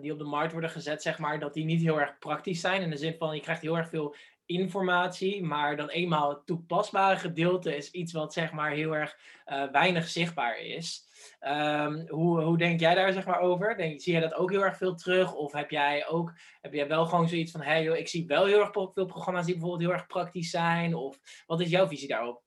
die 0.00 0.12
op 0.12 0.18
de 0.18 0.24
markt 0.24 0.52
worden 0.52 0.70
gezet, 0.70 1.02
zeg 1.02 1.18
maar, 1.18 1.38
dat 1.38 1.54
die 1.54 1.64
niet 1.64 1.82
heel 1.82 2.00
erg 2.00 2.18
praktisch 2.18 2.60
zijn. 2.60 2.82
In 2.82 2.90
de 2.90 2.96
zin 2.96 3.14
van, 3.18 3.34
je 3.34 3.40
krijgt 3.40 3.62
heel 3.62 3.76
erg 3.76 3.88
veel 3.88 4.14
informatie, 4.46 5.42
maar 5.42 5.76
dan 5.76 5.88
eenmaal 5.88 6.30
het 6.30 6.46
toepasbare 6.46 7.16
gedeelte 7.16 7.76
is 7.76 7.90
iets 7.90 8.12
wat 8.12 8.32
zeg 8.32 8.52
maar 8.52 8.70
heel 8.70 8.96
erg 8.96 9.18
uh, 9.46 9.70
weinig 9.70 10.08
zichtbaar 10.08 10.58
is. 10.58 11.04
Um, 11.40 12.08
hoe, 12.08 12.40
hoe 12.40 12.58
denk 12.58 12.80
jij 12.80 12.94
daar 12.94 13.12
zeg 13.12 13.26
maar 13.26 13.40
over? 13.40 13.76
Denk, 13.76 14.00
zie 14.00 14.12
jij 14.12 14.20
dat 14.20 14.34
ook 14.34 14.50
heel 14.50 14.64
erg 14.64 14.76
veel 14.76 14.94
terug? 14.94 15.34
Of 15.34 15.52
heb 15.52 15.70
jij 15.70 16.08
ook 16.08 16.32
heb 16.60 16.72
jij 16.72 16.88
wel 16.88 17.06
gewoon 17.06 17.28
zoiets 17.28 17.52
van, 17.52 17.62
hey, 17.62 17.84
ik 17.84 18.08
zie 18.08 18.26
wel 18.26 18.44
heel 18.44 18.60
erg 18.60 18.72
veel 18.72 19.06
programma's 19.06 19.44
die 19.44 19.54
bijvoorbeeld 19.54 19.82
heel 19.82 19.98
erg 19.98 20.06
praktisch 20.06 20.50
zijn? 20.50 20.94
Of 20.94 21.18
wat 21.46 21.60
is 21.60 21.70
jouw 21.70 21.88
visie 21.88 22.08
daarop? 22.08 22.45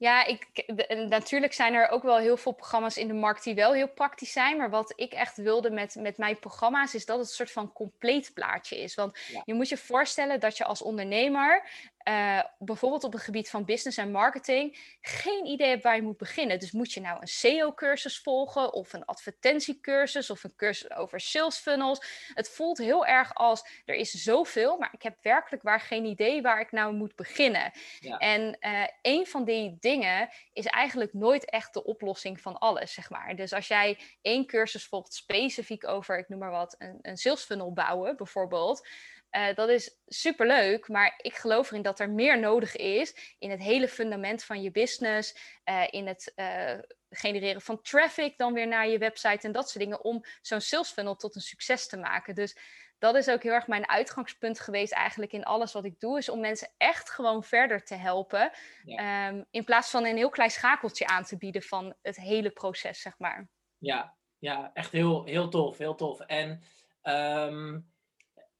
Ja, 0.00 0.26
ik, 0.26 0.64
natuurlijk 1.08 1.52
zijn 1.52 1.74
er 1.74 1.88
ook 1.88 2.02
wel 2.02 2.18
heel 2.18 2.36
veel 2.36 2.52
programma's 2.52 2.96
in 2.96 3.08
de 3.08 3.14
markt 3.14 3.44
die 3.44 3.54
wel 3.54 3.72
heel 3.72 3.88
praktisch 3.88 4.32
zijn. 4.32 4.56
Maar 4.56 4.70
wat 4.70 4.92
ik 4.96 5.12
echt 5.12 5.36
wilde 5.36 5.70
met, 5.70 5.94
met 5.94 6.18
mijn 6.18 6.38
programma's 6.38 6.94
is 6.94 7.06
dat 7.06 7.18
het 7.18 7.28
een 7.28 7.34
soort 7.34 7.50
van 7.50 7.72
compleet 7.72 8.30
plaatje 8.34 8.82
is. 8.82 8.94
Want 8.94 9.18
je 9.44 9.54
moet 9.54 9.68
je 9.68 9.76
voorstellen 9.76 10.40
dat 10.40 10.56
je 10.56 10.64
als 10.64 10.82
ondernemer 10.82 11.62
uh, 12.08 12.42
bijvoorbeeld 12.58 13.04
op 13.04 13.12
het 13.12 13.22
gebied 13.22 13.50
van 13.50 13.64
business 13.64 13.98
en 13.98 14.10
marketing 14.10 14.96
geen 15.00 15.46
idee 15.46 15.68
hebt 15.68 15.82
waar 15.82 15.96
je 15.96 16.02
moet 16.02 16.16
beginnen. 16.16 16.58
Dus 16.58 16.72
moet 16.72 16.92
je 16.92 17.00
nou 17.00 17.20
een 17.20 17.28
SEO-cursus 17.28 18.20
volgen 18.20 18.72
of 18.72 18.92
een 18.92 19.04
advertentiecursus 19.04 20.30
of 20.30 20.44
een 20.44 20.56
cursus 20.56 20.92
over 20.92 21.20
sales 21.20 21.56
funnels. 21.56 22.28
Het 22.34 22.48
voelt 22.48 22.78
heel 22.78 23.06
erg 23.06 23.34
als 23.34 23.66
er 23.84 23.94
is 23.94 24.10
zoveel, 24.10 24.78
maar 24.78 24.92
ik 24.92 25.02
heb 25.02 25.16
werkelijk 25.22 25.62
waar 25.62 25.80
geen 25.80 26.04
idee 26.04 26.42
waar 26.42 26.60
ik 26.60 26.72
nou 26.72 26.94
moet 26.94 27.16
beginnen. 27.16 27.72
Ja. 27.98 28.18
En 28.18 28.56
uh, 28.60 28.86
een 29.02 29.26
van 29.26 29.44
die 29.44 29.76
dingen 29.80 30.28
is 30.52 30.66
eigenlijk 30.66 31.12
nooit 31.12 31.50
echt 31.50 31.74
de 31.74 31.84
oplossing 31.84 32.40
van 32.40 32.58
alles, 32.58 32.92
zeg 32.92 33.10
maar. 33.10 33.36
Dus 33.36 33.52
als 33.52 33.68
jij 33.68 33.98
één 34.22 34.46
cursus 34.46 34.86
volgt 34.86 35.14
specifiek 35.14 35.88
over, 35.88 36.18
ik 36.18 36.28
noem 36.28 36.38
maar 36.38 36.50
wat, 36.50 36.74
een, 36.78 36.98
een 37.02 37.16
sales 37.16 37.42
funnel 37.42 37.72
bouwen 37.72 38.16
bijvoorbeeld 38.16 38.88
Uh, 39.36 39.54
dat 39.54 39.68
is 39.68 40.00
superleuk, 40.06 40.88
maar 40.88 41.14
ik 41.22 41.34
geloof 41.34 41.70
erin 41.70 41.82
dat 41.82 42.00
er 42.00 42.10
meer 42.10 42.38
nodig 42.38 42.76
is 42.76 43.34
in 43.38 43.50
het 43.50 43.60
hele 43.60 43.88
fundament 43.88 44.44
van 44.44 44.62
je 44.62 44.70
business, 44.70 45.36
uh, 45.64 45.86
in 45.90 46.06
het 46.06 46.32
uh, 46.36 46.78
genereren 47.10 47.60
van 47.60 47.82
traffic 47.82 48.38
dan 48.38 48.52
weer 48.52 48.68
naar 48.68 48.88
je 48.88 48.98
website 48.98 49.46
en 49.46 49.52
dat 49.52 49.70
soort 49.70 49.84
dingen, 49.84 50.04
om 50.04 50.24
zo'n 50.40 50.60
sales 50.60 50.90
funnel 50.90 51.16
tot 51.16 51.34
een 51.34 51.40
succes 51.40 51.86
te 51.86 51.96
maken. 51.96 52.34
Dus 52.34 52.56
dat 52.98 53.14
is 53.14 53.28
ook 53.28 53.42
heel 53.42 53.52
erg 53.52 53.66
mijn 53.66 53.88
uitgangspunt 53.88 54.60
geweest 54.60 54.92
eigenlijk 54.92 55.32
in 55.32 55.44
alles 55.44 55.72
wat 55.72 55.84
ik 55.84 56.00
doe, 56.00 56.18
is 56.18 56.28
om 56.28 56.40
mensen 56.40 56.68
echt 56.76 57.10
gewoon 57.10 57.44
verder 57.44 57.84
te 57.84 57.94
helpen, 57.94 58.50
ja. 58.84 59.28
um, 59.28 59.46
in 59.50 59.64
plaats 59.64 59.90
van 59.90 60.04
een 60.04 60.16
heel 60.16 60.28
klein 60.28 60.50
schakeltje 60.50 61.06
aan 61.06 61.24
te 61.24 61.36
bieden 61.36 61.62
van 61.62 61.94
het 62.02 62.16
hele 62.16 62.50
proces, 62.50 63.00
zeg 63.00 63.18
maar. 63.18 63.48
Ja, 63.78 64.16
ja 64.38 64.70
echt 64.74 64.92
heel, 64.92 65.24
heel 65.24 65.48
tof, 65.48 65.78
heel 65.78 65.94
tof. 65.94 66.20
En 66.20 66.62
um, 67.02 67.89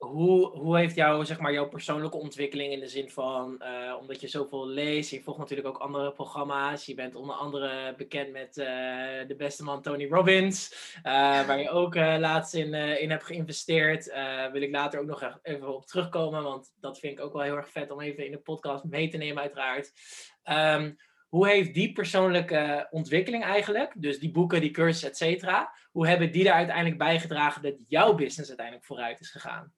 hoe, 0.00 0.46
hoe 0.46 0.78
heeft 0.78 0.94
jou, 0.94 1.24
zeg 1.24 1.40
maar, 1.40 1.52
jouw 1.52 1.68
persoonlijke 1.68 2.16
ontwikkeling 2.16 2.72
in 2.72 2.80
de 2.80 2.88
zin 2.88 3.10
van, 3.10 3.62
uh, 3.62 3.96
omdat 4.00 4.20
je 4.20 4.28
zoveel 4.28 4.66
leest, 4.66 5.10
je 5.10 5.22
volgt 5.22 5.38
natuurlijk 5.40 5.68
ook 5.68 5.78
andere 5.78 6.12
programma's, 6.12 6.86
je 6.86 6.94
bent 6.94 7.14
onder 7.14 7.34
andere 7.34 7.94
bekend 7.96 8.32
met 8.32 8.56
uh, 8.56 8.66
de 9.26 9.34
beste 9.36 9.64
man 9.64 9.82
Tony 9.82 10.08
Robbins, 10.08 10.92
uh, 10.96 11.02
waar 11.46 11.60
je 11.60 11.70
ook 11.70 11.94
laatst 11.94 12.54
in, 12.54 12.74
in 12.74 13.10
hebt 13.10 13.24
geïnvesteerd. 13.24 14.12
wil 14.52 14.62
ik 14.62 14.70
later 14.70 15.00
ook 15.00 15.06
nog 15.06 15.38
even 15.42 15.74
op 15.74 15.86
terugkomen, 15.86 16.42
want 16.42 16.72
dat 16.80 16.98
vind 16.98 17.18
ik 17.18 17.24
ook 17.24 17.32
wel 17.32 17.42
heel 17.42 17.56
erg 17.56 17.70
vet 17.70 17.90
om 17.90 18.00
even 18.00 18.24
in 18.24 18.32
de 18.32 18.38
podcast 18.38 18.84
mee 18.84 19.08
te 19.08 19.16
nemen 19.16 19.42
uiteraard. 19.42 19.92
Um, 20.50 20.96
hoe 21.28 21.48
heeft 21.48 21.74
die 21.74 21.92
persoonlijke 21.92 22.86
ontwikkeling 22.90 23.44
eigenlijk, 23.44 23.92
dus 23.96 24.18
die 24.18 24.30
boeken, 24.30 24.60
die 24.60 24.70
cursussen, 24.70 25.08
et 25.08 25.16
cetera, 25.16 25.72
hoe 25.90 26.06
hebben 26.08 26.32
die 26.32 26.48
er 26.48 26.54
uiteindelijk 26.54 26.98
bijgedragen 26.98 27.62
dat 27.62 27.74
jouw 27.88 28.14
business 28.14 28.48
uiteindelijk 28.48 28.86
vooruit 28.86 29.20
is 29.20 29.30
gegaan? 29.30 29.72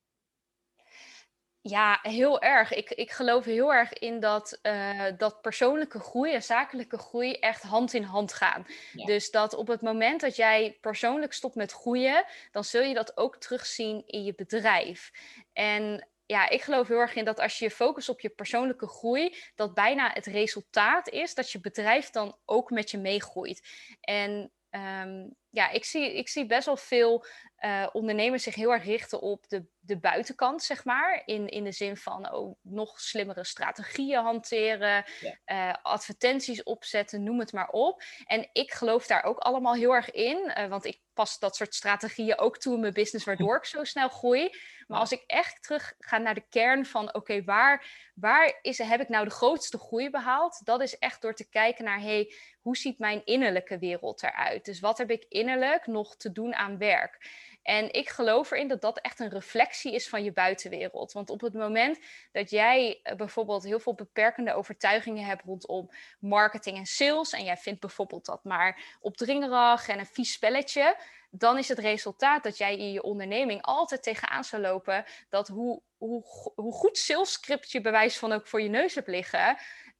Ja, 1.62 1.98
heel 2.02 2.40
erg. 2.40 2.72
Ik, 2.72 2.90
ik 2.90 3.10
geloof 3.10 3.44
heel 3.44 3.72
erg 3.74 3.92
in 3.92 4.20
dat, 4.20 4.58
uh, 4.62 5.04
dat 5.16 5.40
persoonlijke 5.40 5.98
groei 5.98 6.32
en 6.32 6.42
zakelijke 6.42 6.98
groei 6.98 7.32
echt 7.32 7.62
hand 7.62 7.92
in 7.92 8.02
hand 8.02 8.32
gaan. 8.32 8.66
Dus 8.92 9.30
dat 9.30 9.54
op 9.54 9.66
het 9.66 9.80
moment 9.80 10.20
dat 10.20 10.36
jij 10.36 10.78
persoonlijk 10.80 11.32
stopt 11.32 11.54
met 11.54 11.72
groeien, 11.72 12.24
dan 12.50 12.64
zul 12.64 12.82
je 12.82 12.94
dat 12.94 13.16
ook 13.16 13.36
terugzien 13.36 14.02
in 14.06 14.24
je 14.24 14.34
bedrijf. 14.34 15.10
En 15.52 16.08
ja, 16.26 16.48
ik 16.48 16.62
geloof 16.62 16.88
heel 16.88 16.98
erg 16.98 17.14
in 17.14 17.24
dat 17.24 17.40
als 17.40 17.58
je 17.58 17.64
je 17.64 17.70
focust 17.70 18.08
op 18.08 18.20
je 18.20 18.28
persoonlijke 18.28 18.88
groei, 18.88 19.36
dat 19.54 19.74
bijna 19.74 20.10
het 20.12 20.26
resultaat 20.26 21.08
is 21.08 21.34
dat 21.34 21.50
je 21.50 21.60
bedrijf 21.60 22.10
dan 22.10 22.36
ook 22.44 22.70
met 22.70 22.90
je 22.90 22.98
meegroeit. 22.98 23.68
En 24.00 24.50
um, 24.70 25.34
ja, 25.50 25.70
ik 25.70 25.84
zie, 25.84 26.16
ik 26.16 26.28
zie 26.28 26.46
best 26.46 26.66
wel 26.66 26.76
veel 26.76 27.24
uh, 27.64 27.86
ondernemers 27.92 28.42
zich 28.42 28.54
heel 28.54 28.72
erg 28.72 28.84
richten 28.84 29.20
op 29.20 29.48
de, 29.48 29.64
de 29.80 29.98
buitenkant, 29.98 30.62
zeg 30.62 30.84
maar. 30.84 31.22
In, 31.24 31.48
in 31.48 31.64
de 31.64 31.72
zin 31.72 31.96
van 31.96 32.32
oh, 32.32 32.56
nog 32.62 33.00
slimmere 33.00 33.44
strategieën 33.44 34.22
hanteren, 34.22 35.04
uh, 35.46 35.74
advertenties 35.82 36.62
opzetten, 36.62 37.22
noem 37.22 37.38
het 37.38 37.52
maar 37.52 37.68
op. 37.68 38.02
En 38.24 38.48
ik 38.52 38.72
geloof 38.72 39.06
daar 39.06 39.24
ook 39.24 39.38
allemaal 39.38 39.74
heel 39.74 39.92
erg 39.92 40.10
in, 40.10 40.54
uh, 40.58 40.66
want 40.66 40.84
ik 40.84 41.00
pas 41.12 41.38
dat 41.38 41.56
soort 41.56 41.74
strategieën 41.74 42.38
ook 42.38 42.58
toe 42.58 42.74
in 42.74 42.80
mijn 42.80 42.92
business, 42.92 43.24
waardoor 43.24 43.56
ik 43.56 43.64
zo 43.64 43.84
snel 43.94 44.08
groei. 44.08 44.50
Maar 44.86 44.98
als 44.98 45.12
ik 45.12 45.24
echt 45.26 45.62
terug 45.62 45.94
ga 45.98 46.18
naar 46.18 46.34
de 46.34 46.46
kern 46.48 46.86
van, 46.86 47.14
oké, 47.14 47.44
waar, 47.44 47.86
waar 48.14 48.58
is, 48.62 48.78
heb 48.78 49.00
ik 49.00 49.08
nou 49.08 49.24
de 49.24 49.30
grootste 49.30 49.78
groei 49.78 50.10
behaald? 50.10 50.60
Dat 50.64 50.80
is 50.80 50.98
echt 50.98 51.22
door 51.22 51.34
te 51.34 51.48
kijken 51.48 51.84
naar, 51.84 52.00
hey, 52.00 52.32
hoe 52.60 52.76
ziet 52.76 52.98
mijn 52.98 53.24
innerlijke 53.24 53.78
wereld 53.78 54.22
eruit? 54.22 54.64
Dus 54.64 54.80
wat 54.80 54.98
heb 54.98 55.10
ik 55.10 55.24
innerlijk 55.28 55.86
nog 55.86 56.16
te 56.16 56.32
doen 56.32 56.54
aan 56.54 56.78
werk? 56.78 57.30
En 57.62 57.92
ik 57.92 58.08
geloof 58.08 58.50
erin 58.50 58.68
dat 58.68 58.80
dat 58.80 58.98
echt 58.98 59.20
een 59.20 59.28
reflectie 59.28 59.94
is 59.94 60.08
van 60.08 60.24
je 60.24 60.32
buitenwereld. 60.32 61.12
Want 61.12 61.30
op 61.30 61.40
het 61.40 61.54
moment 61.54 61.98
dat 62.32 62.50
jij 62.50 63.00
eh, 63.02 63.16
bijvoorbeeld 63.16 63.64
heel 63.64 63.80
veel 63.80 63.94
beperkende 63.94 64.54
overtuigingen 64.54 65.24
hebt 65.24 65.44
rondom 65.44 65.90
marketing 66.20 66.76
en 66.76 66.86
sales, 66.86 67.32
en 67.32 67.44
jij 67.44 67.56
vindt 67.56 67.80
bijvoorbeeld 67.80 68.26
dat 68.26 68.44
maar 68.44 68.96
opdringerig 69.00 69.88
en 69.88 69.98
een 69.98 70.06
vies 70.06 70.32
spelletje, 70.32 70.96
dan 71.30 71.58
is 71.58 71.68
het 71.68 71.78
resultaat 71.78 72.42
dat 72.42 72.58
jij 72.58 72.76
in 72.76 72.92
je 72.92 73.02
onderneming 73.02 73.62
altijd 73.62 74.02
tegenaan 74.02 74.44
zou 74.44 74.62
lopen 74.62 75.04
dat 75.28 75.48
hoe, 75.48 75.82
hoe, 75.98 76.22
hoe 76.54 76.72
goed 76.72 76.98
salesscript 76.98 77.70
je 77.70 77.80
bewijs 77.80 78.18
van 78.18 78.32
ook 78.32 78.46
voor 78.46 78.62
je 78.62 78.68
neus 78.68 78.94
hebt 78.94 79.08
liggen, 79.08 79.56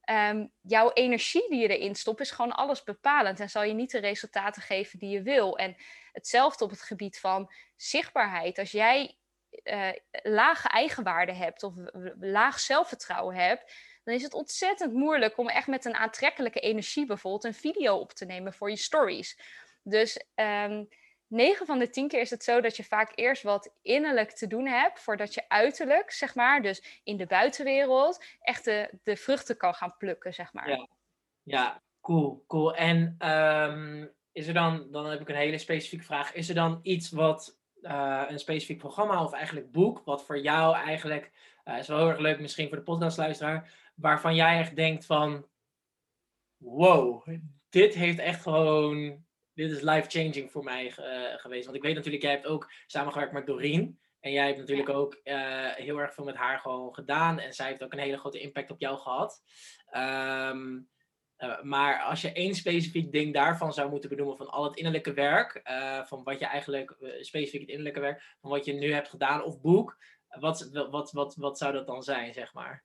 um, 0.09 0.51
jouw 0.61 0.91
energie 0.91 1.49
die 1.49 1.59
je 1.59 1.77
erin 1.77 1.95
stopt, 1.95 2.19
is 2.19 2.31
gewoon 2.31 2.51
alles 2.51 2.83
bepalend 2.83 3.39
en 3.39 3.49
zal 3.49 3.63
je 3.63 3.73
niet 3.73 3.91
de 3.91 3.99
resultaten 3.99 4.61
geven 4.61 4.99
die 4.99 5.09
je 5.09 5.21
wil. 5.21 5.57
En 5.57 5.75
hetzelfde 6.13 6.63
op 6.63 6.69
het 6.69 6.81
gebied 6.81 7.19
van 7.19 7.51
zichtbaarheid. 7.75 8.57
Als 8.57 8.71
jij 8.71 9.17
uh, 9.63 9.89
lage 10.23 10.67
eigenwaarde 10.67 11.33
hebt 11.33 11.63
of 11.63 11.73
laag 12.19 12.59
zelfvertrouwen 12.59 13.35
hebt, 13.35 13.73
dan 14.03 14.15
is 14.15 14.23
het 14.23 14.33
ontzettend 14.33 14.93
moeilijk 14.93 15.37
om 15.37 15.49
echt 15.49 15.67
met 15.67 15.85
een 15.85 15.95
aantrekkelijke 15.95 16.59
energie 16.59 17.05
bijvoorbeeld 17.05 17.43
een 17.43 17.53
video 17.53 17.95
op 17.95 18.11
te 18.11 18.25
nemen 18.25 18.53
voor 18.53 18.69
je 18.69 18.75
stories. 18.75 19.39
Dus 19.83 20.25
um, 20.35 20.87
9 21.27 21.65
van 21.65 21.79
de 21.79 21.89
10 21.89 22.07
keer 22.07 22.19
is 22.21 22.29
het 22.29 22.43
zo 22.43 22.61
dat 22.61 22.75
je 22.75 22.83
vaak 22.83 23.11
eerst 23.15 23.43
wat 23.43 23.73
innerlijk 23.81 24.31
te 24.31 24.47
doen 24.47 24.67
hebt 24.67 24.99
voordat 24.99 25.33
je 25.33 25.49
uiterlijk, 25.49 26.11
zeg 26.11 26.35
maar, 26.35 26.61
dus 26.61 27.01
in 27.03 27.17
de 27.17 27.25
buitenwereld, 27.25 28.23
echt 28.41 28.65
de, 28.65 28.89
de 29.03 29.17
vruchten 29.17 29.57
kan 29.57 29.73
gaan 29.73 29.97
plukken, 29.97 30.33
zeg 30.33 30.53
maar. 30.53 30.69
Ja, 30.69 30.87
ja 31.43 31.81
cool, 32.01 32.43
cool. 32.47 32.75
En 32.75 33.15
um, 33.29 34.13
is 34.33 34.47
er 34.47 34.53
dan, 34.53 34.87
dan 34.91 35.05
heb 35.05 35.21
ik 35.21 35.29
een 35.29 35.35
hele 35.35 35.57
specifieke 35.57 36.05
vraag, 36.05 36.33
is 36.33 36.49
er 36.49 36.55
dan 36.55 36.79
iets 36.81 37.11
wat, 37.11 37.59
uh, 37.81 38.23
een 38.27 38.39
specifiek 38.39 38.77
programma 38.77 39.23
of 39.23 39.33
eigenlijk 39.33 39.71
boek, 39.71 40.01
wat 40.05 40.25
voor 40.25 40.39
jou 40.39 40.75
eigenlijk, 40.75 41.31
uh, 41.65 41.77
is 41.77 41.87
wel 41.87 41.97
heel 41.97 42.09
erg 42.09 42.19
leuk 42.19 42.39
misschien 42.39 42.67
voor 42.67 42.77
de 42.77 42.83
podcastluisteraar, 42.83 43.73
waarvan 43.95 44.35
jij 44.35 44.59
echt 44.59 44.75
denkt 44.75 45.05
van, 45.05 45.45
wow, 46.57 47.27
dit 47.69 47.93
heeft 47.93 48.19
echt 48.19 48.41
gewoon 48.41 49.25
dit 49.53 49.71
is 49.71 49.81
life-changing 49.81 50.51
voor 50.51 50.63
mij 50.63 50.85
uh, 50.85 51.39
geweest. 51.39 51.65
Want 51.65 51.77
ik 51.77 51.83
weet 51.83 51.95
natuurlijk, 51.95 52.23
jij 52.23 52.31
hebt 52.31 52.45
ook 52.45 52.71
samengewerkt 52.87 53.33
met 53.33 53.45
Doreen. 53.45 53.99
En 54.19 54.31
jij 54.31 54.45
hebt 54.45 54.59
natuurlijk 54.59 54.89
ook 54.89 55.19
heel 55.75 55.97
erg 55.97 56.13
veel 56.13 56.23
met 56.23 56.35
haar 56.35 56.59
gewoon 56.59 56.93
gedaan. 56.93 57.39
En 57.39 57.53
zij 57.53 57.67
heeft 57.67 57.83
ook 57.83 57.93
een 57.93 57.99
hele 57.99 58.17
grote 58.17 58.39
impact 58.39 58.71
op 58.71 58.79
jou 58.79 58.97
gehad. 58.97 59.43
Um, 59.91 60.89
uh, 61.43 61.61
maar 61.61 62.01
als 62.01 62.21
je 62.21 62.31
één 62.31 62.55
specifiek 62.55 63.11
ding 63.11 63.33
daarvan 63.33 63.73
zou 63.73 63.89
moeten 63.89 64.09
benoemen 64.09 64.37
van 64.37 64.49
al 64.49 64.63
het 64.63 64.75
innerlijke 64.75 65.13
werk, 65.13 65.61
van 66.07 66.23
wat 66.23 66.39
je 66.39 66.45
eigenlijk, 66.45 66.95
specifiek 67.19 67.61
het 67.61 67.69
innerlijke 67.69 67.99
werk, 67.99 68.35
van 68.41 68.49
wat 68.49 68.65
je 68.65 68.73
nu 68.73 68.93
hebt 68.93 69.09
gedaan 69.09 69.43
of 69.43 69.61
boek, 69.61 69.97
wat, 70.39 70.69
wat, 70.89 71.11
wat, 71.11 71.35
wat 71.35 71.57
zou 71.57 71.73
dat 71.73 71.87
dan 71.87 72.03
zijn, 72.03 72.33
zeg 72.33 72.53
maar? 72.53 72.83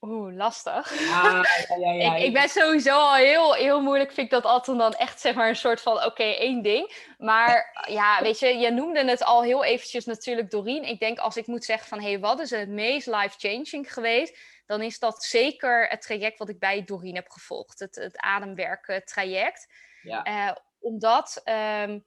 Oeh, 0.00 0.34
lastig. 0.34 1.00
ja, 1.00 1.44
ja, 1.78 1.92
ja, 1.92 2.14
ik, 2.16 2.22
ik, 2.22 2.32
ben 2.32 2.48
sowieso 2.48 2.90
al 2.90 3.14
heel, 3.14 3.54
heel 3.54 3.80
moeilijk, 3.82 4.12
vind 4.12 4.26
ik 4.26 4.32
dat 4.32 4.44
altijd 4.44 4.78
dan 4.78 4.92
echt 4.92 5.20
zeg 5.20 5.34
maar 5.34 5.48
een 5.48 5.56
soort 5.56 5.80
van, 5.80 6.04
oké, 6.04 6.22
één 6.22 6.62
ding. 6.62 7.14
Maar 7.18 7.84
ja, 7.88 8.22
weet 8.22 8.38
je, 8.38 8.46
je 8.46 8.70
noemde 8.70 9.04
het 9.04 9.24
al 9.24 9.42
heel 9.42 9.64
eventjes 9.64 10.04
natuurlijk 10.04 10.50
Doreen. 10.50 10.84
Ik 10.84 11.00
denk 11.00 11.18
als 11.18 11.36
ik 11.36 11.46
moet 11.46 11.64
zeggen 11.64 11.88
van, 11.88 12.00
hé, 12.00 12.08
hey, 12.08 12.20
wat 12.20 12.40
is 12.40 12.50
het 12.50 12.68
meest 12.68 13.06
life-changing 13.06 13.92
geweest? 13.92 14.38
Dan 14.68 14.82
is 14.82 14.98
dat 14.98 15.24
zeker 15.24 15.88
het 15.88 16.02
traject 16.02 16.38
wat 16.38 16.48
ik 16.48 16.58
bij 16.58 16.84
Doreen 16.84 17.14
heb 17.14 17.28
gevolgd. 17.30 17.78
Het, 17.78 17.94
het 17.94 18.16
ademwerken 18.16 19.04
traject. 19.04 19.72
Ja. 20.02 20.48
Uh, 20.48 20.56
omdat... 20.78 21.42
Um, 21.44 22.06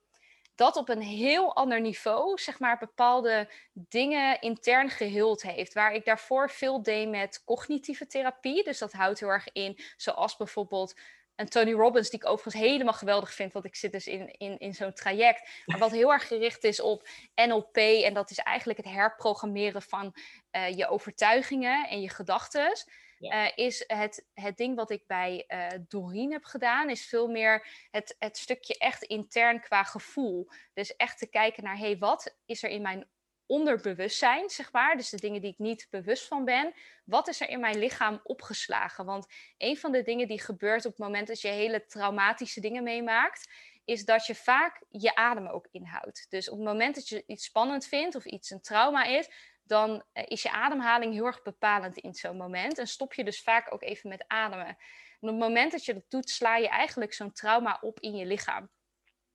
dat 0.56 0.76
op 0.76 0.90
een 0.90 1.02
heel 1.02 1.56
ander 1.56 1.82
niveau, 1.82 2.38
zeg 2.38 2.60
maar, 2.60 2.78
bepaalde 2.78 3.50
dingen 3.74 4.42
intern 4.42 4.90
geheeld 4.90 5.42
heeft. 5.42 5.74
Waar 5.74 5.94
ik 5.94 6.06
daarvoor 6.06 6.50
veel 6.50 6.84
deed 6.84 7.10
met 7.10 7.44
cognitieve 7.46 8.08
therapie. 8.08 8.64
Dus 8.64 8.78
dat 8.78 8.92
houdt 8.92 9.20
heel 9.20 9.30
erg 9.30 9.52
in, 9.52 9.80
zoals 9.98 10.38
bijvoorbeeld 10.38 11.00
een 11.36 11.50
Tony 11.50 11.74
Robbins, 11.74 12.10
die 12.10 12.20
ik 12.20 12.26
overigens 12.26 12.64
helemaal 12.64 12.94
geweldig 12.94 13.34
vind, 13.34 13.54
want 13.54 13.66
ik 13.66 13.76
zit 13.76 13.92
dus 13.92 14.08
in, 14.08 14.32
in, 14.38 14.58
in 14.58 14.74
zo'n 14.74 14.94
traject. 14.94 15.50
Maar 15.66 15.80
wat 15.80 15.92
heel 15.92 16.12
erg 16.12 16.28
gericht 16.28 16.64
is 16.64 16.80
op 16.80 17.08
NLP. 17.36 17.76
En 17.78 18.14
dat 18.14 18.32
is 18.32 18.38
eigenlijk 18.38 18.80
het 18.80 18.94
herprogrammeren 18.94 19.82
van 19.82 20.16
uh, 20.52 20.78
je 20.78 20.88
overtuigingen 20.88 21.90
en 21.90 22.02
je 22.02 22.10
gedachten. 22.10 22.72
Uh, 23.20 23.48
is 23.56 23.84
het, 23.88 24.26
het 24.34 24.58
ding 24.58 24.76
wat 24.76 24.92
ik 24.92 25.04
bij 25.08 25.46
uh, 25.48 25.68
Doreen 25.88 26.32
heb 26.32 26.44
gedaan, 26.44 26.90
is 26.90 27.06
veel 27.06 27.28
meer 27.28 27.68
het, 27.92 28.16
het 28.20 28.38
stukje 28.38 28.78
echt 28.78 29.04
intern 29.04 29.62
qua 29.62 29.84
gevoel. 29.84 30.48
Dus 30.74 30.96
echt 30.96 31.18
te 31.18 31.28
kijken 31.28 31.64
naar, 31.64 31.78
hey, 31.78 31.98
wat 31.98 32.36
is 32.46 32.64
er 32.64 32.70
in 32.70 32.82
mijn 32.82 33.08
onderbewustzijn, 33.52 34.50
zeg 34.50 34.72
maar, 34.72 34.96
dus 34.96 35.10
de 35.10 35.18
dingen 35.18 35.42
die 35.42 35.52
ik 35.52 35.58
niet 35.58 35.88
bewust 35.90 36.28
van 36.28 36.46
ben, 36.46 36.74
wat 37.06 37.28
is 37.28 37.42
er 37.42 37.50
in 37.50 37.60
mijn 37.60 37.78
lichaam 37.78 38.20
opgeslagen? 38.24 39.06
Want 39.06 39.28
een 39.58 39.78
van 39.78 39.92
de 39.92 40.02
dingen 40.02 40.28
die 40.28 40.42
gebeurt 40.42 40.86
op 40.86 40.92
het 40.92 41.00
moment 41.00 41.28
dat 41.28 41.42
je 41.42 41.48
hele 41.48 41.86
traumatische 41.86 42.62
dingen 42.62 42.84
meemaakt, 42.84 43.52
is 43.86 44.06
dat 44.06 44.26
je 44.26 44.36
vaak 44.36 44.84
je 44.90 45.16
adem 45.16 45.48
ook 45.48 45.68
inhoudt. 45.72 46.26
Dus 46.30 46.50
op 46.50 46.58
het 46.58 46.68
moment 46.68 46.96
dat 46.96 47.08
je 47.08 47.24
iets 47.28 47.46
spannend 47.46 47.86
vindt 47.86 48.16
of 48.16 48.26
iets 48.26 48.50
een 48.50 48.62
trauma 48.62 49.04
is, 49.04 49.30
dan 49.64 50.04
eh, 50.14 50.24
is 50.28 50.42
je 50.42 50.52
ademhaling 50.52 51.14
heel 51.14 51.26
erg 51.26 51.42
bepalend 51.42 51.98
in 51.98 52.14
zo'n 52.14 52.38
moment. 52.38 52.78
En 52.78 52.88
stop 52.88 53.14
je 53.14 53.24
dus 53.24 53.44
vaak 53.44 53.74
ook 53.74 53.84
even 53.84 54.10
met 54.10 54.24
ademen. 54.28 54.68
En 54.68 54.76
op 55.20 55.28
het 55.28 55.38
moment 55.38 55.72
dat 55.72 55.86
je 55.86 55.94
dat 55.94 56.10
doet, 56.10 56.30
sla 56.30 56.56
je 56.56 56.70
eigenlijk 56.70 57.14
zo'n 57.14 57.32
trauma 57.32 57.78
op 57.82 58.00
in 58.00 58.16
je 58.16 58.26
lichaam. 58.26 58.70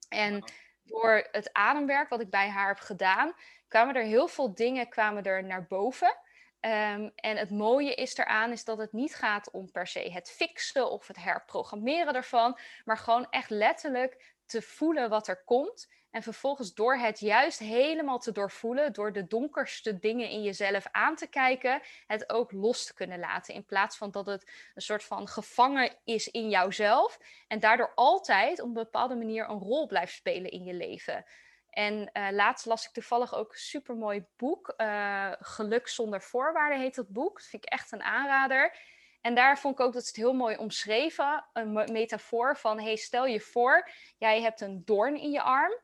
En 0.09 0.45
door 0.87 1.29
het 1.31 1.53
ademwerk 1.53 2.09
wat 2.09 2.21
ik 2.21 2.31
bij 2.31 2.49
haar 2.49 2.69
heb 2.69 2.79
gedaan, 2.79 3.33
kwamen 3.69 3.95
er 3.95 4.03
heel 4.03 4.29
veel 4.29 4.55
dingen 4.55 4.89
kwamen 4.89 5.23
er 5.23 5.45
naar 5.45 5.67
boven. 5.67 6.17
Ehm, 6.61 7.09
en 7.15 7.37
het 7.37 7.51
mooie 7.51 7.95
is 7.95 8.17
eraan 8.17 8.53
is 8.53 8.65
dat 8.65 8.79
het 8.79 8.93
niet 8.93 9.15
gaat 9.15 9.51
om 9.51 9.71
per 9.71 9.87
se 9.87 10.11
het 10.13 10.31
fixen 10.31 10.91
of 10.91 11.07
het 11.07 11.17
herprogrammeren 11.17 12.15
ervan, 12.15 12.59
maar 12.85 12.99
gewoon 12.99 13.27
echt 13.31 13.51
letterlijk 13.51 14.36
te 14.47 14.63
voelen 14.63 15.09
wat 15.09 15.29
er 15.29 15.45
komt. 15.45 15.89
En 16.11 16.23
vervolgens 16.23 16.75
door 16.75 16.97
het 16.97 17.21
juist 17.21 17.59
helemaal 17.59 18.19
te 18.19 18.33
doorvoelen, 18.33 18.93
door 18.93 19.13
de 19.13 19.27
donkerste 19.27 19.99
dingen 19.99 20.29
in 20.29 20.43
jezelf 20.43 20.87
aan 20.91 21.17
te 21.17 21.27
kijken, 21.27 21.83
het 22.07 22.33
ook 22.33 22.53
los 22.53 22.87
te 22.87 22.95
kunnen 22.95 23.19
laten. 23.19 23.55
In 23.55 23.65
plaats 23.65 23.97
van 23.97 24.11
dat 24.11 24.27
het 24.27 24.51
een 24.75 24.83
soort 24.83 25.05
van 25.05 25.29
gevangen 25.29 25.97
is 26.05 26.29
in 26.29 26.49
jouzelf 26.49 27.19
en 27.49 27.61
daardoor 27.61 27.93
altijd 27.95 28.61
op 28.61 28.67
een 28.67 28.73
bepaalde 28.73 29.17
manier 29.17 29.49
een 29.49 29.59
rol 29.59 29.87
blijft 29.87 30.13
spelen 30.13 30.51
in 30.51 30.65
je 30.65 30.75
leven. 30.75 31.25
En 31.71 32.11
uh, 32.13 32.29
laatst 32.31 32.67
las 32.67 32.87
ik 32.87 32.93
toevallig 32.93 33.35
ook 33.35 33.53
een 33.53 33.59
supermooi 33.59 34.25
boek. 34.37 34.75
Uh, 34.77 35.33
Geluk 35.39 35.89
zonder 35.89 36.23
voorwaarden 36.23 36.81
heet 36.81 36.95
dat 36.95 37.09
boek. 37.09 37.39
Dat 37.39 37.47
vind 37.47 37.65
ik 37.65 37.71
echt 37.73 37.93
een 37.93 38.03
aanrader. 38.03 38.77
En 39.21 39.35
daar 39.35 39.59
vond 39.59 39.79
ik 39.79 39.87
ook 39.87 39.93
dat 39.93 40.07
het 40.07 40.17
heel 40.17 40.33
mooi 40.33 40.57
omschreven. 40.57 41.45
Een 41.53 41.73
metafoor 41.73 42.57
van, 42.57 42.81
hey, 42.81 42.97
stel 42.97 43.27
je 43.27 43.41
voor, 43.41 43.91
jij 44.19 44.41
hebt 44.43 44.61
een 44.61 44.83
doorn 44.85 45.17
in 45.21 45.31
je 45.31 45.43
arm. 45.43 45.81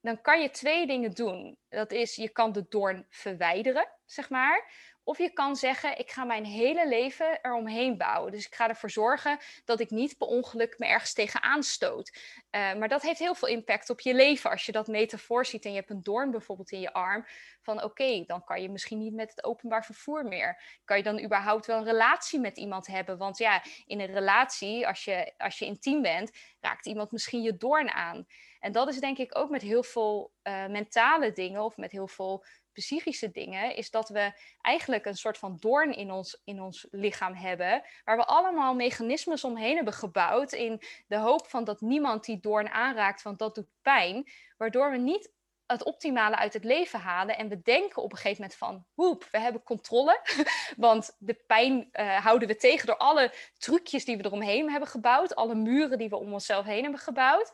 Dan 0.00 0.20
kan 0.20 0.40
je 0.40 0.50
twee 0.50 0.86
dingen 0.86 1.14
doen. 1.14 1.58
Dat 1.68 1.92
is, 1.92 2.16
je 2.16 2.28
kan 2.28 2.52
de 2.52 2.66
doorn 2.68 3.06
verwijderen, 3.08 3.88
zeg 4.04 4.30
maar. 4.30 4.72
Of 5.08 5.18
je 5.18 5.30
kan 5.30 5.56
zeggen, 5.56 5.98
ik 5.98 6.10
ga 6.10 6.24
mijn 6.24 6.44
hele 6.44 6.88
leven 6.88 7.38
eromheen 7.42 7.96
bouwen. 7.96 8.32
Dus 8.32 8.46
ik 8.46 8.54
ga 8.54 8.68
ervoor 8.68 8.90
zorgen 8.90 9.38
dat 9.64 9.80
ik 9.80 9.90
niet 9.90 10.18
per 10.18 10.26
ongeluk 10.26 10.78
me 10.78 10.86
ergens 10.86 11.12
tegenaan 11.12 11.62
stoot. 11.62 12.18
Uh, 12.50 12.74
maar 12.74 12.88
dat 12.88 13.02
heeft 13.02 13.18
heel 13.18 13.34
veel 13.34 13.48
impact 13.48 13.90
op 13.90 14.00
je 14.00 14.14
leven. 14.14 14.50
Als 14.50 14.66
je 14.66 14.72
dat 14.72 14.86
metafoor 14.86 15.46
ziet 15.46 15.64
en 15.64 15.70
je 15.70 15.76
hebt 15.76 15.90
een 15.90 16.02
doorn 16.02 16.30
bijvoorbeeld 16.30 16.70
in 16.70 16.80
je 16.80 16.92
arm. 16.92 17.26
Van 17.62 17.82
oké, 17.82 18.24
dan 18.26 18.44
kan 18.44 18.62
je 18.62 18.68
misschien 18.68 18.98
niet 18.98 19.14
met 19.14 19.30
het 19.30 19.44
openbaar 19.44 19.84
vervoer 19.84 20.24
meer. 20.24 20.62
Kan 20.84 20.96
je 20.96 21.02
dan 21.02 21.24
überhaupt 21.24 21.66
wel 21.66 21.78
een 21.78 21.84
relatie 21.84 22.40
met 22.40 22.56
iemand 22.56 22.86
hebben? 22.86 23.18
Want 23.18 23.38
ja, 23.38 23.62
in 23.86 24.00
een 24.00 24.12
relatie, 24.12 24.86
als 24.86 25.04
je, 25.04 25.32
als 25.38 25.58
je 25.58 25.64
intiem 25.64 26.02
bent, 26.02 26.30
raakt 26.60 26.86
iemand 26.86 27.12
misschien 27.12 27.42
je 27.42 27.56
doorn 27.56 27.90
aan. 27.90 28.26
En 28.60 28.72
dat 28.72 28.88
is 28.88 29.00
denk 29.00 29.18
ik 29.18 29.38
ook 29.38 29.50
met 29.50 29.62
heel 29.62 29.82
veel 29.82 30.32
uh, 30.42 30.66
mentale 30.66 31.32
dingen 31.32 31.64
of 31.64 31.76
met 31.76 31.92
heel 31.92 32.08
veel 32.08 32.44
psychische 32.80 33.30
dingen, 33.30 33.76
is 33.76 33.90
dat 33.90 34.08
we 34.08 34.32
eigenlijk 34.60 35.04
een 35.06 35.16
soort 35.16 35.38
van 35.38 35.56
doorn 35.60 35.96
in 35.96 36.10
ons, 36.10 36.40
in 36.44 36.60
ons 36.60 36.86
lichaam 36.90 37.34
hebben, 37.34 37.82
waar 38.04 38.16
we 38.16 38.24
allemaal 38.24 38.74
mechanismes 38.74 39.44
omheen 39.44 39.74
hebben 39.74 39.94
gebouwd 39.94 40.52
in 40.52 40.82
de 41.06 41.16
hoop 41.16 41.46
van 41.46 41.64
dat 41.64 41.80
niemand 41.80 42.24
die 42.24 42.40
doorn 42.40 42.68
aanraakt, 42.68 43.22
want 43.22 43.38
dat 43.38 43.54
doet 43.54 43.68
pijn, 43.82 44.30
waardoor 44.56 44.90
we 44.90 44.96
niet 44.96 45.34
het 45.66 45.84
optimale 45.84 46.36
uit 46.36 46.52
het 46.52 46.64
leven 46.64 47.00
halen. 47.00 47.36
En 47.36 47.48
we 47.48 47.62
denken 47.62 48.02
op 48.02 48.12
een 48.12 48.18
gegeven 48.18 48.40
moment 48.40 48.58
van, 48.58 48.84
hoep, 48.94 49.28
we 49.30 49.38
hebben 49.38 49.62
controle. 49.62 50.20
Want 50.76 51.16
de 51.18 51.34
pijn 51.46 51.88
uh, 51.92 52.16
houden 52.16 52.48
we 52.48 52.56
tegen 52.56 52.86
door 52.86 52.96
alle 52.96 53.32
trucjes 53.58 54.04
die 54.04 54.16
we 54.16 54.24
eromheen 54.24 54.70
hebben 54.70 54.88
gebouwd. 54.88 55.34
Alle 55.34 55.54
muren 55.54 55.98
die 55.98 56.08
we 56.08 56.16
om 56.16 56.32
onszelf 56.32 56.64
heen 56.64 56.82
hebben 56.82 57.00
gebouwd. 57.00 57.52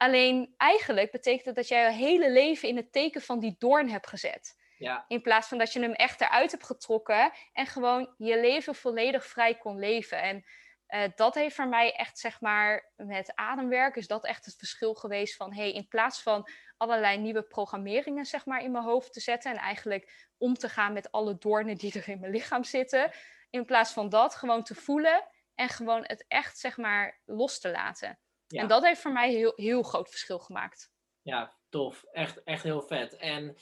Alleen 0.00 0.54
eigenlijk 0.56 1.10
betekent 1.10 1.44
het 1.44 1.54
dat 1.54 1.68
jij 1.68 1.84
je 1.84 1.90
hele 1.90 2.30
leven 2.30 2.68
in 2.68 2.76
het 2.76 2.92
teken 2.92 3.22
van 3.22 3.40
die 3.40 3.56
doorn 3.58 3.88
hebt 3.88 4.06
gezet. 4.06 4.56
Ja. 4.78 5.04
In 5.08 5.22
plaats 5.22 5.48
van 5.48 5.58
dat 5.58 5.72
je 5.72 5.80
hem 5.80 5.92
echt 5.92 6.20
eruit 6.20 6.50
hebt 6.50 6.66
getrokken 6.66 7.32
en 7.52 7.66
gewoon 7.66 8.14
je 8.16 8.40
leven 8.40 8.74
volledig 8.74 9.26
vrij 9.26 9.54
kon 9.54 9.78
leven. 9.78 10.22
En 10.22 10.44
uh, 10.88 11.02
dat 11.14 11.34
heeft 11.34 11.54
voor 11.54 11.68
mij 11.68 11.92
echt, 11.92 12.18
zeg 12.18 12.40
maar, 12.40 12.92
met 12.96 13.32
ademwerk 13.34 13.96
is 13.96 14.06
dat 14.06 14.24
echt 14.24 14.44
het 14.44 14.54
verschil 14.56 14.94
geweest 14.94 15.36
van, 15.36 15.54
hey, 15.54 15.72
in 15.72 15.88
plaats 15.88 16.22
van 16.22 16.48
allerlei 16.76 17.18
nieuwe 17.18 17.42
programmeringen, 17.42 18.24
zeg 18.24 18.46
maar, 18.46 18.62
in 18.62 18.70
mijn 18.70 18.84
hoofd 18.84 19.12
te 19.12 19.20
zetten 19.20 19.50
en 19.50 19.58
eigenlijk 19.58 20.28
om 20.38 20.54
te 20.54 20.68
gaan 20.68 20.92
met 20.92 21.12
alle 21.12 21.38
doornen 21.38 21.76
die 21.76 21.92
er 21.92 22.08
in 22.08 22.20
mijn 22.20 22.32
lichaam 22.32 22.64
zitten, 22.64 23.10
in 23.50 23.64
plaats 23.64 23.92
van 23.92 24.08
dat 24.08 24.34
gewoon 24.34 24.62
te 24.62 24.74
voelen 24.74 25.26
en 25.54 25.68
gewoon 25.68 26.02
het 26.02 26.24
echt, 26.28 26.58
zeg 26.58 26.76
maar, 26.76 27.20
los 27.24 27.60
te 27.60 27.70
laten. 27.70 28.18
En 28.58 28.68
dat 28.68 28.84
heeft 28.84 29.00
voor 29.00 29.12
mij 29.12 29.30
heel, 29.30 29.52
heel 29.56 29.82
groot 29.82 30.08
verschil 30.08 30.38
gemaakt. 30.38 30.92
Ja, 31.22 31.52
tof. 31.68 32.04
Echt, 32.12 32.42
echt 32.42 32.62
heel 32.62 32.82
vet. 32.82 33.16
En 33.16 33.56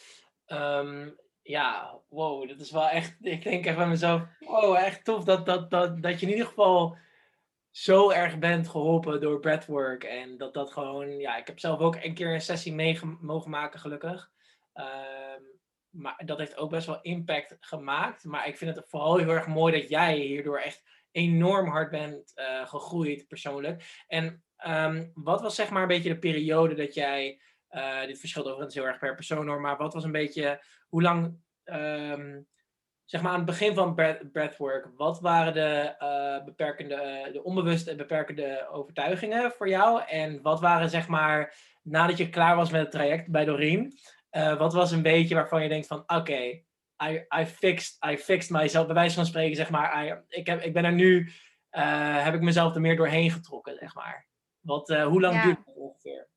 um, 0.47 1.17
ja, 1.43 2.01
wow, 2.09 2.49
dat 2.49 2.61
is 2.61 2.71
wel 2.71 2.89
echt, 2.89 3.17
ik 3.25 3.43
denk 3.43 3.67
echt 3.67 3.77
bij 3.77 3.89
mezelf, 3.89 4.23
wow, 4.39 4.75
echt 4.75 5.05
tof 5.05 5.25
dat, 5.25 5.47
dat, 5.47 5.71
dat, 5.71 6.03
dat 6.03 6.21
je 6.21 6.27
in 6.27 6.33
ieder 6.33 6.47
geval 6.47 6.97
zo 7.71 8.11
erg 8.11 8.39
bent 8.39 8.69
geholpen 8.69 9.21
door 9.21 9.41
breathwork. 9.41 10.05
En 10.05 10.37
dat 10.37 10.55
dat 10.55 10.73
gewoon, 10.73 11.19
ja, 11.19 11.37
ik 11.37 11.47
heb 11.47 11.59
zelf 11.59 11.81
ook 11.81 11.97
een 11.97 12.15
keer 12.15 12.35
een 12.35 12.41
sessie 12.41 12.75
mee 12.75 12.99
mogen 13.21 13.51
maken, 13.51 13.81
gelukkig. 13.81 14.31
Um, 14.75 15.59
maar 15.91 16.23
dat 16.25 16.39
heeft 16.39 16.57
ook 16.57 16.71
best 16.71 16.87
wel 16.87 17.01
impact 17.01 17.57
gemaakt. 17.61 18.25
Maar 18.25 18.49
ik 18.49 18.57
vind 18.57 18.77
het 18.77 18.89
vooral 18.89 19.17
heel 19.17 19.29
erg 19.29 19.47
mooi 19.47 19.81
dat 19.81 19.89
jij 19.89 20.17
hierdoor 20.17 20.59
echt 20.59 20.83
enorm 21.11 21.69
hard 21.69 21.91
bent 21.91 22.33
uh, 22.35 22.67
gegroeid 22.67 23.29
persoonlijk. 23.29 24.05
En 24.07 24.45
um, 24.67 25.11
wat 25.15 25.41
was 25.41 25.55
zeg 25.55 25.71
maar 25.71 25.83
een 25.83 25.89
beetje 25.89 26.13
de 26.13 26.19
periode 26.19 26.75
dat 26.75 26.95
jij, 26.95 27.41
uh, 27.71 28.07
dit 28.07 28.19
verschilt 28.19 28.47
overigens 28.47 28.75
heel 28.75 28.87
erg 28.87 28.99
per 28.99 29.15
persoon 29.15 29.47
hoor, 29.47 29.61
maar 29.61 29.77
wat 29.77 29.95
was 29.95 30.05
een 30.05 30.13
beetje, 30.13 30.65
hoe 30.89 31.03
lang, 31.03 31.41
um, 31.65 32.47
zeg 33.05 33.23
maar 33.23 33.31
aan 33.31 33.37
het 33.37 33.47
begin 33.47 33.75
van 33.75 33.95
breathwork, 34.33 34.89
wat 34.97 35.21
waren 35.21 35.53
de 35.53 35.95
uh, 36.03 36.45
beperkende, 36.45 37.31
de 37.33 37.43
onbewuste 37.43 37.91
en 37.91 37.97
beperkende 37.97 38.69
overtuigingen 38.71 39.53
voor 39.53 39.69
jou? 39.69 40.03
En 40.07 40.43
wat 40.43 40.61
waren 40.61 40.91
zeg 40.91 41.09
maar, 41.09 41.55
nadat 41.83 42.17
je 42.17 42.29
klaar 42.29 42.57
was 42.57 42.71
met 42.71 42.81
het 42.81 42.91
traject 42.91 43.31
bij 43.31 43.45
Doreen, 43.45 43.99
wat 44.59 44.73
was 44.73 44.91
een 44.91 45.03
beetje 45.03 45.35
waarvan 45.35 45.63
je 45.63 45.69
denkt 45.69 45.87
van, 45.87 46.03
oké, 46.07 46.67
I, 47.05 47.27
I, 47.41 47.47
fixed, 47.47 47.97
I 48.11 48.17
fixed 48.17 48.51
myself, 48.51 48.87
bij 48.87 48.95
wijze 48.95 49.15
van 49.15 49.27
spreken, 49.27 49.57
zeg 49.57 49.71
maar. 49.71 50.23
Ik, 50.29 50.47
heb, 50.47 50.63
ik 50.63 50.73
ben 50.73 50.85
er 50.85 50.93
nu, 50.93 51.33
heb 52.21 52.35
ik 52.35 52.41
mezelf 52.41 52.75
er 52.75 52.81
meer 52.81 52.97
doorheen 52.97 53.31
getrokken, 53.31 53.77
zeg 53.79 53.95
maar. 53.95 54.28
Wat, 54.69 54.91
uh, 54.91 55.07
hoe 55.07 55.21
lang 55.21 55.35
ja. 55.35 55.43
duurt 55.43 55.65
dat 55.65 55.75
ongeveer? 55.75 56.29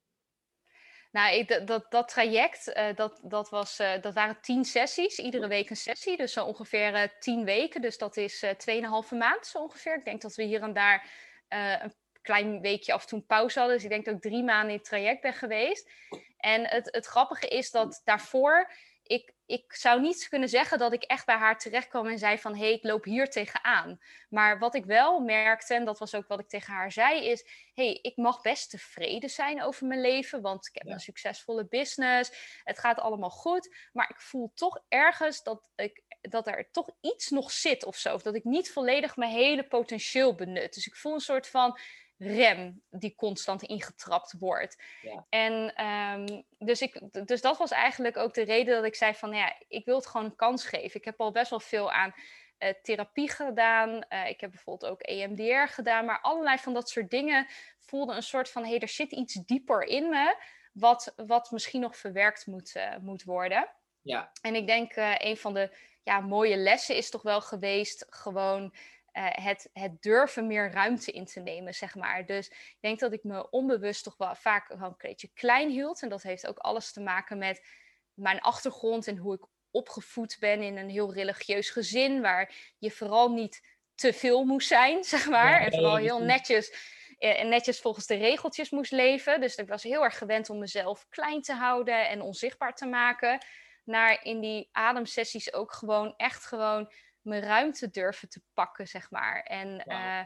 Nou, 1.12 1.36
ik, 1.36 1.68
dat, 1.68 1.92
dat, 1.92 2.08
traject, 2.08 2.68
uh, 2.68 2.96
dat, 2.96 3.20
dat, 3.24 3.50
was, 3.50 3.78
dat 4.02 4.14
waren 4.14 4.42
tien 4.42 4.66
sessies, 4.66 5.20
iedere 5.20 5.48
week 5.48 5.70
een 5.70 5.76
sessie. 5.76 6.18
Dus 6.18 6.34
zo 6.34 6.46
ongeveer 6.46 7.16
tien 7.20 7.46
weken, 7.46 7.82
dus 7.82 7.98
dat 7.98 8.18
is 8.18 8.46
tweeënhalve 8.58 9.16
maand 9.16 9.46
zo 9.46 9.58
ongeveer. 9.58 9.96
Ik 9.96 10.06
denk 10.06 10.22
dat 10.22 10.36
we 10.36 10.44
hier 10.44 10.62
en 10.62 10.74
daar 10.74 11.12
een 11.48 11.94
klein 12.22 12.62
weekje 12.62 12.94
af 12.94 13.02
en 13.02 13.08
toe 13.08 13.20
een 13.20 13.26
pauze 13.26 13.60
hadden. 13.60 13.76
Dus 13.76 13.86
ik 13.86 13.92
denk 13.92 14.06
dat 14.06 14.16
ik 14.16 14.22
drie 14.22 14.44
maanden 14.44 14.70
in 14.70 14.78
het 14.78 14.86
traject 14.86 15.22
ben 15.22 15.34
geweest. 15.34 15.92
En 16.38 16.68
het, 16.68 16.88
het 16.92 17.06
grappige 17.06 17.48
is 17.48 17.72
dat 17.72 18.02
daarvoor 18.04 18.72
ik, 19.12 19.34
ik 19.46 19.74
zou 19.74 20.02
niet 20.02 20.28
kunnen 20.28 20.50
zeggen 20.50 20.78
dat 20.78 20.94
ik 20.94 21.04
echt 21.04 21.26
bij 21.26 21.36
haar 21.36 21.60
terecht 21.60 21.88
kwam 21.88 22.08
en 22.08 22.18
zei 22.18 22.38
van 22.38 22.56
hé, 22.56 22.60
hey, 22.60 22.74
ik 22.74 22.84
loop 22.84 23.04
hier 23.04 23.30
tegenaan. 23.30 24.00
Maar 24.30 24.60
wat 24.60 24.76
ik 24.76 24.86
wel 24.86 25.20
merkte, 25.20 25.74
en 25.74 25.86
dat 25.86 26.00
was 26.00 26.16
ook 26.16 26.28
wat 26.28 26.40
ik 26.40 26.48
tegen 26.48 26.74
haar 26.74 26.92
zei, 26.92 27.26
is 27.26 27.42
hé, 27.74 27.84
hey, 27.84 28.00
ik 28.02 28.18
mag 28.18 28.42
best 28.42 28.70
tevreden 28.70 29.30
zijn 29.30 29.64
over 29.64 29.88
mijn 29.88 30.02
leven, 30.02 30.42
want 30.42 30.68
ik 30.68 30.74
heb 30.74 30.94
een 30.94 31.00
succesvolle 31.00 31.68
business, 31.68 32.60
het 32.64 32.80
gaat 32.80 33.00
allemaal 33.00 33.30
goed, 33.30 33.76
maar 33.94 34.10
ik 34.10 34.22
voel 34.22 34.52
toch 34.56 34.84
ergens 34.88 35.44
dat, 35.44 35.72
ik, 35.76 36.04
dat 36.22 36.48
er 36.48 36.72
toch 36.72 36.90
iets 37.02 37.30
nog 37.30 37.52
zit 37.52 37.86
of 37.86 37.96
zo, 37.96 38.14
of 38.14 38.22
dat 38.22 38.36
ik 38.36 38.44
niet 38.44 38.72
volledig 38.72 39.16
mijn 39.16 39.32
hele 39.32 39.68
potentieel 39.68 40.36
benut. 40.36 40.74
Dus 40.74 40.88
ik 40.88 40.96
voel 40.96 41.14
een 41.14 41.20
soort 41.20 41.48
van 41.48 41.80
rem 42.22 42.82
die 42.90 43.16
constant 43.16 43.64
ingetrapt 43.64 44.34
wordt. 44.40 44.84
Ja. 45.02 45.26
En 45.30 45.86
um, 45.86 46.44
dus, 46.58 46.82
ik, 46.82 47.02
dus 47.28 47.42
dat 47.42 47.58
was 47.58 47.72
eigenlijk 47.72 48.18
ook 48.18 48.34
de 48.34 48.44
reden 48.44 48.76
dat 48.76 48.86
ik 48.86 48.96
zei 48.96 49.14
van 49.14 49.34
ja, 49.34 49.56
ik 49.68 49.86
wil 49.86 49.96
het 49.96 50.08
gewoon 50.08 50.26
een 50.26 50.36
kans 50.36 50.66
geven. 50.66 51.00
Ik 51.00 51.06
heb 51.06 51.20
al 51.20 51.32
best 51.32 51.50
wel 51.50 51.60
veel 51.60 51.92
aan 51.92 52.14
uh, 52.60 52.70
therapie 52.82 53.30
gedaan. 53.30 54.06
Uh, 54.10 54.30
ik 54.30 54.42
heb 54.42 54.52
bijvoorbeeld 54.52 54.92
ook 54.92 55.02
EMDR 55.02 55.74
gedaan. 55.74 56.06
Maar 56.06 56.22
allerlei 56.22 56.58
van 56.58 56.74
dat 56.74 56.90
soort 56.90 57.10
dingen 57.10 57.48
voelden 57.80 58.16
een 58.16 58.24
soort 58.24 58.50
van 58.50 58.64
hé, 58.64 58.70
hey, 58.70 58.80
er 58.80 58.88
zit 58.88 59.12
iets 59.12 59.34
dieper 59.34 59.84
in 59.84 60.10
me. 60.10 60.36
Wat, 60.74 61.14
wat 61.16 61.52
misschien 61.52 61.82
nog 61.82 61.98
verwerkt 61.98 62.46
moet, 62.46 62.76
uh, 62.76 62.98
moet 62.98 63.24
worden. 63.24 63.70
Ja. 64.02 64.32
En 64.42 64.56
ik 64.56 64.68
denk 64.68 64.92
een 65.18 65.38
van 65.38 65.54
de 65.54 65.78
ja, 66.04 66.20
mooie 66.20 66.58
lessen 66.58 66.96
is 66.96 67.10
toch 67.10 67.22
wel 67.22 67.42
geweest 67.42 68.06
gewoon 68.10 68.74
uh, 69.14 69.28
het, 69.32 69.70
het 69.74 70.02
durven 70.02 70.48
meer 70.48 70.72
ruimte 70.72 71.12
in 71.12 71.26
te 71.26 71.40
nemen, 71.40 71.74
zeg 71.74 71.96
maar. 71.96 72.26
Dus 72.26 72.48
ik 72.48 72.78
denk 72.80 73.00
dat 73.00 73.14
ik 73.14 73.24
me 73.24 73.50
onbewust 73.50 74.04
toch 74.04 74.18
wel 74.18 74.36
vaak 74.36 74.68
wel 74.68 74.88
een 74.88 74.96
beetje 74.98 75.32
klein 75.34 75.70
hield. 75.70 76.02
En 76.02 76.10
dat 76.10 76.24
heeft 76.24 76.48
ook 76.48 76.58
alles 76.58 76.92
te 76.92 77.02
maken 77.02 77.38
met 77.38 77.68
mijn 78.14 78.42
achtergrond 78.42 79.08
en 79.08 79.18
hoe 79.18 79.34
ik 79.34 79.46
opgevoed 79.72 80.38
ben 80.40 80.62
in 80.62 80.78
een 80.78 80.90
heel 80.90 81.14
religieus 81.14 81.70
gezin, 81.70 82.22
waar 82.22 82.54
je 82.78 82.92
vooral 82.92 83.32
niet 83.32 83.62
te 83.96 84.14
veel 84.14 84.44
moest 84.44 84.68
zijn, 84.68 85.04
zeg 85.14 85.30
maar. 85.30 85.62
en 85.62 85.72
vooral 85.72 85.96
heel 85.96 86.22
netjes 86.24 87.00
eh, 87.22 87.40
en 87.40 87.50
netjes 87.50 87.80
volgens 87.80 88.06
de 88.06 88.16
regeltjes 88.16 88.70
moest 88.70 88.92
leven. 88.92 89.42
Dus 89.42 89.56
ik 89.56 89.68
was 89.68 89.84
heel 89.84 90.04
erg 90.04 90.18
gewend 90.18 90.50
om 90.50 90.60
mezelf 90.60 91.06
klein 91.10 91.42
te 91.42 91.54
houden 91.54 92.10
en 92.10 92.22
onzichtbaar 92.22 92.76
te 92.76 92.86
maken. 92.86 93.46
Naar 93.84 94.24
in 94.24 94.40
die 94.40 94.70
ademsessies 94.72 95.54
ook 95.54 95.74
gewoon 95.74 96.14
echt 96.18 96.46
gewoon 96.46 96.92
mijn 97.22 97.42
ruimte 97.42 97.90
durven 97.90 98.30
te 98.30 98.42
pakken, 98.54 98.88
zeg 98.88 99.12
maar. 99.12 99.42
En 99.42 99.68
wow. 99.68 99.92
uh, 99.92 100.22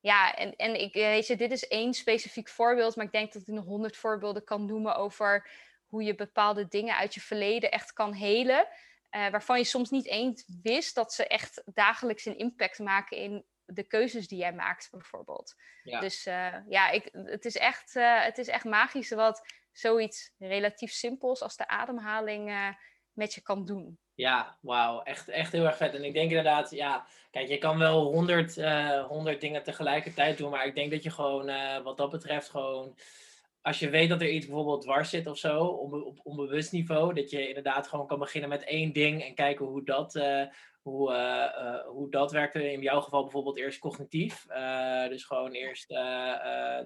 ja, 0.00 0.34
en, 0.34 0.56
en 0.56 0.80
ik 0.80 0.94
weet 0.94 1.26
je, 1.26 1.36
dit 1.36 1.50
is 1.50 1.68
één 1.68 1.94
specifiek 1.94 2.48
voorbeeld, 2.48 2.96
maar 2.96 3.04
ik 3.04 3.12
denk 3.12 3.32
dat 3.32 3.42
ik 3.42 3.54
nog 3.54 3.64
honderd 3.64 3.96
voorbeelden 3.96 4.44
kan 4.44 4.66
noemen 4.66 4.96
over 4.96 5.50
hoe 5.86 6.02
je 6.02 6.14
bepaalde 6.14 6.68
dingen 6.68 6.96
uit 6.96 7.14
je 7.14 7.20
verleden 7.20 7.70
echt 7.70 7.92
kan 7.92 8.12
helen. 8.12 8.68
Uh, 9.10 9.28
waarvan 9.28 9.58
je 9.58 9.64
soms 9.64 9.90
niet 9.90 10.06
eens 10.06 10.44
wist 10.62 10.94
dat 10.94 11.12
ze 11.12 11.26
echt 11.26 11.62
dagelijks 11.64 12.24
een 12.24 12.38
impact 12.38 12.78
maken 12.78 13.16
in 13.16 13.44
de 13.64 13.82
keuzes 13.82 14.28
die 14.28 14.38
jij 14.38 14.52
maakt, 14.52 14.88
bijvoorbeeld. 14.90 15.54
Ja. 15.82 16.00
Dus 16.00 16.26
uh, 16.26 16.54
ja, 16.68 16.90
ik, 16.90 17.08
het, 17.12 17.44
is 17.44 17.56
echt, 17.56 17.94
uh, 17.94 18.22
het 18.22 18.38
is 18.38 18.48
echt 18.48 18.64
magisch 18.64 19.10
wat 19.10 19.46
zoiets 19.72 20.32
relatief 20.38 20.92
simpels 20.92 21.42
als 21.42 21.56
de 21.56 21.68
ademhaling 21.68 22.74
met 23.16 23.34
je 23.34 23.40
kan 23.40 23.64
doen. 23.64 23.98
Ja, 24.14 24.56
wauw. 24.60 25.02
Echt, 25.02 25.28
echt 25.28 25.52
heel 25.52 25.64
erg 25.64 25.76
vet. 25.76 25.94
En 25.94 26.04
ik 26.04 26.12
denk 26.12 26.28
inderdaad, 26.28 26.70
ja, 26.70 27.06
kijk, 27.30 27.48
je 27.48 27.58
kan 27.58 27.78
wel 27.78 28.04
honderd, 28.12 28.62
honderd 29.08 29.40
dingen 29.40 29.62
tegelijkertijd 29.62 30.38
doen, 30.38 30.50
maar 30.50 30.66
ik 30.66 30.74
denk 30.74 30.90
dat 30.90 31.02
je 31.02 31.10
gewoon, 31.10 31.50
wat 31.82 31.96
dat 31.96 32.10
betreft, 32.10 32.50
gewoon 32.50 32.96
als 33.66 33.78
je 33.78 33.90
weet 33.90 34.08
dat 34.08 34.20
er 34.20 34.30
iets 34.30 34.46
bijvoorbeeld 34.46 34.82
dwars 34.82 35.10
zit 35.10 35.26
of 35.26 35.38
zo, 35.38 35.64
op 35.64 36.20
onbewust 36.22 36.72
niveau, 36.72 37.14
dat 37.14 37.30
je 37.30 37.48
inderdaad 37.48 37.88
gewoon 37.88 38.06
kan 38.06 38.18
beginnen 38.18 38.48
met 38.48 38.64
één 38.64 38.92
ding 38.92 39.22
en 39.22 39.34
kijken 39.34 39.66
hoe 39.66 39.84
dat, 39.84 40.14
uh, 40.14 40.42
hoe, 40.86 41.12
uh, 41.12 41.64
uh, 41.64 41.80
hoe 41.86 42.10
dat 42.10 42.32
werkte. 42.32 42.72
In 42.72 42.80
jouw 42.80 43.00
geval 43.00 43.22
bijvoorbeeld 43.22 43.58
eerst 43.58 43.78
cognitief. 43.78 44.46
Uh, 44.48 45.08
dus 45.08 45.24
gewoon 45.24 45.52
eerst 45.52 45.88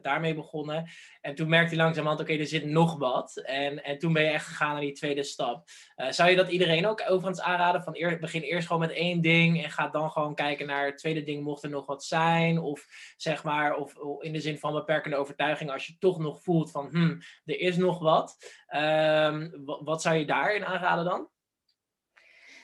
daarmee 0.03 0.35
begonnen. 0.35 0.89
En 1.21 1.35
toen 1.35 1.49
merkte 1.49 1.75
je 1.75 1.81
langzamerhand, 1.81 2.21
oké, 2.21 2.31
okay, 2.31 2.43
er 2.43 2.49
zit 2.49 2.65
nog 2.65 2.99
wat. 2.99 3.37
En, 3.37 3.85
en 3.85 3.99
toen 3.99 4.13
ben 4.13 4.23
je 4.23 4.31
echt 4.31 4.47
gegaan 4.47 4.73
naar 4.73 4.81
die 4.81 4.93
tweede 4.93 5.23
stap. 5.23 5.69
zou 6.09 6.31
je 6.31 6.37
dat 6.37 6.51
iedereen 6.51 6.87
ook 6.87 7.03
overigens 7.09 7.41
aanraden? 7.41 7.83
Van 7.83 7.97
eer, 7.97 8.19
begin 8.19 8.43
eerst 8.43 8.67
gewoon 8.67 8.87
met 8.87 8.93
één 8.93 9.21
ding 9.21 9.63
en 9.63 9.71
ga 9.71 9.89
dan 9.89 10.11
gewoon 10.11 10.35
kijken 10.35 10.67
naar 10.67 10.87
het 10.87 10.99
tweede 10.99 11.23
ding, 11.23 11.43
mocht 11.43 11.63
er 11.63 11.71
nog 11.71 11.87
wat 11.87 12.05
zijn? 12.05 12.59
Of 12.59 12.87
zeg 13.17 13.45
maar, 13.45 13.77
of, 13.77 13.95
in 14.21 14.33
de 14.33 14.41
zin 14.41 14.59
van 14.59 14.73
beperkende 14.73 15.17
overtuiging, 15.17 15.71
als 15.71 15.87
je 15.87 15.99
toch 15.99 16.19
nog 16.19 16.43
voelt 16.43 16.71
van, 16.71 16.89
hmm, 16.91 17.21
er 17.45 17.61
is 17.61 17.77
nog 17.77 17.99
wat. 17.99 18.37
Um, 18.77 19.65
wat 19.65 20.03
zou 20.03 20.17
je 20.17 20.27
daarin 20.27 20.65
aanraden 20.65 21.05
dan? 21.05 21.29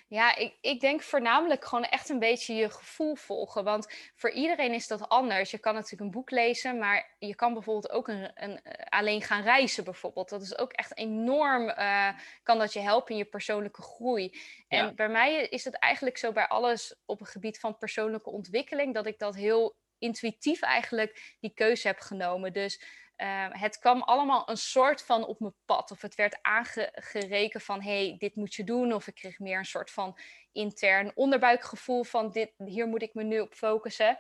Ja, 0.08 0.36
ik, 0.36 0.58
ik 0.60 0.80
denk 0.80 1.02
voornamelijk 1.02 1.64
gewoon 1.64 1.84
echt 1.84 2.08
een 2.08 2.18
beetje 2.18 2.54
je 2.54 2.70
gevoel 2.70 3.14
volgen. 3.14 3.64
Want 3.64 4.10
voor 4.14 4.30
iedereen 4.30 4.72
is 4.72 4.86
dat 4.86 5.08
anders. 5.08 5.50
Je 5.50 5.58
kan 5.58 5.74
natuurlijk 5.74 6.02
een 6.02 6.10
boek 6.10 6.30
lezen, 6.30 6.78
maar 6.78 7.14
je 7.18 7.34
kan 7.34 7.52
bijvoorbeeld 7.52 7.90
ook 7.92 8.08
een, 8.08 8.30
een 8.34 8.62
eh, 8.62 8.86
alleen 8.88 9.22
gaan 9.22 9.42
reizen 9.42 9.84
bijvoorbeeld. 9.84 10.28
Dat 10.28 10.42
is 10.42 10.58
ook 10.58 10.72
echt 10.72 10.96
enorm, 10.96 11.68
uh, 11.68 12.08
kan 12.42 12.58
dat 12.58 12.72
je 12.72 12.80
helpen 12.80 13.10
in 13.12 13.16
je 13.16 13.24
persoonlijke 13.24 13.82
groei. 13.82 14.38
En 14.68 14.94
bij 14.94 15.08
mij 15.08 15.42
is 15.42 15.64
het 15.64 15.78
eigenlijk 15.78 16.18
zo 16.18 16.32
bij 16.32 16.46
alles 16.46 16.96
op 17.04 17.18
het 17.18 17.28
gebied 17.28 17.60
van 17.60 17.78
persoonlijke 17.78 18.30
ontwikkeling, 18.30 18.94
dat 18.94 19.06
ik 19.06 19.18
dat 19.18 19.34
heel 19.34 19.76
intuïtief 19.98 20.60
eigenlijk 20.60 21.36
die 21.40 21.54
keuze 21.54 21.86
heb 21.86 21.98
genomen. 21.98 22.52
Dus 22.52 22.80
Ehm, 23.16 23.50
het 23.52 23.78
kwam 23.78 24.02
allemaal 24.02 24.50
een 24.50 24.56
soort 24.56 25.02
van 25.02 25.26
op 25.26 25.40
mijn 25.40 25.54
pad. 25.64 25.90
Of 25.90 26.02
het 26.02 26.14
werd 26.14 26.38
aangereken 26.42 27.60
van, 27.60 27.82
hey, 27.82 28.14
dit 28.18 28.34
moet 28.34 28.54
je 28.54 28.64
doen. 28.64 28.92
Of 28.92 29.06
ik 29.06 29.14
kreeg 29.14 29.38
meer 29.38 29.58
een 29.58 29.64
soort 29.64 29.90
van 29.90 30.18
intern 30.52 31.12
onderbuikgevoel 31.14 32.04
van, 32.04 32.30
dit, 32.30 32.52
hier 32.64 32.86
moet 32.86 33.02
ik 33.02 33.14
me 33.14 33.22
nu 33.22 33.40
op 33.40 33.54
focussen. 33.54 34.16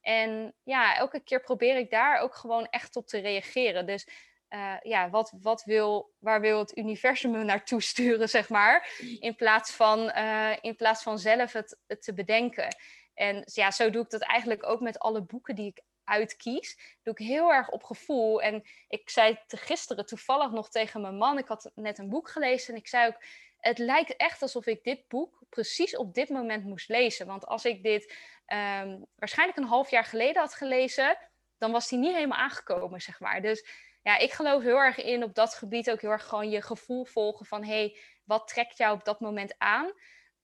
En 0.00 0.54
ja, 0.62 0.96
elke 0.96 1.20
keer 1.20 1.40
probeer 1.40 1.76
ik 1.76 1.90
daar 1.90 2.20
ook 2.20 2.34
gewoon 2.34 2.66
echt 2.66 2.96
op 2.96 3.06
te 3.06 3.18
reageren. 3.18 3.86
Dus 3.86 4.08
uh, 4.50 4.74
ja, 4.82 5.10
wat, 5.10 5.34
wat 5.40 5.64
wil, 5.64 6.12
waar 6.18 6.40
wil 6.40 6.58
het 6.58 6.76
universum 6.76 7.30
me 7.30 7.44
naartoe 7.44 7.82
sturen, 7.92 8.28
zeg 8.28 8.48
maar. 8.48 8.88
In 9.20 9.34
plaats 9.34 9.72
van, 9.72 10.12
uh, 10.16 10.56
in 10.60 10.76
plaats 10.76 11.02
van 11.02 11.18
zelf 11.18 11.52
het 11.52 11.78
te 12.00 12.14
bedenken. 12.14 12.76
En 13.14 13.42
ja, 13.44 13.70
zo 13.70 13.90
doe 13.90 14.02
ik 14.02 14.10
dat 14.10 14.22
eigenlijk 14.22 14.66
ook 14.66 14.80
met 14.80 14.98
alle 14.98 15.22
boeken 15.22 15.54
die 15.54 15.66
ik 15.66 15.82
uitkies, 16.06 16.98
doe 17.02 17.14
ik 17.14 17.26
heel 17.26 17.52
erg 17.52 17.70
op 17.70 17.82
gevoel. 17.82 18.42
En 18.42 18.62
ik 18.88 19.10
zei 19.10 19.38
gisteren 19.46 20.06
toevallig 20.06 20.50
nog 20.50 20.68
tegen 20.68 21.00
mijn 21.00 21.16
man, 21.16 21.38
ik 21.38 21.48
had 21.48 21.70
net 21.74 21.98
een 21.98 22.08
boek 22.08 22.28
gelezen 22.28 22.74
en 22.74 22.80
ik 22.80 22.88
zei 22.88 23.06
ook, 23.06 23.22
het 23.58 23.78
lijkt 23.78 24.16
echt 24.16 24.42
alsof 24.42 24.66
ik 24.66 24.84
dit 24.84 25.08
boek 25.08 25.42
precies 25.48 25.96
op 25.96 26.14
dit 26.14 26.28
moment 26.28 26.64
moest 26.64 26.88
lezen. 26.88 27.26
Want 27.26 27.46
als 27.46 27.64
ik 27.64 27.82
dit 27.82 28.14
um, 28.46 29.06
waarschijnlijk 29.16 29.58
een 29.58 29.64
half 29.64 29.90
jaar 29.90 30.04
geleden 30.04 30.42
had 30.42 30.54
gelezen, 30.54 31.18
dan 31.58 31.72
was 31.72 31.88
die 31.88 31.98
niet 31.98 32.14
helemaal 32.14 32.38
aangekomen, 32.38 33.00
zeg 33.00 33.20
maar. 33.20 33.42
Dus 33.42 33.66
ja, 34.02 34.18
ik 34.18 34.32
geloof 34.32 34.62
heel 34.62 34.76
erg 34.76 35.02
in 35.02 35.22
op 35.22 35.34
dat 35.34 35.54
gebied 35.54 35.90
ook 35.90 36.00
heel 36.00 36.10
erg 36.10 36.24
gewoon 36.26 36.50
je 36.50 36.62
gevoel 36.62 37.04
volgen 37.04 37.46
van, 37.46 37.64
hey, 37.64 37.98
wat 38.24 38.48
trekt 38.48 38.76
jou 38.76 38.94
op 38.94 39.04
dat 39.04 39.20
moment 39.20 39.54
aan? 39.58 39.92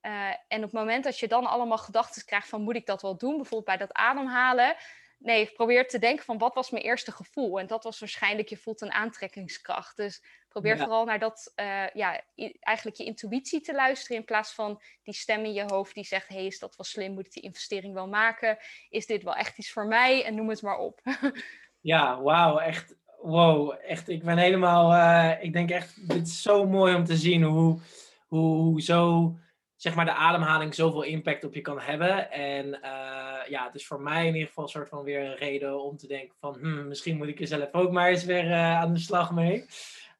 Uh, 0.03 0.29
en 0.49 0.57
op 0.57 0.63
het 0.63 0.73
moment 0.73 1.05
dat 1.05 1.19
je 1.19 1.29
dan 1.29 1.47
allemaal 1.47 1.79
gedachten 1.79 2.25
krijgt 2.25 2.49
van, 2.49 2.63
moet 2.63 2.77
ik 2.77 2.87
dat 2.87 3.03
wel 3.03 3.17
doen? 3.17 3.37
Bijvoorbeeld 3.37 3.65
bij 3.65 3.77
dat 3.77 3.93
ademhalen 3.93 4.77
nee, 5.23 5.53
probeer 5.53 5.89
te 5.89 5.99
denken 5.99 6.25
van 6.25 6.39
wat 6.39 6.55
was 6.55 6.71
mijn 6.71 6.85
eerste 6.85 7.13
gevoel. 7.13 7.61
En 7.61 7.67
dat 7.67 7.85
was 7.85 7.99
waarschijnlijk, 7.99 8.49
je 8.49 8.57
voelt 8.57 8.81
een 8.81 8.93
aantrekkingskracht. 8.93 9.97
Dus 9.97 10.23
probeer 10.49 10.79
vooral 10.79 11.05
naar 11.05 11.19
dat, 11.19 11.53
uh, 11.57 11.89
ja, 11.89 12.21
eigenlijk 12.61 12.97
je 12.97 13.05
intuïtie 13.05 13.61
te 13.61 13.75
luisteren. 13.75 14.17
In 14.17 14.25
plaats 14.25 14.53
van 14.53 14.83
die 15.03 15.15
stem 15.15 15.45
in 15.45 15.53
je 15.53 15.65
hoofd 15.67 15.95
die 15.95 16.05
zegt, 16.05 16.29
hey, 16.29 16.47
is 16.47 16.59
dat 16.59 16.77
wel 16.77 16.87
slim? 16.87 17.13
Moet 17.13 17.27
ik 17.27 17.33
die 17.33 17.43
investering 17.43 17.95
wel 17.95 18.09
maken? 18.09 18.59
Is 18.89 19.07
dit 19.07 19.23
wel 19.23 19.35
echt 19.35 19.59
iets 19.59 19.73
voor 19.73 19.87
mij? 19.87 20.25
En 20.25 20.35
noem 20.35 20.49
het 20.49 20.63
maar 20.63 20.79
op. 20.79 21.01
ja, 21.81 22.23
wauw, 22.23 22.59
echt. 22.59 22.97
Wow, 23.21 23.75
echt. 23.87 24.09
Ik 24.09 24.23
ben 24.23 24.39
helemaal, 24.39 24.93
uh, 24.93 25.45
ik 25.45 25.53
denk 25.53 25.71
echt, 25.71 26.09
dit 26.09 26.27
is 26.27 26.43
zo 26.43 26.67
mooi 26.67 26.95
om 26.95 27.05
te 27.05 27.17
zien 27.17 27.43
hoe, 27.43 27.81
hoe, 28.27 28.57
hoe 28.57 28.83
zo 28.83 29.33
zeg 29.77 29.95
maar 29.95 30.05
de 30.05 30.15
ademhaling 30.15 30.75
zoveel 30.75 31.03
impact 31.03 31.45
op 31.45 31.55
je 31.55 31.61
kan 31.61 31.81
hebben. 31.81 32.31
En 32.31 32.67
uh, 32.67 33.32
ja, 33.49 33.67
het 33.67 33.75
is 33.75 33.87
voor 33.87 34.01
mij 34.01 34.27
in 34.27 34.35
ieder 34.35 34.49
geval 34.49 34.65
een 34.65 34.71
soort 34.71 34.89
van 34.89 35.03
weer 35.03 35.25
een 35.25 35.37
reden 35.37 35.83
om 35.83 35.97
te 35.97 36.07
denken 36.07 36.37
van 36.39 36.59
hmm, 36.59 36.89
misschien 36.89 37.17
moet 37.17 37.29
ik 37.29 37.41
er 37.41 37.47
zelf 37.47 37.73
ook 37.73 37.91
maar 37.91 38.09
eens 38.09 38.25
weer 38.25 38.45
uh, 38.45 38.81
aan 38.81 38.93
de 38.93 39.01
slag 39.01 39.33
mee. 39.33 39.65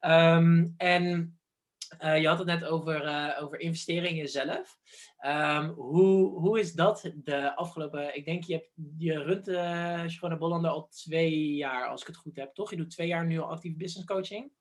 Um, 0.01 0.73
en 0.77 1.37
uh, 2.03 2.21
je 2.21 2.27
had 2.27 2.37
het 2.37 2.47
net 2.47 2.65
over, 2.65 3.35
over 3.41 3.59
investeren 3.59 4.09
in 4.09 4.15
jezelf. 4.15 4.77
Um, 5.25 5.69
hoe, 5.69 6.39
hoe 6.39 6.59
is 6.59 6.73
dat 6.73 7.11
de 7.15 7.55
afgelopen, 7.55 8.15
ik 8.15 8.25
denk 8.25 8.43
je, 8.43 8.53
hebt, 8.53 8.69
je 8.97 9.23
runt 9.23 9.47
uh, 9.47 10.03
Schone 10.07 10.37
Bollander 10.37 10.71
al 10.71 10.87
twee 10.87 11.55
jaar 11.55 11.87
als 11.87 12.01
ik 12.01 12.07
het 12.07 12.15
goed 12.15 12.35
heb, 12.35 12.53
toch? 12.53 12.69
Je 12.69 12.77
doet 12.77 12.89
twee 12.89 13.07
jaar 13.07 13.25
nu 13.25 13.39
al 13.39 13.51
actief 13.51 13.75
business 13.75 14.07
coaching. 14.07 14.51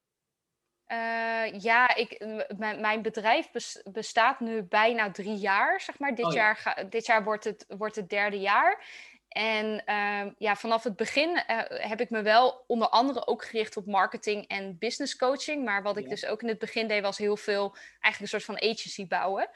Uh, 0.92 1.61
ja, 1.61 1.94
ik, 1.94 2.24
mijn 2.57 3.02
bedrijf 3.02 3.50
bestaat 3.85 4.40
nu 4.40 4.62
bijna 4.62 5.11
drie 5.11 5.37
jaar, 5.37 5.81
zeg 5.81 5.98
maar. 5.98 6.14
Dit, 6.14 6.24
oh 6.24 6.33
jaar, 6.33 6.57
ga, 6.57 6.83
dit 6.85 7.07
jaar 7.07 7.24
wordt 7.24 7.44
het, 7.44 7.64
wordt 7.68 7.96
het 7.96 8.09
derde 8.09 8.38
jaar. 8.40 8.85
En 9.28 9.83
uh, 9.87 10.33
ja, 10.38 10.57
vanaf 10.57 10.83
het 10.83 10.96
begin 10.96 11.28
uh, 11.31 11.62
heb 11.66 12.00
ik 12.00 12.11
me 12.11 12.22
wel 12.22 12.64
onder 12.66 12.88
andere 12.88 13.26
ook 13.26 13.44
gericht 13.44 13.76
op 13.76 13.87
marketing 13.87 14.48
en 14.48 14.78
business 14.78 15.16
coaching. 15.16 15.64
Maar 15.64 15.83
wat 15.83 15.96
ik 15.96 16.09
dus 16.09 16.26
ook 16.26 16.42
in 16.42 16.48
het 16.48 16.59
begin 16.59 16.88
deed, 16.88 17.02
was 17.02 17.18
heel 17.18 17.37
veel 17.37 17.76
eigenlijk 18.00 18.20
een 18.20 18.40
soort 18.40 18.59
van 18.59 18.70
agency 18.70 19.07
bouwen. 19.07 19.50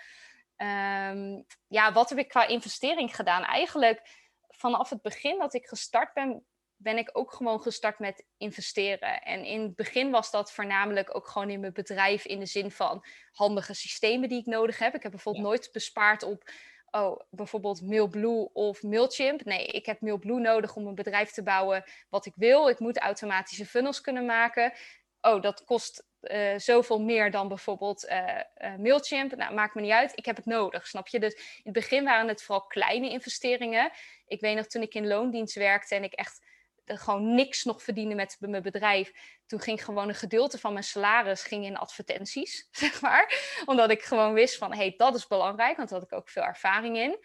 Um, 0.57 1.45
ja, 1.69 1.93
wat 1.93 2.09
heb 2.09 2.19
ik 2.19 2.29
qua 2.29 2.47
investering 2.47 3.17
gedaan? 3.17 3.45
Eigenlijk 3.45 4.01
vanaf 4.49 4.91
het 4.91 5.03
begin 5.03 5.39
dat 5.39 5.55
ik 5.55 5.67
gestart 5.67 6.13
ben, 6.13 6.45
ben 6.87 6.99
ik 6.99 7.11
ook 7.13 7.33
gewoon 7.33 7.63
gestart 7.63 7.99
met 7.99 8.25
investeren. 8.37 9.23
En 9.23 9.45
in 9.45 9.63
het 9.63 9.77
begin 9.77 10.11
was 10.11 10.31
dat 10.31 10.53
voornamelijk 10.53 11.17
ook 11.17 11.27
gewoon 11.27 11.51
in 11.51 11.61
mijn 11.61 11.73
bedrijf 11.73 12.25
in 12.25 12.39
de 12.39 12.47
zin 12.47 12.71
van 12.71 13.05
handige 13.33 13.75
systemen 13.75 14.29
die 14.29 14.41
ik 14.41 14.47
nodig 14.47 14.79
heb. 14.79 14.95
Ik 14.95 15.03
heb 15.03 15.11
bijvoorbeeld 15.11 15.45
nooit 15.45 15.69
bespaard 15.73 16.23
op 16.23 16.51
oh, 16.91 17.21
bijvoorbeeld 17.31 17.83
Mailblue 17.83 18.53
of 18.53 18.83
Mailchimp. 18.83 19.45
Nee, 19.45 19.67
ik 19.67 19.87
heb 19.87 20.01
Mailblue 20.01 20.41
nodig 20.41 20.77
om 20.77 20.87
een 20.87 20.95
bedrijf 20.95 21.31
te 21.31 21.43
bouwen 21.43 21.85
wat 22.09 22.27
ik 22.27 22.35
wil. 22.37 22.69
Ik 22.69 22.79
moet 22.79 22.99
automatische 22.99 23.67
funnels 23.67 24.01
kunnen 24.01 24.25
maken. 24.25 24.73
Oh, 25.21 25.43
dat 25.43 25.65
kost 25.65 26.07
uh, 26.21 26.59
zoveel 26.59 27.01
meer 27.01 27.31
dan 27.31 27.49
bijvoorbeeld 27.49 28.05
uh, 28.05 28.41
uh, 28.59 28.77
Mailchimp. 28.77 29.37
Nou, 29.37 29.55
maakt 29.55 29.75
me 29.75 29.81
niet 29.81 29.91
uit. 29.91 30.13
Ik 30.15 30.25
heb 30.25 30.37
het 30.37 30.47
nodig, 30.47 30.87
snap 30.87 31.09
je? 31.09 31.21
Dus 31.21 31.35
in 31.35 31.61
het 31.63 31.73
begin 31.73 32.05
waren 32.05 32.29
het 32.29 32.43
vooral 32.43 32.67
kleine 32.67 33.11
investeringen. 33.11 33.91
Ik 34.27 34.41
weet 34.41 34.57
nog 34.57 34.67
toen 34.67 34.83
ik 34.83 34.95
in 34.95 35.07
loondienst 35.07 35.55
werkte 35.55 35.95
en 35.95 36.05
ik 36.05 36.13
echt 36.13 36.45
gewoon 36.87 37.35
niks 37.35 37.65
nog 37.65 37.83
verdienen 37.83 38.17
met 38.17 38.37
mijn 38.41 38.63
bedrijf. 38.63 39.13
Toen 39.47 39.61
ging 39.61 39.85
gewoon 39.85 40.09
een 40.09 40.15
gedeelte 40.15 40.59
van 40.59 40.73
mijn 40.73 40.85
salaris 40.85 41.43
ging 41.43 41.65
in 41.65 41.77
advertenties, 41.77 42.69
zeg 42.71 43.01
maar. 43.01 43.59
Omdat 43.65 43.91
ik 43.91 44.03
gewoon 44.03 44.33
wist 44.33 44.57
van, 44.57 44.73
hé, 44.73 44.79
hey, 44.79 44.95
dat 44.97 45.15
is 45.15 45.27
belangrijk, 45.27 45.77
want 45.77 45.89
daar 45.89 45.99
had 45.99 46.11
ik 46.11 46.19
ook 46.19 46.29
veel 46.29 46.43
ervaring 46.43 46.97
in. 46.97 47.19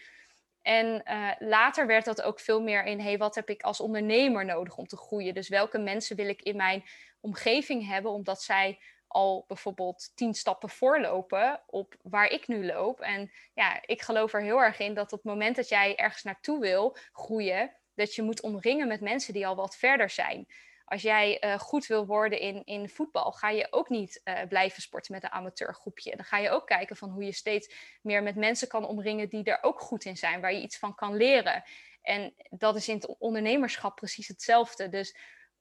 En 0.61 1.01
uh, 1.05 1.31
later 1.39 1.87
werd 1.87 2.05
dat 2.05 2.21
ook 2.21 2.39
veel 2.39 2.61
meer 2.61 2.83
in, 2.85 2.99
hey, 2.99 3.17
wat 3.17 3.35
heb 3.35 3.49
ik 3.49 3.61
als 3.61 3.79
ondernemer 3.79 4.45
nodig 4.45 4.77
om 4.77 4.87
te 4.87 4.97
groeien? 4.97 5.33
Dus 5.33 5.49
welke 5.49 5.77
mensen 5.77 6.15
wil 6.15 6.27
ik 6.27 6.41
in 6.41 6.55
mijn 6.55 6.83
omgeving 7.19 7.87
hebben, 7.87 8.11
omdat 8.11 8.41
zij 8.41 8.79
al 9.07 9.43
bijvoorbeeld 9.47 10.11
tien 10.15 10.33
stappen 10.33 10.69
voorlopen 10.69 11.61
op 11.67 11.95
waar 12.01 12.27
ik 12.27 12.47
nu 12.47 12.65
loop. 12.65 12.99
En 12.99 13.31
ja, 13.53 13.81
ik 13.85 14.01
geloof 14.01 14.33
er 14.33 14.41
heel 14.41 14.61
erg 14.61 14.79
in 14.79 14.93
dat 14.93 15.13
op 15.13 15.23
het 15.23 15.31
moment 15.31 15.55
dat 15.55 15.69
jij 15.69 15.95
ergens 15.95 16.23
naartoe 16.23 16.59
wil 16.59 16.97
groeien, 17.11 17.75
dat 17.95 18.15
je 18.15 18.21
moet 18.21 18.41
omringen 18.41 18.87
met 18.87 19.01
mensen 19.01 19.33
die 19.33 19.47
al 19.47 19.55
wat 19.55 19.75
verder 19.75 20.09
zijn. 20.09 20.47
Als 20.85 21.01
jij 21.01 21.43
uh, 21.43 21.59
goed 21.59 21.85
wil 21.85 22.05
worden 22.05 22.39
in, 22.39 22.61
in 22.65 22.89
voetbal, 22.89 23.31
ga 23.31 23.49
je 23.49 23.67
ook 23.69 23.89
niet 23.89 24.21
uh, 24.23 24.39
blijven 24.49 24.81
sporten 24.81 25.13
met 25.13 25.23
een 25.23 25.31
amateurgroepje. 25.31 26.15
Dan 26.15 26.25
ga 26.25 26.37
je 26.37 26.49
ook 26.49 26.67
kijken 26.67 26.95
van 26.95 27.09
hoe 27.09 27.23
je 27.23 27.33
steeds 27.33 27.97
meer 28.01 28.23
met 28.23 28.35
mensen 28.35 28.67
kan 28.67 28.85
omringen 28.85 29.29
die 29.29 29.43
er 29.43 29.57
ook 29.61 29.79
goed 29.79 30.05
in 30.05 30.17
zijn, 30.17 30.41
waar 30.41 30.53
je 30.53 30.61
iets 30.61 30.77
van 30.77 30.95
kan 30.95 31.15
leren. 31.15 31.63
En 32.01 32.33
dat 32.49 32.75
is 32.75 32.87
in 32.87 32.95
het 32.95 33.17
ondernemerschap 33.17 33.95
precies 33.95 34.27
hetzelfde. 34.27 34.89
Dus 34.89 35.17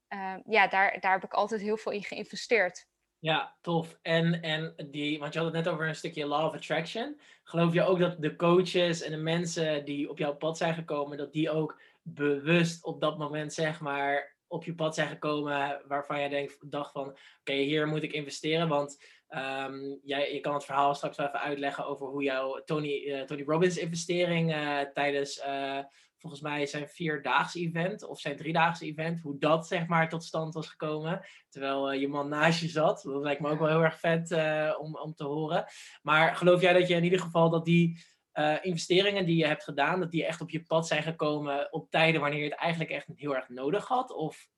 uh, 0.09 0.35
ja, 0.47 0.67
daar, 0.67 1.01
daar 1.01 1.13
heb 1.13 1.25
ik 1.25 1.33
altijd 1.33 1.61
heel 1.61 1.77
veel 1.77 1.93
in 1.93 2.05
geïnvesteerd. 2.05 2.89
Ja, 3.19 3.57
tof. 3.61 3.99
En, 4.03 4.43
en 4.43 4.75
die, 4.91 5.19
want 5.19 5.33
je 5.33 5.39
had 5.39 5.55
het 5.55 5.65
net 5.65 5.73
over 5.73 5.89
een 5.89 5.95
stukje 5.95 6.27
law 6.27 6.47
of 6.47 6.55
attraction. 6.55 7.21
Geloof 7.43 7.73
je 7.73 7.83
ook 7.83 7.99
dat 7.99 8.23
de 8.23 8.37
coaches 8.37 9.03
en 9.03 9.11
de 9.11 9.17
mensen 9.17 9.85
die 9.85 10.11
op 10.11 10.19
jouw 10.19 10.35
pad 10.35 10.57
zijn 10.57 10.75
gekomen, 10.75 11.19
dat 11.19 11.33
die 11.33 11.51
ook 11.51 11.81
bewust 12.03 12.85
op 12.85 13.01
dat 13.01 13.19
moment, 13.19 13.53
zeg 13.53 13.81
maar, 13.81 14.37
op 14.47 14.65
je 14.65 14.75
pad 14.75 14.95
zijn 14.95 15.09
gekomen 15.09 15.83
waarvan 15.87 16.19
jij 16.19 16.29
denkt, 16.29 16.71
dacht 16.71 16.93
van, 16.93 17.17
oké, 17.41 17.53
hier 17.53 17.87
moet 17.87 18.03
ik 18.03 18.13
investeren, 18.13 18.69
want 18.69 19.05
um, 19.29 20.01
jij, 20.03 20.35
je 20.35 20.41
kan 20.41 20.55
het 20.55 20.65
verhaal 20.65 20.95
straks 20.95 21.17
wel 21.17 21.27
even 21.27 21.41
uitleggen 21.41 21.87
over 21.87 22.07
hoe 22.07 22.23
jouw 22.23 22.63
Tony, 22.65 23.05
uh, 23.07 23.23
Tony 23.23 23.43
Robbins 23.47 23.77
investering 23.77 24.55
uh, 24.55 24.81
tijdens 24.81 25.39
uh, 25.47 25.79
volgens 26.17 26.43
mij 26.43 26.67
zijn 26.67 26.89
vierdaagse 26.89 27.61
event 27.61 28.05
of 28.05 28.21
zijn 28.21 28.37
driedaagse 28.37 28.85
event, 28.85 29.21
hoe 29.21 29.39
dat 29.39 29.67
zeg 29.67 29.87
maar 29.87 30.09
tot 30.09 30.25
stand 30.25 30.55
was 30.55 30.69
gekomen. 30.69 31.27
Terwijl 31.49 31.93
je 31.93 32.09
man 32.09 32.29
naast 32.29 32.61
je 32.61 32.69
zat. 32.69 33.03
Dat 33.03 33.23
lijkt 33.23 33.41
me 33.41 33.51
ook 33.51 33.59
wel 33.59 33.69
heel 33.69 33.83
erg 33.83 33.99
vet 33.99 34.33
om, 34.79 34.97
om 34.97 35.15
te 35.15 35.25
horen. 35.25 35.65
Maar 36.03 36.37
geloof 36.37 36.61
jij 36.61 36.73
dat 36.73 36.89
je 36.89 36.95
in 36.95 37.05
ieder 37.05 37.21
geval 37.21 37.51
dat 37.51 37.65
die 37.65 38.05
uh, 38.35 38.57
investeringen 38.63 39.27
die 39.27 39.37
je 39.37 39.47
hebt 39.47 39.65
gedaan, 39.65 40.01
dat 40.01 40.11
die 40.11 40.27
echt 40.27 40.41
op 40.41 40.51
je 40.51 40.65
pad 40.65 40.87
zijn 40.87 41.03
gekomen 41.03 41.73
op 41.73 41.91
tijden 41.91 42.21
wanneer 42.21 42.43
je 42.43 42.51
het 42.51 42.59
eigenlijk 42.59 42.91
echt 42.91 43.07
heel 43.17 43.35
erg 43.35 43.49
nodig 43.49 43.87
had? 43.87 44.13
Of 44.13 44.49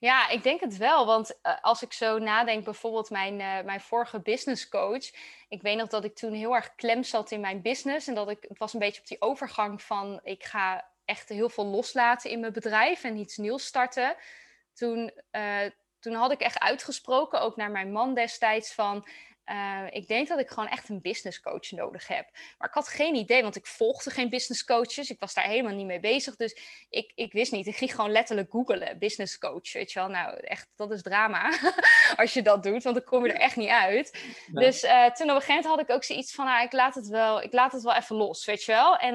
ja, 0.00 0.28
ik 0.28 0.42
denk 0.42 0.60
het 0.60 0.76
wel. 0.76 1.06
Want 1.06 1.38
uh, 1.42 1.52
als 1.60 1.82
ik 1.82 1.92
zo 1.92 2.18
nadenk, 2.18 2.64
bijvoorbeeld 2.64 3.10
mijn, 3.10 3.40
uh, 3.40 3.62
mijn 3.64 3.80
vorige 3.80 4.20
business 4.20 4.68
coach. 4.68 5.10
Ik 5.48 5.62
weet 5.62 5.76
nog 5.76 5.88
dat 5.88 6.04
ik 6.04 6.14
toen 6.14 6.32
heel 6.32 6.54
erg 6.54 6.74
klem 6.74 7.02
zat 7.02 7.30
in 7.30 7.40
mijn 7.40 7.62
business. 7.62 8.06
En 8.06 8.14
dat 8.14 8.30
ik, 8.30 8.44
het 8.48 8.58
was 8.58 8.72
een 8.72 8.80
beetje 8.80 9.00
op 9.00 9.06
die 9.06 9.20
overgang 9.20 9.82
van 9.82 10.20
ik 10.22 10.44
ga 10.44 10.90
echt 11.04 11.28
heel 11.28 11.48
veel 11.48 11.66
loslaten 11.66 12.30
in 12.30 12.40
mijn 12.40 12.52
bedrijf 12.52 13.04
en 13.04 13.16
iets 13.16 13.36
nieuws 13.36 13.64
starten. 13.64 14.16
Toen, 14.72 15.12
toen 16.00 16.14
had 16.14 16.32
ik 16.32 16.40
echt 16.40 16.58
uitgesproken, 16.58 17.40
ook 17.40 17.56
naar 17.56 17.70
mijn 17.70 17.92
man 17.92 18.14
destijds, 18.14 18.74
van 18.74 19.06
uh, 19.46 19.86
ik 19.90 20.08
denk 20.08 20.28
dat 20.28 20.38
ik 20.38 20.48
gewoon 20.48 20.68
echt 20.68 20.88
een 20.88 21.00
business 21.00 21.40
coach 21.40 21.70
nodig 21.70 22.08
heb. 22.08 22.30
Maar 22.58 22.68
ik 22.68 22.74
had 22.74 22.88
geen 22.88 23.14
idee, 23.14 23.42
want 23.42 23.56
ik 23.56 23.66
volgde 23.66 24.10
geen 24.10 24.28
business 24.28 24.64
coaches. 24.64 25.10
Ik 25.10 25.20
was 25.20 25.34
daar 25.34 25.44
helemaal 25.44 25.74
niet 25.74 25.86
mee 25.86 26.00
bezig. 26.00 26.36
Dus 26.36 26.56
ik, 26.88 27.12
ik 27.14 27.32
wist 27.32 27.52
niet. 27.52 27.66
Ik 27.66 27.76
ging 27.76 27.94
gewoon 27.94 28.10
letterlijk 28.10 28.50
googelen, 28.50 28.98
business 28.98 29.38
coach. 29.38 29.72
Weet 29.72 29.92
je 29.92 29.98
wel, 29.98 30.08
nou 30.08 30.36
echt, 30.36 30.68
dat 30.76 30.90
is 30.90 31.02
drama 31.02 31.52
als 32.16 32.32
je 32.32 32.42
dat 32.42 32.62
doet, 32.62 32.82
want 32.82 32.94
dan 32.94 33.04
kom 33.04 33.26
je 33.26 33.32
er 33.32 33.40
echt 33.40 33.56
niet 33.56 33.68
uit. 33.68 34.18
Nee. 34.46 34.64
Dus 34.64 34.84
uh, 34.84 35.10
toen 35.10 35.30
op 35.30 35.34
een 35.34 35.40
gegeven 35.40 35.54
moment 35.54 35.64
had 35.64 35.80
ik 35.80 35.90
ook 35.90 36.04
zoiets 36.04 36.34
van, 36.34 36.44
nou, 36.44 36.64
ik 36.64 36.72
laat 36.72 36.94
het 36.94 37.08
wel, 37.08 37.42
ik 37.42 37.52
laat 37.52 37.72
het 37.72 37.82
wel 37.82 37.94
even 37.94 38.16
los, 38.16 38.44
weet 38.44 38.64
je 38.64 38.72
wel. 38.72 38.96
En 38.96 39.14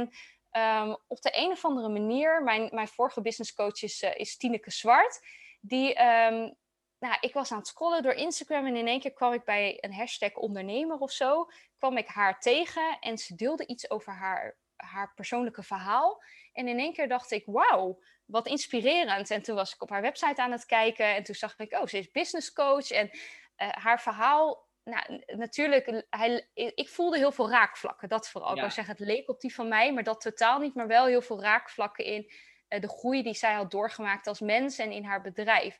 um, 0.51 0.97
op 1.07 1.21
de 1.21 1.31
een 1.33 1.51
of 1.51 1.65
andere 1.65 1.89
manier, 1.89 2.43
mijn, 2.43 2.69
mijn 2.71 2.87
vorige 2.87 3.21
business 3.21 3.53
coach 3.53 3.81
is, 3.81 4.01
uh, 4.01 4.15
is 4.15 4.37
Tineke 4.37 4.71
Zwart. 4.71 5.19
Die, 5.61 6.03
um, 6.03 6.55
nou, 6.99 7.17
ik 7.19 7.33
was 7.33 7.51
aan 7.51 7.57
het 7.57 7.67
scrollen 7.67 8.03
door 8.03 8.13
Instagram 8.13 8.65
en 8.65 8.75
in 8.75 8.87
één 8.87 8.99
keer 8.99 9.13
kwam 9.13 9.33
ik 9.33 9.43
bij 9.43 9.77
een 9.81 9.93
hashtag 9.93 10.33
ondernemer 10.33 10.97
of 10.97 11.11
zo. 11.11 11.49
Kwam 11.77 11.97
ik 11.97 12.07
haar 12.07 12.39
tegen 12.39 12.97
en 12.99 13.17
ze 13.17 13.35
deelde 13.35 13.65
iets 13.65 13.89
over 13.89 14.13
haar, 14.13 14.57
haar 14.75 15.13
persoonlijke 15.15 15.63
verhaal. 15.63 16.23
En 16.53 16.67
in 16.67 16.79
één 16.79 16.93
keer 16.93 17.07
dacht 17.07 17.31
ik, 17.31 17.43
wauw, 17.45 17.99
wat 18.25 18.47
inspirerend. 18.47 19.29
En 19.29 19.41
toen 19.41 19.55
was 19.55 19.73
ik 19.73 19.81
op 19.81 19.89
haar 19.89 20.01
website 20.01 20.41
aan 20.41 20.51
het 20.51 20.65
kijken 20.65 21.15
en 21.15 21.23
toen 21.23 21.35
zag 21.35 21.57
ik, 21.57 21.73
oh, 21.73 21.85
ze 21.85 21.97
is 21.97 22.11
business 22.11 22.53
coach. 22.53 22.91
En 22.91 23.09
uh, 23.13 23.69
haar 23.69 24.01
verhaal, 24.01 24.65
nou, 24.83 25.23
natuurlijk, 25.27 26.05
hij, 26.09 26.49
ik 26.53 26.89
voelde 26.89 27.17
heel 27.17 27.31
veel 27.31 27.49
raakvlakken. 27.49 28.09
Dat 28.09 28.29
vooral. 28.29 28.49
Ja. 28.49 28.55
Ik 28.55 28.61
wil 28.61 28.71
zeggen, 28.71 28.95
het 28.95 29.05
leek 29.05 29.29
op 29.29 29.41
die 29.41 29.53
van 29.53 29.67
mij, 29.67 29.93
maar 29.93 30.03
dat 30.03 30.21
totaal 30.21 30.59
niet, 30.59 30.75
maar 30.75 30.87
wel 30.87 31.05
heel 31.05 31.21
veel 31.21 31.41
raakvlakken 31.41 32.05
in 32.05 32.31
uh, 32.69 32.81
de 32.81 32.89
groei 32.89 33.23
die 33.23 33.33
zij 33.33 33.53
had 33.53 33.71
doorgemaakt 33.71 34.27
als 34.27 34.39
mens 34.39 34.77
en 34.77 34.91
in 34.91 35.03
haar 35.03 35.21
bedrijf. 35.21 35.79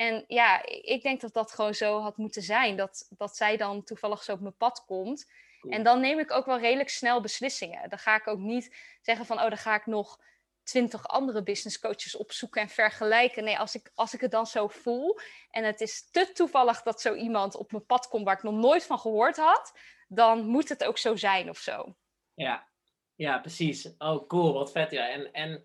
En 0.00 0.24
ja, 0.26 0.62
ik 0.66 1.02
denk 1.02 1.20
dat 1.20 1.32
dat 1.32 1.52
gewoon 1.52 1.74
zo 1.74 2.00
had 2.00 2.16
moeten 2.16 2.42
zijn. 2.42 2.76
Dat, 2.76 3.06
dat 3.10 3.36
zij 3.36 3.56
dan 3.56 3.84
toevallig 3.84 4.22
zo 4.22 4.32
op 4.32 4.40
mijn 4.40 4.56
pad 4.56 4.84
komt. 4.84 5.30
Cool. 5.60 5.74
En 5.74 5.82
dan 5.82 6.00
neem 6.00 6.18
ik 6.18 6.30
ook 6.30 6.46
wel 6.46 6.58
redelijk 6.58 6.88
snel 6.88 7.20
beslissingen. 7.20 7.88
Dan 7.88 7.98
ga 7.98 8.16
ik 8.16 8.26
ook 8.26 8.38
niet 8.38 8.76
zeggen 9.02 9.26
van, 9.26 9.36
oh, 9.36 9.48
dan 9.48 9.58
ga 9.58 9.74
ik 9.74 9.86
nog 9.86 10.20
twintig 10.62 11.08
andere 11.08 11.42
business 11.42 11.78
coaches 11.78 12.16
opzoeken 12.16 12.62
en 12.62 12.68
vergelijken. 12.68 13.44
Nee, 13.44 13.58
als 13.58 13.74
ik, 13.74 13.90
als 13.94 14.14
ik 14.14 14.20
het 14.20 14.30
dan 14.30 14.46
zo 14.46 14.68
voel 14.68 15.20
en 15.50 15.64
het 15.64 15.80
is 15.80 16.10
te 16.10 16.30
toevallig 16.32 16.82
dat 16.82 17.00
zo 17.00 17.14
iemand 17.14 17.56
op 17.56 17.72
mijn 17.72 17.86
pad 17.86 18.08
komt 18.08 18.24
waar 18.24 18.36
ik 18.36 18.42
nog 18.42 18.54
nooit 18.54 18.84
van 18.86 18.98
gehoord 18.98 19.36
had, 19.36 19.78
dan 20.08 20.46
moet 20.46 20.68
het 20.68 20.84
ook 20.84 20.98
zo 20.98 21.16
zijn 21.16 21.48
of 21.48 21.58
zo. 21.58 21.96
Ja, 22.34 22.68
ja 23.14 23.38
precies. 23.38 23.94
Oh, 23.98 24.28
cool, 24.28 24.52
wat 24.52 24.72
vet. 24.72 24.90
Ja. 24.90 25.08
En, 25.08 25.32
en 25.32 25.64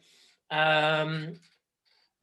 um 1.07 1.41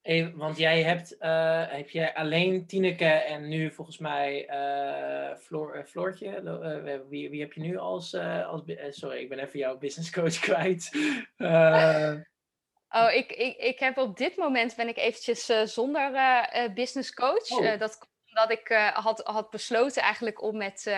Even, 0.02 0.36
want 0.36 0.56
jij 0.56 0.82
hebt, 0.82 1.16
uh, 1.20 1.62
heb 1.66 1.90
jij 1.90 2.14
alleen 2.14 2.66
Tineke 2.66 3.04
en 3.04 3.48
nu 3.48 3.72
volgens 3.72 3.98
mij 3.98 4.48
uh, 4.50 5.36
Floor, 5.36 5.76
uh, 5.76 5.84
Floortje. 5.84 7.02
wie, 7.08 7.30
wie 7.30 7.40
heb 7.40 7.52
je 7.52 7.60
nu 7.60 7.76
als, 7.76 8.14
als 8.14 8.62
sorry, 8.88 9.18
ik 9.18 9.28
ben 9.28 9.38
even 9.38 9.58
jouw 9.58 9.78
business 9.78 10.10
coach 10.10 10.38
kwijt. 10.48 10.90
oh, 12.98 13.12
ik, 13.12 13.32
ik, 13.32 13.56
ik 13.56 13.78
heb 13.78 13.98
op 13.98 14.16
dit 14.16 14.36
moment 14.36 14.76
ben 14.76 14.88
ik 14.88 14.96
eventjes 14.96 15.72
zonder 15.72 16.12
business 16.74 17.14
coach. 17.14 17.50
Oh. 17.50 17.78
dat 17.78 17.98
komt 17.98 18.10
omdat 18.34 18.50
ik 18.50 18.68
had, 18.94 19.20
had 19.24 19.50
besloten 19.50 20.02
eigenlijk 20.02 20.42
om 20.42 20.56
met 20.56 20.90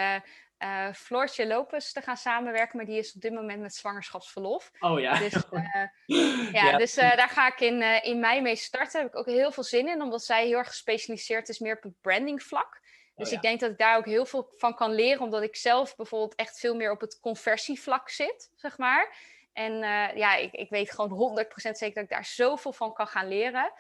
uh, 0.64 0.92
Floortje 0.92 1.46
Lopes 1.46 1.92
te 1.92 2.00
gaan 2.00 2.16
samenwerken, 2.16 2.76
maar 2.76 2.86
die 2.86 2.98
is 2.98 3.14
op 3.14 3.20
dit 3.20 3.32
moment 3.32 3.60
met 3.60 3.74
zwangerschapsverlof. 3.74 4.70
Oh 4.80 5.00
ja. 5.00 5.18
Dus, 5.18 5.34
uh, 5.34 5.74
ja, 6.52 6.70
ja, 6.70 6.78
dus 6.78 6.98
uh, 6.98 7.16
daar 7.16 7.28
ga 7.28 7.46
ik 7.46 7.60
in, 7.60 8.02
in 8.02 8.20
mei 8.20 8.40
mee 8.40 8.56
starten. 8.56 8.92
Daar 8.92 9.02
heb 9.02 9.10
ik 9.10 9.18
ook 9.18 9.26
heel 9.26 9.52
veel 9.52 9.62
zin 9.62 9.88
in, 9.88 10.02
omdat 10.02 10.24
zij 10.24 10.46
heel 10.46 10.58
erg 10.58 10.68
gespecialiseerd 10.68 11.48
is 11.48 11.58
meer 11.58 11.76
op 11.76 11.82
het 11.82 12.00
branding 12.00 12.42
vlak. 12.42 12.80
Dus 13.16 13.26
oh, 13.26 13.32
ja. 13.32 13.36
ik 13.36 13.42
denk 13.42 13.60
dat 13.60 13.70
ik 13.70 13.78
daar 13.78 13.96
ook 13.96 14.04
heel 14.04 14.26
veel 14.26 14.52
van 14.56 14.74
kan 14.74 14.94
leren, 14.94 15.22
omdat 15.22 15.42
ik 15.42 15.56
zelf 15.56 15.96
bijvoorbeeld 15.96 16.34
echt 16.34 16.58
veel 16.58 16.74
meer 16.74 16.90
op 16.90 17.00
het 17.00 17.20
conversievlak 17.20 18.08
zit, 18.08 18.50
zeg 18.54 18.78
maar. 18.78 19.16
En 19.52 19.72
ja, 20.16 20.34
ik, 20.36 20.52
ik 20.52 20.70
weet 20.70 20.90
gewoon 20.92 21.44
100% 21.44 21.70
zeker 21.70 21.94
dat 21.94 22.04
ik 22.04 22.10
daar 22.10 22.24
zoveel 22.24 22.72
van 22.72 22.92
kan 22.92 23.06
gaan 23.06 23.28
leren. 23.28 23.72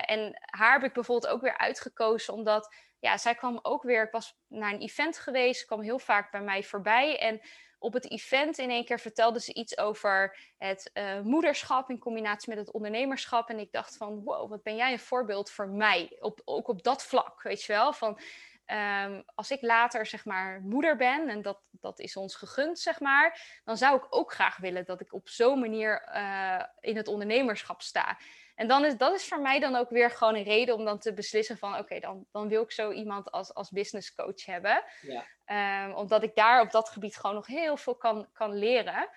en 0.00 0.38
haar 0.44 0.72
heb 0.72 0.84
ik 0.84 0.92
bijvoorbeeld 0.92 1.32
ook 1.32 1.40
weer 1.40 1.58
uitgekozen, 1.58 2.34
omdat 2.34 2.74
ja, 3.04 3.18
zij 3.18 3.34
kwam 3.34 3.58
ook 3.62 3.82
weer. 3.82 4.02
Ik 4.02 4.12
was 4.12 4.36
naar 4.48 4.72
een 4.72 4.80
event 4.80 5.18
geweest, 5.18 5.64
kwam 5.64 5.80
heel 5.80 5.98
vaak 5.98 6.30
bij 6.30 6.40
mij 6.40 6.62
voorbij. 6.62 7.18
En 7.18 7.40
op 7.78 7.92
het 7.92 8.10
event 8.10 8.58
in 8.58 8.70
één 8.70 8.84
keer 8.84 9.00
vertelde 9.00 9.40
ze 9.40 9.54
iets 9.54 9.78
over 9.78 10.36
het 10.58 10.90
uh, 10.94 11.20
moederschap 11.20 11.90
in 11.90 11.98
combinatie 11.98 12.48
met 12.48 12.58
het 12.58 12.72
ondernemerschap. 12.72 13.48
En 13.48 13.58
ik 13.58 13.72
dacht 13.72 13.96
van, 13.96 14.22
wow, 14.22 14.50
wat 14.50 14.62
ben 14.62 14.76
jij 14.76 14.92
een 14.92 14.98
voorbeeld 14.98 15.50
voor 15.50 15.68
mij? 15.68 16.16
Op, 16.20 16.40
ook 16.44 16.68
op 16.68 16.82
dat 16.82 17.04
vlak, 17.04 17.42
weet 17.42 17.62
je 17.62 17.72
wel? 17.72 17.92
Van, 17.92 18.20
um, 18.66 19.22
als 19.34 19.50
ik 19.50 19.62
later 19.62 20.06
zeg 20.06 20.24
maar 20.24 20.60
moeder 20.60 20.96
ben, 20.96 21.28
en 21.28 21.42
dat, 21.42 21.60
dat 21.70 21.98
is 21.98 22.16
ons 22.16 22.36
gegund, 22.36 22.78
zeg 22.78 23.00
maar, 23.00 23.60
dan 23.64 23.76
zou 23.76 23.96
ik 23.96 24.06
ook 24.10 24.32
graag 24.32 24.56
willen 24.56 24.84
dat 24.84 25.00
ik 25.00 25.12
op 25.12 25.28
zo'n 25.28 25.60
manier 25.60 26.08
uh, 26.14 26.62
in 26.80 26.96
het 26.96 27.08
ondernemerschap 27.08 27.82
sta. 27.82 28.18
En 28.54 28.68
dan 28.68 28.84
is 28.84 28.96
dat 28.96 29.14
is 29.14 29.28
voor 29.28 29.40
mij 29.40 29.60
dan 29.60 29.76
ook 29.76 29.90
weer 29.90 30.10
gewoon 30.10 30.34
een 30.34 30.42
reden 30.42 30.74
om 30.74 30.84
dan 30.84 30.98
te 30.98 31.14
beslissen 31.14 31.58
van 31.58 31.78
oké, 31.78 32.00
dan, 32.00 32.26
dan 32.32 32.48
wil 32.48 32.62
ik 32.62 32.72
zo 32.72 32.90
iemand 32.90 33.30
als, 33.30 33.54
als 33.54 33.70
business 33.70 34.14
coach 34.14 34.44
hebben. 34.44 34.84
Ja. 35.00 35.26
Um, 35.86 35.94
omdat 35.94 36.22
ik 36.22 36.34
daar 36.34 36.60
op 36.60 36.70
dat 36.70 36.88
gebied 36.88 37.16
gewoon 37.16 37.34
nog 37.34 37.46
heel 37.46 37.76
veel 37.76 37.96
kan, 37.96 38.28
kan 38.32 38.54
leren. 38.54 39.08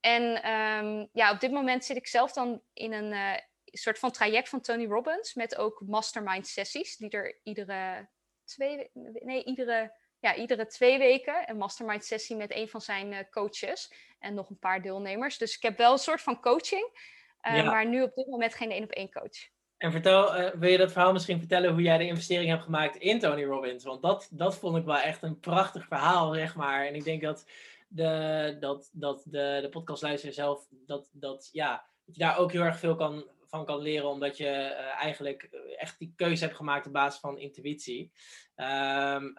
En 0.00 0.50
um, 0.50 1.08
ja, 1.12 1.30
op 1.30 1.40
dit 1.40 1.50
moment 1.50 1.84
zit 1.84 1.96
ik 1.96 2.06
zelf 2.06 2.32
dan 2.32 2.62
in 2.72 2.92
een 2.92 3.12
uh, 3.12 3.34
soort 3.64 3.98
van 3.98 4.10
traject 4.10 4.48
van 4.48 4.60
Tony 4.60 4.86
Robbins 4.86 5.34
met 5.34 5.56
ook 5.56 5.82
mastermind 5.86 6.46
sessies 6.46 6.96
die 6.96 7.10
er 7.10 7.40
iedere 7.42 8.08
twee, 8.44 8.90
nee, 9.22 9.44
iedere, 9.44 9.96
ja, 10.18 10.34
iedere 10.34 10.66
twee 10.66 10.98
weken 10.98 11.50
een 11.50 11.56
mastermind 11.56 12.04
sessie 12.04 12.36
met 12.36 12.54
een 12.54 12.68
van 12.68 12.80
zijn 12.80 13.12
uh, 13.12 13.18
coaches 13.30 13.92
en 14.18 14.34
nog 14.34 14.50
een 14.50 14.58
paar 14.58 14.82
deelnemers. 14.82 15.38
Dus 15.38 15.56
ik 15.56 15.62
heb 15.62 15.76
wel 15.76 15.92
een 15.92 15.98
soort 15.98 16.20
van 16.20 16.40
coaching. 16.40 17.12
Ja. 17.52 17.62
Maar 17.64 17.88
nu 17.88 18.02
op 18.02 18.14
dit 18.14 18.26
moment 18.26 18.54
geen 18.54 18.70
één 18.70 18.82
op 18.82 18.90
één 18.90 19.12
coach. 19.12 19.52
En 19.76 19.92
vertel, 19.92 20.40
uh, 20.40 20.50
wil 20.50 20.70
je 20.70 20.78
dat 20.78 20.92
verhaal 20.92 21.12
misschien 21.12 21.38
vertellen 21.38 21.72
hoe 21.72 21.82
jij 21.82 21.98
de 21.98 22.06
investering 22.06 22.50
hebt 22.50 22.62
gemaakt 22.62 22.96
in 22.96 23.18
Tony 23.18 23.44
Robbins? 23.44 23.84
Want 23.84 24.02
dat, 24.02 24.28
dat 24.30 24.56
vond 24.56 24.76
ik 24.76 24.84
wel 24.84 24.98
echt 24.98 25.22
een 25.22 25.40
prachtig 25.40 25.86
verhaal, 25.86 26.34
zeg 26.34 26.54
maar. 26.54 26.86
En 26.86 26.94
ik 26.94 27.04
denk 27.04 27.22
dat 27.22 27.46
de, 27.88 28.56
dat, 28.60 28.90
dat 28.92 29.22
de, 29.24 29.58
de 29.62 29.68
podcastluisteraar 29.68 30.34
zelf, 30.34 30.66
dat, 30.70 31.08
dat, 31.12 31.48
ja, 31.52 31.84
dat 32.04 32.14
je 32.14 32.20
daar 32.20 32.38
ook 32.38 32.52
heel 32.52 32.62
erg 32.62 32.78
veel 32.78 32.94
kan, 32.94 33.24
van 33.46 33.64
kan 33.64 33.80
leren, 33.80 34.08
omdat 34.08 34.36
je 34.36 34.44
uh, 34.44 35.02
eigenlijk 35.02 35.42
echt 35.76 35.98
die 35.98 36.12
keuze 36.16 36.44
hebt 36.44 36.56
gemaakt 36.56 36.86
op 36.86 36.92
basis 36.92 37.20
van 37.20 37.38
intuïtie. 37.38 38.12
Um, 38.56 39.34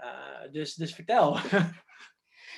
dus, 0.51 0.73
dus 0.73 0.95
vertel. 0.95 1.37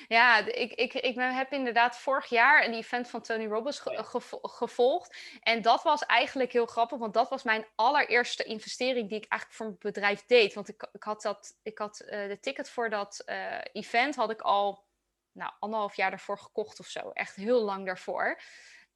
Ja, 0.08 0.38
ik, 0.38 0.72
ik, 0.72 0.94
ik 0.94 1.14
heb 1.18 1.52
inderdaad 1.52 1.96
vorig 1.96 2.26
jaar 2.26 2.64
een 2.64 2.74
event 2.74 3.08
van 3.08 3.22
Tony 3.22 3.46
Robbins 3.46 3.78
ge 3.78 4.04
gevo 4.04 4.38
gevolgd. 4.42 5.16
En 5.40 5.62
dat 5.62 5.82
was 5.82 6.06
eigenlijk 6.06 6.52
heel 6.52 6.66
grappig, 6.66 6.98
want 6.98 7.14
dat 7.14 7.28
was 7.28 7.42
mijn 7.42 7.66
allereerste 7.74 8.44
investering 8.44 9.08
die 9.08 9.18
ik 9.18 9.26
eigenlijk 9.28 9.60
voor 9.60 9.66
mijn 9.66 9.78
bedrijf 9.78 10.24
deed. 10.26 10.54
Want 10.54 10.68
ik, 10.68 10.88
ik 10.92 11.02
had, 11.02 11.22
dat, 11.22 11.58
ik 11.62 11.78
had 11.78 12.02
uh, 12.04 12.08
de 12.08 12.38
ticket 12.40 12.70
voor 12.70 12.90
dat 12.90 13.22
uh, 13.26 13.60
event 13.72 14.16
had 14.16 14.30
ik 14.30 14.40
al 14.40 14.86
nou, 15.32 15.52
anderhalf 15.58 15.96
jaar 15.96 16.10
daarvoor 16.10 16.38
gekocht 16.38 16.80
of 16.80 16.86
zo. 16.86 17.10
Echt 17.10 17.34
heel 17.34 17.62
lang 17.62 17.86
daarvoor. 17.86 18.40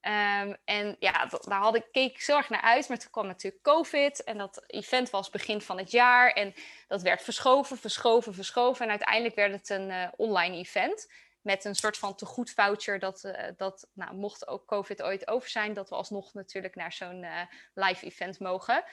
Ehm, 0.02 0.54
en 0.64 0.96
ja, 0.98 1.26
daar 1.26 1.60
had 1.60 1.76
ik, 1.76 1.84
keek 1.92 2.10
ik 2.10 2.20
zo 2.20 2.36
erg 2.36 2.48
naar 2.48 2.60
uit. 2.60 2.88
Maar 2.88 2.98
toen 2.98 3.10
kwam 3.10 3.26
natuurlijk 3.26 3.62
COVID. 3.62 4.24
En 4.24 4.38
dat 4.38 4.64
event 4.66 5.10
was 5.10 5.30
begin 5.30 5.60
van 5.60 5.78
het 5.78 5.90
jaar. 5.90 6.30
En 6.30 6.54
dat 6.88 7.02
werd 7.02 7.22
verschoven, 7.22 7.76
verschoven, 7.76 8.34
verschoven. 8.34 8.84
En 8.84 8.90
uiteindelijk 8.90 9.34
werd 9.34 9.52
het 9.52 9.68
een 9.68 9.88
uh, 9.88 10.08
online 10.16 10.56
event. 10.56 11.12
Met 11.40 11.64
een 11.64 11.74
soort 11.74 11.98
van 11.98 12.14
tegoed 12.14 12.50
voucher. 12.50 12.98
Dat, 12.98 13.24
uh, 13.24 13.32
dat 13.56 13.88
nou, 13.92 14.14
mocht 14.14 14.46
ook 14.48 14.66
COVID 14.66 15.02
ooit 15.02 15.28
over 15.28 15.48
zijn. 15.48 15.74
Dat 15.74 15.88
we 15.88 15.94
alsnog 15.94 16.34
natuurlijk 16.34 16.74
naar 16.74 16.92
zo'n 16.92 17.22
uh, 17.22 17.40
live 17.74 18.06
event 18.06 18.40
mogen. 18.40 18.84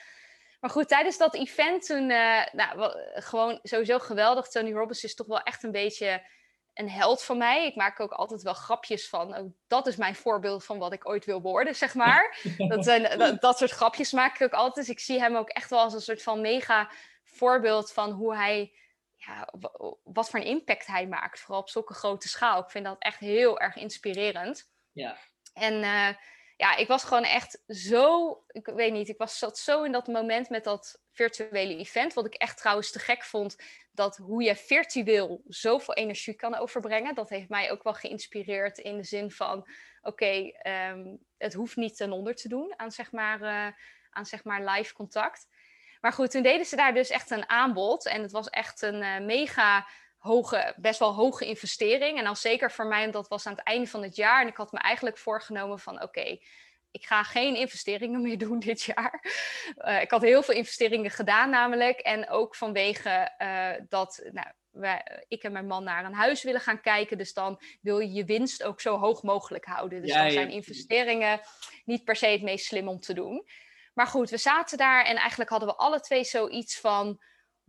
Maar 0.60 0.70
goed, 0.70 0.88
tijdens 0.88 1.18
dat 1.18 1.34
event 1.34 1.86
toen... 1.86 2.06
nou, 2.06 2.92
gewoon 3.14 3.58
sowieso 3.62 3.98
geweldig. 3.98 4.48
Tony 4.48 4.72
Robbins 4.72 5.04
is 5.04 5.14
toch 5.14 5.26
wel 5.26 5.40
echt 5.40 5.62
een 5.62 5.72
beetje 5.72 6.22
een 6.80 6.90
held 6.90 7.22
van 7.22 7.38
mij. 7.38 7.66
Ik 7.66 7.74
maak 7.74 8.00
ook 8.00 8.12
altijd 8.12 8.42
wel 8.42 8.54
grapjes 8.54 9.08
van. 9.08 9.36
Oh, 9.36 9.52
dat 9.66 9.86
is 9.86 9.96
mijn 9.96 10.14
voorbeeld 10.14 10.64
van 10.64 10.78
wat 10.78 10.92
ik 10.92 11.08
ooit 11.08 11.24
wil 11.24 11.40
worden, 11.40 11.74
zeg 11.74 11.94
maar. 11.94 12.38
dat, 12.68 12.84
zijn, 12.84 13.18
dat, 13.18 13.40
dat, 13.40 13.58
soort 13.58 13.70
grapjes 13.70 14.12
maak 14.12 14.34
ik 14.34 14.42
ook 14.42 14.52
altijd. 14.52 14.86
Dus 14.86 14.94
ik 14.94 15.00
zie 15.00 15.20
hem 15.20 15.36
ook 15.36 15.48
echt 15.48 15.70
wel 15.70 15.80
als 15.80 15.94
een 15.94 16.00
soort 16.00 16.22
van 16.22 16.40
mega 16.40 16.90
voorbeeld 17.24 17.92
van 17.92 18.10
hoe 18.10 18.36
hij. 18.36 18.74
Ja, 19.16 19.48
wat 20.04 20.30
voor 20.30 20.40
een 20.40 20.46
impact 20.46 20.86
hij 20.86 21.06
maakt. 21.06 21.40
Vooral 21.40 21.60
op 21.60 21.68
zulke 21.68 21.94
grote 21.94 22.28
schaal. 22.28 22.60
Ik 22.60 22.70
vind 22.70 22.84
dat 22.84 22.96
echt 22.98 23.18
heel 23.18 23.60
erg 23.60 23.76
inspirerend. 23.76 24.72
Ja. 24.92 25.16
En 25.52 25.74
uh, 25.74 26.08
ja, 26.60 26.76
ik 26.76 26.88
was 26.88 27.04
gewoon 27.04 27.24
echt 27.24 27.62
zo. 27.68 28.30
Ik 28.46 28.66
weet 28.66 28.92
niet, 28.92 29.08
ik 29.08 29.18
was 29.18 29.38
zat 29.38 29.58
zo 29.58 29.82
in 29.82 29.92
dat 29.92 30.06
moment 30.06 30.48
met 30.48 30.64
dat 30.64 31.00
virtuele 31.12 31.76
event. 31.76 32.14
Wat 32.14 32.26
ik 32.26 32.34
echt 32.34 32.56
trouwens 32.56 32.90
te 32.90 32.98
gek 32.98 33.24
vond 33.24 33.56
dat 33.92 34.16
hoe 34.16 34.42
je 34.42 34.56
virtueel 34.56 35.42
zoveel 35.46 35.94
energie 35.94 36.34
kan 36.34 36.54
overbrengen, 36.54 37.14
dat 37.14 37.28
heeft 37.28 37.48
mij 37.48 37.70
ook 37.70 37.82
wel 37.82 37.94
geïnspireerd 37.94 38.78
in 38.78 38.96
de 38.96 39.02
zin 39.02 39.30
van, 39.30 39.68
oké, 40.02 40.50
ehm, 40.50 41.16
het 41.38 41.54
hoeft 41.54 41.76
niet 41.76 41.96
ten 41.96 42.12
onder 42.12 42.34
te 42.34 42.48
doen 42.48 42.72
aan 42.76 42.90
zeg 42.90 43.12
maar, 43.12 43.40
uh, 43.40 43.66
aan 44.10 44.26
zeg 44.26 44.44
maar 44.44 44.64
live 44.64 44.94
contact. 44.94 45.46
Maar 46.00 46.12
goed, 46.12 46.30
toen 46.30 46.42
deden 46.42 46.66
ze 46.66 46.76
daar 46.76 46.94
dus 46.94 47.10
echt 47.10 47.30
een 47.30 47.48
aanbod 47.48 48.06
en 48.06 48.22
het 48.22 48.32
was 48.32 48.48
echt 48.48 48.82
een 48.82 49.02
uh, 49.02 49.18
mega 49.18 49.88
hoge, 50.20 50.74
best 50.76 50.98
wel 50.98 51.14
hoge 51.14 51.46
investering. 51.46 52.18
En 52.18 52.24
dan 52.24 52.36
zeker 52.36 52.70
voor 52.70 52.86
mij, 52.86 53.10
dat 53.10 53.28
was 53.28 53.46
aan 53.46 53.54
het 53.54 53.64
einde 53.64 53.86
van 53.86 54.02
het 54.02 54.16
jaar 54.16 54.42
en 54.42 54.48
ik 54.48 54.56
had 54.56 54.72
me 54.72 54.78
eigenlijk 54.78 55.18
voorgenomen 55.18 55.78
van, 55.78 56.02
oké, 56.02 56.38
ik 56.90 57.04
ga 57.04 57.22
geen 57.22 57.56
investeringen 57.56 58.22
meer 58.26 58.38
doen 58.38 58.58
dit 58.58 58.82
jaar. 58.82 59.24
Uh, 59.76 60.00
ik 60.00 60.10
had 60.10 60.22
heel 60.22 60.42
veel 60.42 60.54
investeringen 60.54 61.10
gedaan 61.10 61.50
namelijk. 61.50 61.98
En 61.98 62.28
ook 62.28 62.54
vanwege 62.54 63.34
uh, 63.38 63.86
dat 63.88 64.28
nou, 64.32 64.46
wij, 64.70 65.24
ik 65.28 65.42
en 65.42 65.52
mijn 65.52 65.66
man 65.66 65.84
naar 65.84 66.04
een 66.04 66.14
huis 66.14 66.42
willen 66.42 66.60
gaan 66.60 66.80
kijken. 66.80 67.18
Dus 67.18 67.32
dan 67.32 67.60
wil 67.80 67.98
je 67.98 68.12
je 68.12 68.24
winst 68.24 68.62
ook 68.62 68.80
zo 68.80 68.98
hoog 68.98 69.22
mogelijk 69.22 69.64
houden. 69.64 70.02
Dus 70.02 70.12
dan 70.12 70.30
zijn 70.30 70.50
investeringen 70.50 71.40
niet 71.84 72.04
per 72.04 72.16
se 72.16 72.26
het 72.26 72.42
meest 72.42 72.66
slim 72.66 72.88
om 72.88 73.00
te 73.00 73.14
doen. 73.14 73.46
Maar 73.94 74.06
goed, 74.06 74.30
we 74.30 74.36
zaten 74.36 74.78
daar 74.78 75.04
en 75.04 75.16
eigenlijk 75.16 75.50
hadden 75.50 75.68
we 75.68 75.76
alle 75.76 76.00
twee 76.00 76.24
zoiets 76.24 76.80
van 76.80 77.20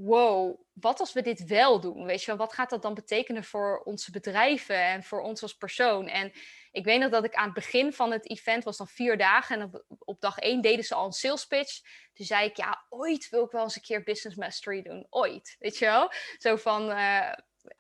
wow, 0.04 0.60
wat 0.74 1.00
als 1.00 1.14
we 1.14 1.22
dit 1.22 1.46
wel 1.46 1.80
doen? 1.80 2.06
Weet 2.06 2.22
je 2.22 2.28
wel, 2.28 2.38
wat 2.38 2.54
gaat 2.54 2.70
dat 2.70 2.82
dan 2.82 2.94
betekenen 2.94 3.44
voor 3.44 3.82
onze 3.84 4.12
bedrijven 4.12 4.84
en 4.84 5.04
voor 5.04 5.22
ons 5.22 5.42
als 5.42 5.58
persoon? 5.58 6.08
En 6.08 6.32
ik 6.72 6.86
weet 6.86 7.00
nog 7.00 7.10
dat 7.10 7.24
ik 7.24 7.34
aan 7.34 7.46
het 7.46 7.54
begin 7.54 7.94
van 7.94 8.12
het 8.12 8.30
event 8.30 8.64
was 8.64 8.78
dan 8.78 8.88
vier 8.88 9.18
dagen 9.18 9.60
en 9.60 9.84
op, 10.00 10.22
dag 10.22 10.38
één 10.38 10.62
deden 10.62 10.86
ze 10.86 10.96
al 10.96 11.06
een 11.06 11.12
sales 11.12 11.46
pitch. 11.46 11.82
Toen 12.14 12.26
zei 12.26 12.46
ik, 12.48 12.58
ja, 12.58 12.86
ooit 12.90 13.30
wil 13.30 13.46
ik 13.46 13.52
wel 13.52 13.64
eens 13.64 13.76
een 13.76 13.82
keer 13.82 14.04
business 14.04 14.38
mastery 14.38 14.82
doen. 14.82 15.08
Ooit, 15.10 15.56
weet 15.60 15.78
je 15.78 15.86
wel? 15.86 16.12
Zo 16.38 16.56
van 16.56 16.90
uh, 16.90 17.34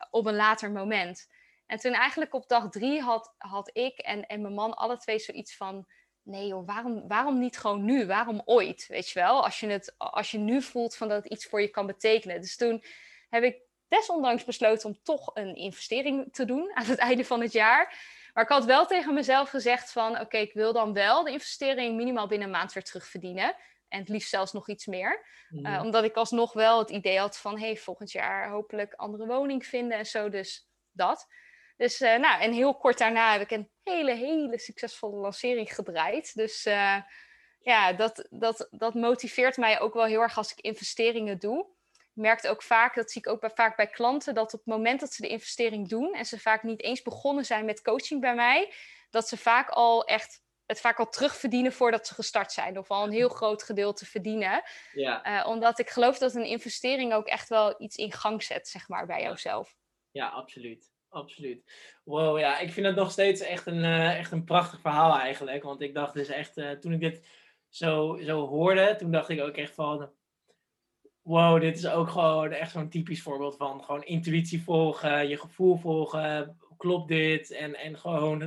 op 0.09 0.25
een 0.25 0.35
later 0.35 0.71
moment. 0.71 1.27
En 1.65 1.77
toen 1.77 1.93
eigenlijk 1.93 2.33
op 2.33 2.47
dag 2.47 2.69
drie 2.69 3.01
had, 3.01 3.33
had 3.37 3.69
ik 3.73 3.97
en, 3.97 4.25
en 4.25 4.41
mijn 4.41 4.53
man 4.53 4.73
alle 4.73 4.97
twee 4.97 5.19
zoiets 5.19 5.55
van 5.55 5.87
nee 6.23 6.47
joh, 6.47 6.65
waarom, 6.65 7.07
waarom 7.07 7.39
niet 7.39 7.57
gewoon 7.57 7.85
nu? 7.85 8.05
Waarom 8.05 8.41
ooit? 8.45 8.87
Weet 8.87 9.09
je 9.09 9.19
wel? 9.19 9.43
Als 9.43 9.59
je, 9.59 9.67
het, 9.67 9.95
als 9.97 10.31
je 10.31 10.37
nu 10.37 10.61
voelt 10.61 10.95
van 10.95 11.07
dat 11.07 11.23
het 11.23 11.31
iets 11.31 11.45
voor 11.45 11.61
je 11.61 11.67
kan 11.67 11.85
betekenen. 11.85 12.41
Dus 12.41 12.55
toen 12.55 12.83
heb 13.29 13.43
ik 13.43 13.61
desondanks 13.87 14.43
besloten 14.43 14.89
om 14.89 14.99
toch 15.03 15.31
een 15.33 15.55
investering 15.55 16.33
te 16.33 16.45
doen 16.45 16.71
aan 16.77 16.85
het 16.85 16.99
einde 16.99 17.25
van 17.25 17.41
het 17.41 17.51
jaar. 17.51 18.09
Maar 18.33 18.43
ik 18.43 18.49
had 18.49 18.65
wel 18.65 18.85
tegen 18.85 19.13
mezelf 19.13 19.49
gezegd 19.49 19.91
van 19.91 20.19
oké, 20.19 20.37
ik 20.37 20.53
wil 20.53 20.73
dan 20.73 20.93
wel 20.93 21.23
de 21.23 21.31
investering 21.31 21.95
minimaal 21.95 22.27
binnen 22.27 22.47
een 22.47 22.53
maand 22.53 22.73
weer 22.73 22.83
terugverdienen. 22.83 23.55
En 23.87 23.99
het 23.99 24.09
liefst 24.09 24.29
zelfs 24.29 24.51
nog 24.51 24.69
iets 24.69 24.85
meer. 24.85 25.25
Mm. 25.49 25.65
Uh, 25.65 25.81
omdat 25.83 26.03
ik 26.03 26.15
alsnog 26.15 26.53
wel 26.53 26.79
het 26.79 26.89
idee 26.89 27.19
had 27.19 27.37
van 27.37 27.59
hey, 27.59 27.77
volgend 27.77 28.11
jaar 28.11 28.49
hopelijk 28.49 28.93
andere 28.93 29.25
woning 29.25 29.65
vinden 29.65 29.97
en 29.97 30.05
zo. 30.05 30.29
Dus 30.29 30.69
dat. 30.91 31.27
Dus 31.81 32.01
uh, 32.01 32.15
nou, 32.15 32.41
en 32.41 32.51
heel 32.51 32.75
kort 32.75 32.97
daarna 32.97 33.31
heb 33.31 33.41
ik 33.41 33.51
een 33.51 33.69
hele, 33.83 34.13
hele 34.13 34.59
succesvolle 34.59 35.15
lancering 35.15 35.75
gedraaid. 35.75 36.35
Dus 36.35 36.65
uh, 36.65 36.97
ja, 37.59 37.93
dat, 37.93 38.27
dat, 38.29 38.67
dat 38.71 38.93
motiveert 38.93 39.57
mij 39.57 39.79
ook 39.79 39.93
wel 39.93 40.05
heel 40.05 40.21
erg 40.21 40.37
als 40.37 40.51
ik 40.51 40.59
investeringen 40.59 41.39
doe. 41.39 41.67
Ik 41.91 42.09
merkte 42.13 42.49
ook 42.49 42.63
vaak, 42.63 42.95
dat 42.95 43.11
zie 43.11 43.21
ik 43.21 43.27
ook 43.27 43.39
bij, 43.39 43.51
vaak 43.53 43.75
bij 43.75 43.87
klanten, 43.87 44.33
dat 44.33 44.53
op 44.53 44.59
het 44.59 44.75
moment 44.75 44.99
dat 44.99 45.13
ze 45.13 45.21
de 45.21 45.27
investering 45.27 45.87
doen 45.87 46.13
en 46.13 46.25
ze 46.25 46.39
vaak 46.39 46.63
niet 46.63 46.83
eens 46.83 47.01
begonnen 47.01 47.45
zijn 47.45 47.65
met 47.65 47.81
coaching 47.81 48.21
bij 48.21 48.35
mij, 48.35 48.73
dat 49.09 49.27
ze 49.27 49.37
vaak 49.37 49.69
al 49.69 50.05
echt 50.05 50.41
het 50.65 50.81
vaak 50.81 50.99
al 50.99 51.09
terugverdienen 51.09 51.73
voordat 51.73 52.07
ze 52.07 52.13
gestart 52.13 52.51
zijn. 52.51 52.77
Of 52.77 52.91
al 52.91 53.03
een 53.03 53.11
heel 53.11 53.29
groot 53.29 53.63
gedeelte 53.63 54.05
verdienen. 54.05 54.63
Ja. 54.93 55.41
Uh, 55.41 55.47
omdat 55.47 55.79
ik 55.79 55.89
geloof 55.89 56.17
dat 56.17 56.35
een 56.35 56.45
investering 56.45 57.13
ook 57.13 57.27
echt 57.27 57.49
wel 57.49 57.81
iets 57.81 57.95
in 57.95 58.11
gang 58.11 58.43
zet, 58.43 58.67
zeg 58.67 58.87
maar, 58.87 59.05
bij 59.05 59.21
jouzelf. 59.21 59.75
Ja, 60.11 60.27
absoluut 60.27 60.91
absoluut. 61.11 61.63
Wow, 62.03 62.39
ja, 62.39 62.59
ik 62.59 62.71
vind 62.71 62.85
het 62.85 62.95
nog 62.95 63.11
steeds 63.11 63.41
echt 63.41 63.65
een, 63.65 63.83
uh, 63.83 64.17
echt 64.17 64.31
een 64.31 64.43
prachtig 64.43 64.79
verhaal 64.79 65.19
eigenlijk. 65.19 65.63
Want 65.63 65.81
ik 65.81 65.93
dacht 65.93 66.13
dus 66.13 66.27
echt, 66.27 66.57
uh, 66.57 66.71
toen 66.71 66.93
ik 66.93 66.99
dit 66.99 67.27
zo, 67.69 68.19
zo 68.21 68.47
hoorde, 68.47 68.95
toen 68.95 69.11
dacht 69.11 69.29
ik 69.29 69.41
ook 69.41 69.55
echt 69.55 69.73
van... 69.73 70.09
Wow, 71.21 71.61
dit 71.61 71.77
is 71.77 71.87
ook 71.87 72.09
gewoon 72.09 72.51
echt 72.51 72.71
zo'n 72.71 72.89
typisch 72.89 73.21
voorbeeld 73.21 73.55
van 73.55 73.83
gewoon 73.83 74.03
intuïtie 74.03 74.63
volgen, 74.63 75.27
je 75.27 75.37
gevoel 75.37 75.77
volgen, 75.77 76.57
klopt 76.77 77.07
dit? 77.07 77.51
En, 77.51 77.75
en 77.75 77.97
gewoon, 77.97 78.39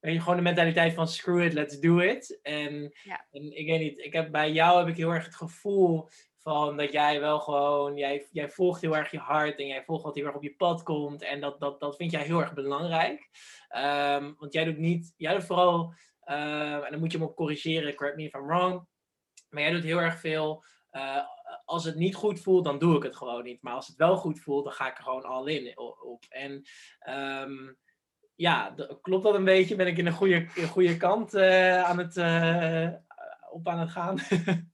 weet 0.00 0.14
je, 0.14 0.20
gewoon 0.20 0.36
de 0.36 0.42
mentaliteit 0.42 0.94
van 0.94 1.08
screw 1.08 1.42
it, 1.42 1.52
let's 1.52 1.80
do 1.80 1.98
it. 1.98 2.38
En, 2.42 2.92
ja. 3.02 3.26
en 3.30 3.56
ik 3.56 3.66
weet 3.66 3.80
niet, 3.80 3.98
ik 3.98 4.12
heb, 4.12 4.30
bij 4.30 4.52
jou 4.52 4.78
heb 4.78 4.88
ik 4.88 4.96
heel 4.96 5.10
erg 5.10 5.24
het 5.24 5.34
gevoel 5.34 6.08
dat 6.76 6.92
jij 6.92 7.20
wel 7.20 7.40
gewoon, 7.40 7.96
jij, 7.96 8.26
jij 8.30 8.50
volgt 8.50 8.80
heel 8.80 8.96
erg 8.96 9.10
je 9.10 9.18
hart 9.18 9.58
en 9.58 9.66
jij 9.66 9.84
volgt 9.84 10.02
wat 10.04 10.14
heel 10.14 10.26
erg 10.26 10.34
op 10.34 10.42
je 10.42 10.54
pad 10.56 10.82
komt. 10.82 11.22
En 11.22 11.40
dat, 11.40 11.60
dat, 11.60 11.80
dat 11.80 11.96
vind 11.96 12.10
jij 12.10 12.22
heel 12.22 12.40
erg 12.40 12.54
belangrijk. 12.54 13.28
Um, 13.76 14.34
want 14.38 14.52
jij 14.52 14.64
doet 14.64 14.78
niet, 14.78 15.14
jij 15.16 15.34
doet 15.34 15.44
vooral, 15.44 15.94
uh, 16.24 16.84
en 16.84 16.90
dan 16.90 17.00
moet 17.00 17.12
je 17.12 17.18
me 17.18 17.24
op 17.24 17.36
corrigeren, 17.36 17.94
correct 17.94 18.16
me 18.16 18.24
if 18.24 18.34
I'm 18.34 18.46
wrong. 18.46 18.86
Maar 19.48 19.62
jij 19.62 19.72
doet 19.72 19.82
heel 19.82 20.00
erg 20.00 20.20
veel, 20.20 20.64
uh, 20.92 21.22
als 21.64 21.84
het 21.84 21.96
niet 21.96 22.14
goed 22.14 22.40
voelt, 22.40 22.64
dan 22.64 22.78
doe 22.78 22.96
ik 22.96 23.02
het 23.02 23.16
gewoon 23.16 23.44
niet. 23.44 23.62
Maar 23.62 23.74
als 23.74 23.86
het 23.86 23.96
wel 23.96 24.16
goed 24.16 24.40
voelt, 24.40 24.64
dan 24.64 24.72
ga 24.72 24.90
ik 24.90 24.98
er 24.98 25.04
gewoon 25.04 25.24
al 25.24 25.46
in 25.46 25.78
op. 25.78 26.24
En 26.28 26.62
um, 27.42 27.78
ja, 28.34 28.74
klopt 29.00 29.24
dat 29.24 29.34
een 29.34 29.44
beetje? 29.44 29.76
Ben 29.76 29.86
ik 29.86 29.98
in 29.98 30.06
een 30.06 30.12
goede, 30.12 30.46
goede 30.68 30.96
kant 30.96 31.34
uh, 31.34 31.82
aan 31.82 31.98
het, 31.98 32.16
op 33.50 33.68
aan 33.68 33.78
het 33.78 33.90
gaan? 33.90 34.18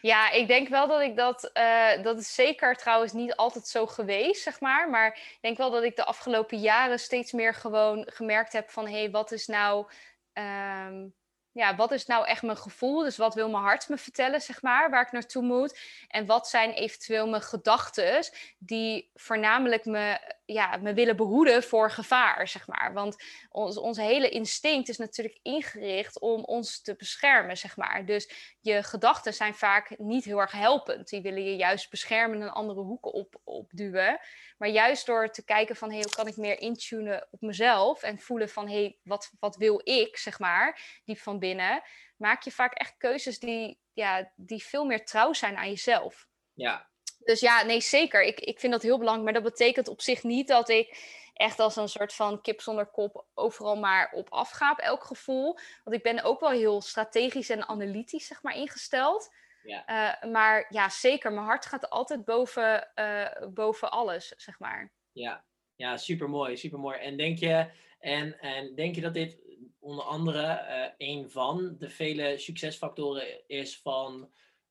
Ja, 0.00 0.30
ik 0.30 0.48
denk 0.48 0.68
wel 0.68 0.88
dat 0.88 1.00
ik 1.00 1.16
dat. 1.16 1.50
Uh, 1.54 2.02
dat 2.02 2.18
is 2.18 2.34
zeker 2.34 2.74
trouwens 2.74 3.12
niet 3.12 3.36
altijd 3.36 3.66
zo 3.66 3.86
geweest, 3.86 4.42
zeg 4.42 4.60
maar. 4.60 4.90
Maar 4.90 5.06
ik 5.06 5.38
denk 5.40 5.56
wel 5.56 5.70
dat 5.70 5.82
ik 5.82 5.96
de 5.96 6.04
afgelopen 6.04 6.58
jaren 6.58 6.98
steeds 6.98 7.32
meer 7.32 7.54
gewoon 7.54 8.10
gemerkt 8.12 8.52
heb 8.52 8.70
van 8.70 8.86
hé, 8.86 8.98
hey, 8.98 9.10
wat 9.10 9.32
is 9.32 9.46
nou. 9.46 9.86
Um, 10.32 11.14
ja, 11.56 11.76
wat 11.76 11.92
is 11.92 12.06
nou 12.06 12.26
echt 12.26 12.42
mijn 12.42 12.56
gevoel? 12.56 13.02
Dus 13.02 13.16
wat 13.16 13.34
wil 13.34 13.50
mijn 13.50 13.62
hart 13.62 13.88
me 13.88 13.96
vertellen, 13.96 14.40
zeg 14.40 14.62
maar, 14.62 14.90
waar 14.90 15.02
ik 15.02 15.12
naartoe 15.12 15.42
moet? 15.42 15.78
En 16.08 16.26
wat 16.26 16.48
zijn 16.48 16.70
eventueel 16.70 17.28
mijn 17.28 17.42
gedachten 17.42 18.28
die 18.58 19.10
voornamelijk 19.14 19.84
me, 19.84 20.20
ja, 20.46 20.76
me 20.76 20.94
willen 20.94 21.16
behoeden 21.16 21.62
voor 21.62 21.90
gevaar, 21.90 22.48
zeg 22.48 22.66
maar? 22.66 22.92
Want 22.92 23.16
ons, 23.48 23.76
ons 23.76 23.96
hele 23.96 24.28
instinct 24.28 24.88
is 24.88 24.96
natuurlijk 24.96 25.38
ingericht 25.42 26.20
om 26.20 26.44
ons 26.44 26.82
te 26.82 26.94
beschermen, 26.96 27.56
zeg 27.56 27.76
maar. 27.76 28.06
Dus 28.06 28.54
je 28.60 28.82
gedachten 28.82 29.34
zijn 29.34 29.54
vaak 29.54 29.98
niet 29.98 30.24
heel 30.24 30.38
erg 30.38 30.52
helpend. 30.52 31.08
Die 31.08 31.22
willen 31.22 31.44
je 31.44 31.56
juist 31.56 31.90
beschermen 31.90 32.42
en 32.42 32.52
andere 32.52 32.80
hoeken 32.80 33.12
op, 33.12 33.40
opduwen. 33.44 34.20
Maar 34.58 34.68
juist 34.68 35.06
door 35.06 35.30
te 35.30 35.44
kijken 35.44 35.76
van, 35.76 35.90
hey, 35.90 36.00
hoe 36.00 36.14
kan 36.14 36.26
ik 36.26 36.36
meer 36.36 36.60
intunen 36.60 37.26
op 37.30 37.40
mezelf 37.40 38.02
en 38.02 38.18
voelen 38.18 38.48
van, 38.48 38.68
hey, 38.68 38.98
wat, 39.02 39.32
wat 39.40 39.56
wil 39.56 39.80
ik, 39.84 40.16
zeg 40.16 40.38
maar, 40.38 41.00
diep 41.04 41.18
van 41.18 41.38
binnen, 41.38 41.82
maak 42.16 42.42
je 42.42 42.50
vaak 42.50 42.72
echt 42.72 42.94
keuzes 42.96 43.38
die, 43.38 43.80
ja, 43.92 44.32
die 44.36 44.62
veel 44.62 44.84
meer 44.84 45.04
trouw 45.04 45.32
zijn 45.32 45.56
aan 45.56 45.68
jezelf. 45.68 46.28
Ja. 46.52 46.88
Dus 47.26 47.40
ja, 47.40 47.62
nee, 47.62 47.80
zeker. 47.80 48.22
Ik, 48.22 48.40
ik 48.40 48.60
vind 48.60 48.72
dat 48.72 48.82
heel 48.82 48.98
belangrijk. 48.98 49.32
Maar 49.32 49.42
dat 49.42 49.52
betekent 49.52 49.88
op 49.88 50.00
zich 50.00 50.22
niet 50.22 50.48
dat 50.48 50.68
ik 50.68 51.14
echt 51.34 51.58
als 51.58 51.76
een 51.76 51.88
soort 51.88 52.14
van 52.14 52.40
kip 52.40 52.60
zonder 52.60 52.86
kop 52.86 53.26
overal 53.34 53.76
maar 53.76 54.12
op 54.12 54.30
afga 54.30 54.70
op 54.70 54.78
elk 54.78 55.04
gevoel. 55.04 55.58
Want 55.84 55.96
ik 55.96 56.02
ben 56.02 56.22
ook 56.22 56.40
wel 56.40 56.50
heel 56.50 56.80
strategisch 56.80 57.50
en 57.50 57.68
analytisch, 57.68 58.26
zeg 58.26 58.42
maar, 58.42 58.56
ingesteld. 58.56 59.34
Ja. 59.62 59.84
Uh, 60.24 60.32
maar 60.32 60.66
ja, 60.68 60.88
zeker. 60.88 61.32
Mijn 61.32 61.46
hart 61.46 61.66
gaat 61.66 61.90
altijd 61.90 62.24
boven, 62.24 62.90
uh, 62.94 63.48
boven 63.54 63.90
alles, 63.90 64.34
zeg 64.36 64.58
maar. 64.58 64.92
Ja, 65.12 65.44
ja 65.76 65.96
super 65.96 66.30
mooi, 66.30 66.56
super 66.56 66.78
mooi. 66.78 66.98
En 66.98 67.16
denk 67.16 67.38
je, 67.38 67.70
en, 67.98 68.40
en 68.40 68.74
denk 68.74 68.94
je 68.94 69.00
dat 69.00 69.14
dit 69.14 69.38
onder 69.80 70.04
andere 70.04 70.94
een 70.98 71.30
van 71.30 71.76
de 71.78 71.90
vele 71.90 72.38
succesfactoren 72.38 73.48
is 73.48 73.80
van 73.80 74.30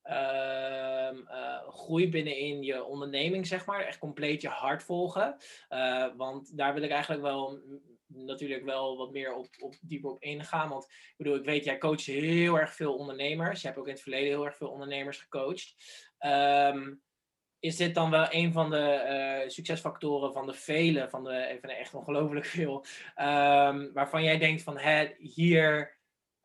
uh, 0.10 1.68
groei 1.68 2.10
binnenin 2.10 2.64
je 2.64 2.84
onderneming, 2.84 3.48
zeg 3.48 3.66
maar. 3.66 3.86
Echt 3.86 3.98
compleet 3.98 4.42
je 4.42 4.48
hart 4.48 4.84
volgen. 4.84 5.38
want 6.16 6.58
daar 6.58 6.74
wil 6.74 6.84
ik 6.84 6.92
eigenlijk 6.92 7.22
wel 7.22 7.60
natuurlijk 8.08 8.64
wel 8.64 8.98
wat 8.98 9.12
meer 9.12 9.34
op, 9.34 9.48
op 9.60 9.76
dieper 9.82 10.10
op 10.10 10.22
ingaan. 10.22 10.70
Want 10.70 10.84
ik 10.86 11.14
bedoel, 11.18 11.36
ik 11.36 11.46
weet, 11.46 11.64
jij 11.64 11.78
coacht 11.78 12.06
heel 12.06 12.60
erg 12.60 12.74
veel 12.74 12.96
ondernemers. 12.96 13.62
Je 13.62 13.68
hebt 13.68 13.80
ook 13.80 13.88
in 13.88 13.94
het 13.94 14.02
verleden 14.02 14.28
heel 14.28 14.46
erg 14.46 14.58
veel 14.58 14.70
ondernemers 14.70 15.18
gecoacht. 15.18 15.76
Um, 16.20 17.04
is 17.60 17.76
dit 17.76 17.96
dan 17.96 18.10
wel 18.12 18.28
een 18.30 18.52
van 18.52 18.70
de 18.70 19.06
uh, 19.44 19.50
succesfactoren 19.50 20.34
van 20.34 20.46
de 20.46 20.54
vele, 20.54 21.10
van 21.10 21.24
de, 21.24 21.46
even 21.46 21.70
echt 21.70 21.94
ongelooflijk 21.94 22.46
veel, 22.46 22.86
um, 23.16 23.94
waarvan 23.94 24.24
jij 24.24 24.38
denkt 24.38 24.64
van 24.64 24.78
hè, 24.78 25.08
hier, 25.18 25.95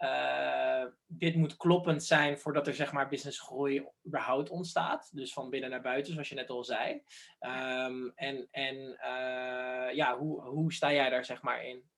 uh, 0.01 0.84
dit 1.07 1.34
moet 1.34 1.57
kloppend 1.57 2.05
zijn 2.05 2.38
voordat 2.38 2.66
er 2.66 2.74
zeg 2.74 2.92
maar 2.92 3.09
businessgroei 3.09 3.86
überhaupt 4.07 4.51
ontstaat. 4.51 5.11
Dus 5.12 5.32
van 5.32 5.51
binnen 5.51 5.70
naar 5.70 5.82
buiten, 5.82 6.12
zoals 6.12 6.28
je 6.28 6.34
net 6.34 6.51
al 6.51 6.64
zei. 6.64 7.03
Um, 7.40 8.12
en 8.14 8.48
en 8.51 8.76
uh, 8.76 9.94
ja, 9.94 10.18
hoe, 10.18 10.40
hoe 10.40 10.72
sta 10.72 10.92
jij 10.92 11.11
daar 11.11 11.24
zeg 11.24 11.42
maar 11.42 11.64
in? 11.64 11.90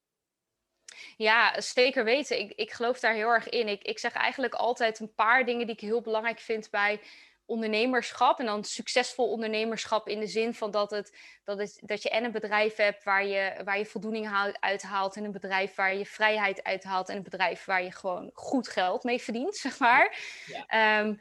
Ja, 1.16 1.60
zeker 1.60 2.04
weten. 2.04 2.38
Ik, 2.38 2.52
ik 2.52 2.72
geloof 2.72 3.00
daar 3.00 3.14
heel 3.14 3.28
erg 3.28 3.48
in. 3.48 3.68
Ik, 3.68 3.82
ik 3.82 3.98
zeg 3.98 4.12
eigenlijk 4.12 4.54
altijd 4.54 5.00
een 5.00 5.14
paar 5.14 5.44
dingen 5.44 5.66
die 5.66 5.74
ik 5.74 5.80
heel 5.80 6.00
belangrijk 6.00 6.38
vind 6.38 6.70
bij 6.70 7.00
ondernemerschap. 7.46 8.38
En 8.38 8.46
dan 8.46 8.64
succesvol 8.64 9.30
ondernemerschap 9.30 10.08
in 10.08 10.20
de 10.20 10.26
zin 10.26 10.54
van 10.54 10.70
dat, 10.70 10.90
het, 10.90 11.16
dat, 11.44 11.58
het, 11.58 11.78
dat 11.80 12.02
je 12.02 12.10
en 12.10 12.24
een 12.24 12.32
bedrijf 12.32 12.76
hebt 12.76 13.04
waar 13.04 13.26
je, 13.26 13.60
waar 13.64 13.78
je 13.78 13.86
voldoening 13.86 14.54
uithaalt. 14.60 15.16
En 15.16 15.24
een 15.24 15.32
bedrijf 15.32 15.74
waar 15.74 15.94
je 15.94 16.06
vrijheid 16.06 16.62
uithaalt. 16.62 17.08
En 17.08 17.16
een 17.16 17.22
bedrijf 17.22 17.64
waar 17.64 17.82
je 17.82 17.92
gewoon 17.92 18.30
goed 18.34 18.68
geld 18.68 19.04
mee 19.04 19.22
verdient, 19.22 19.56
zeg 19.66 19.78
maar. 19.78 20.18
Ja. 20.46 20.66
Ehm, 20.66 21.14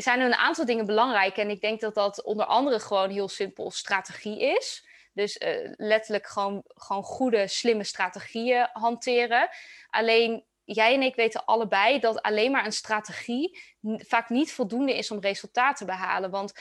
zijn 0.00 0.20
er 0.20 0.26
een 0.26 0.34
aantal 0.34 0.64
dingen 0.64 0.86
belangrijk. 0.86 1.36
En 1.36 1.50
ik 1.50 1.60
denk 1.60 1.80
dat 1.80 1.94
dat 1.94 2.22
onder 2.22 2.46
andere 2.46 2.80
gewoon 2.80 3.10
heel 3.10 3.28
simpel 3.28 3.70
strategie 3.70 4.40
is. 4.40 4.86
Dus 5.14 5.40
uh, 5.40 5.72
letterlijk 5.76 6.26
gewoon, 6.26 6.62
gewoon 6.66 7.02
goede, 7.02 7.48
slimme 7.48 7.84
strategieën 7.84 8.68
hanteren. 8.72 9.48
Alleen 9.90 10.44
jij 10.74 10.94
en 10.94 11.02
ik 11.02 11.14
weten 11.14 11.44
allebei 11.44 11.98
dat 11.98 12.22
alleen 12.22 12.50
maar 12.50 12.64
een 12.64 12.72
strategie 12.72 13.58
vaak 13.82 14.28
niet 14.28 14.52
voldoende 14.52 14.96
is 14.96 15.10
om 15.10 15.20
resultaten 15.20 15.86
te 15.86 15.92
behalen. 15.92 16.30
Want 16.30 16.52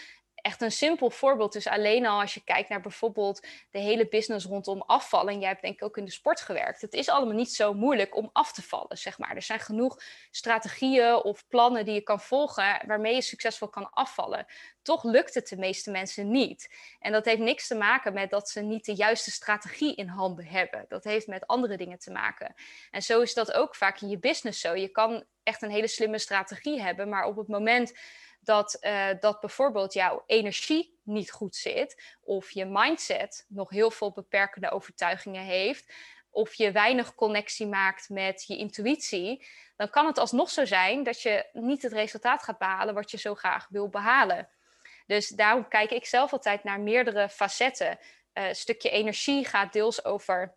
echt 0.42 0.62
een 0.62 0.72
simpel 0.72 1.10
voorbeeld 1.10 1.56
is 1.56 1.68
alleen 1.68 2.06
al 2.06 2.22
als 2.22 2.34
je 2.34 2.44
kijkt 2.44 2.70
naar 2.70 2.82
bijvoorbeeld 2.82 3.48
de 3.72 3.80
hele 3.80 4.08
business 4.08 4.46
rondom 4.46 4.82
afvallen. 4.82 5.34
En 5.34 5.40
jij 5.40 5.50
hebt 5.50 5.62
denk 5.62 5.74
ik 5.74 5.84
ook 5.84 5.98
in 5.98 6.06
de 6.06 6.12
sport 6.12 6.42
gewerkt. 6.42 6.82
Het 6.82 6.94
is 6.94 7.10
allemaal 7.10 7.36
niet 7.36 7.54
zo 7.54 7.74
moeilijk 7.74 8.16
om 8.16 8.30
af 8.34 8.52
te 8.52 8.62
vallen, 8.62 8.98
zeg 8.98 9.18
maar. 9.18 9.36
Er 9.36 9.42
zijn 9.42 9.60
genoeg 9.60 10.02
strategieën 10.32 11.16
of 11.16 11.48
plannen 11.48 11.86
die 11.86 11.94
je 11.94 12.02
kan 12.02 12.20
volgen 12.20 12.82
waarmee 12.88 13.14
je 13.14 13.22
succesvol 13.22 13.68
kan 13.68 13.90
afvallen. 13.90 14.46
Toch 14.82 15.04
lukt 15.04 15.34
het 15.34 15.48
de 15.48 15.58
meeste 15.58 15.92
mensen 15.92 16.32
niet. 16.32 16.76
En 17.00 17.12
dat 17.12 17.26
heeft 17.26 17.40
niks 17.40 17.68
te 17.68 17.76
maken 17.76 18.14
met 18.14 18.30
dat 18.30 18.50
ze 18.50 18.62
niet 18.62 18.86
de 18.86 18.96
juiste 18.96 19.32
strategie 19.32 19.96
in 19.96 20.08
handen 20.08 20.46
hebben. 20.46 20.86
Dat 20.88 21.04
heeft 21.04 21.28
met 21.28 21.48
andere 21.48 21.78
dingen 21.78 22.00
te 22.00 22.12
maken. 22.12 22.54
En 22.92 23.02
zo 23.02 23.22
is 23.22 23.34
dat 23.34 23.54
ook 23.54 23.76
vaak 23.76 24.02
in 24.02 24.10
je 24.10 24.20
business 24.20 24.62
zo. 24.62 24.76
Je 24.76 24.90
kan 24.90 25.24
echt 25.44 25.62
een 25.62 25.72
hele 25.72 25.88
slimme 25.88 26.20
strategie 26.20 26.82
hebben, 26.82 27.10
maar 27.10 27.26
op 27.26 27.36
het 27.36 27.48
moment 27.48 27.94
dat, 28.44 28.78
uh, 28.82 29.08
dat 29.20 29.40
bijvoorbeeld 29.40 29.94
jouw 29.94 30.24
energie 30.26 31.00
niet 31.04 31.32
goed 31.32 31.56
zit, 31.56 32.16
of 32.22 32.52
je 32.52 32.66
mindset 32.66 33.46
nog 33.48 33.70
heel 33.70 33.92
veel 33.92 34.12
beperkende 34.12 34.70
overtuigingen 34.70 35.44
heeft, 35.44 35.94
of 36.30 36.54
je 36.54 36.72
weinig 36.72 37.16
connectie 37.16 37.68
maakt 37.68 38.10
met 38.10 38.44
je 38.48 38.58
intuïtie, 38.58 39.46
dan 39.76 39.90
kan 39.90 40.06
het 40.06 40.18
alsnog 40.18 40.50
zo 40.50 40.66
zijn 40.66 41.04
dat 41.04 41.22
je 41.22 41.46
niet 41.54 41.82
het 41.82 41.94
resultaat 41.94 42.44
gaat 42.44 42.58
behalen 42.58 42.94
wat 42.94 43.12
je 43.12 43.18
zo 43.18 43.36
graag 43.36 43.68
wil 43.70 43.90
behalen. 43.90 44.50
Dus 45.06 45.28
daarom 45.28 45.68
kijk 45.68 45.92
ik 45.92 46.06
zelf 46.06 46.32
altijd 46.32 46.64
naar 46.64 46.80
meerdere 46.80 47.30
facetten. 47.30 48.00
Uh, 48.34 48.46
stukje 48.52 48.90
energie 48.90 49.46
gaat 49.46 49.74
deels 49.74 50.06
over 50.06 50.56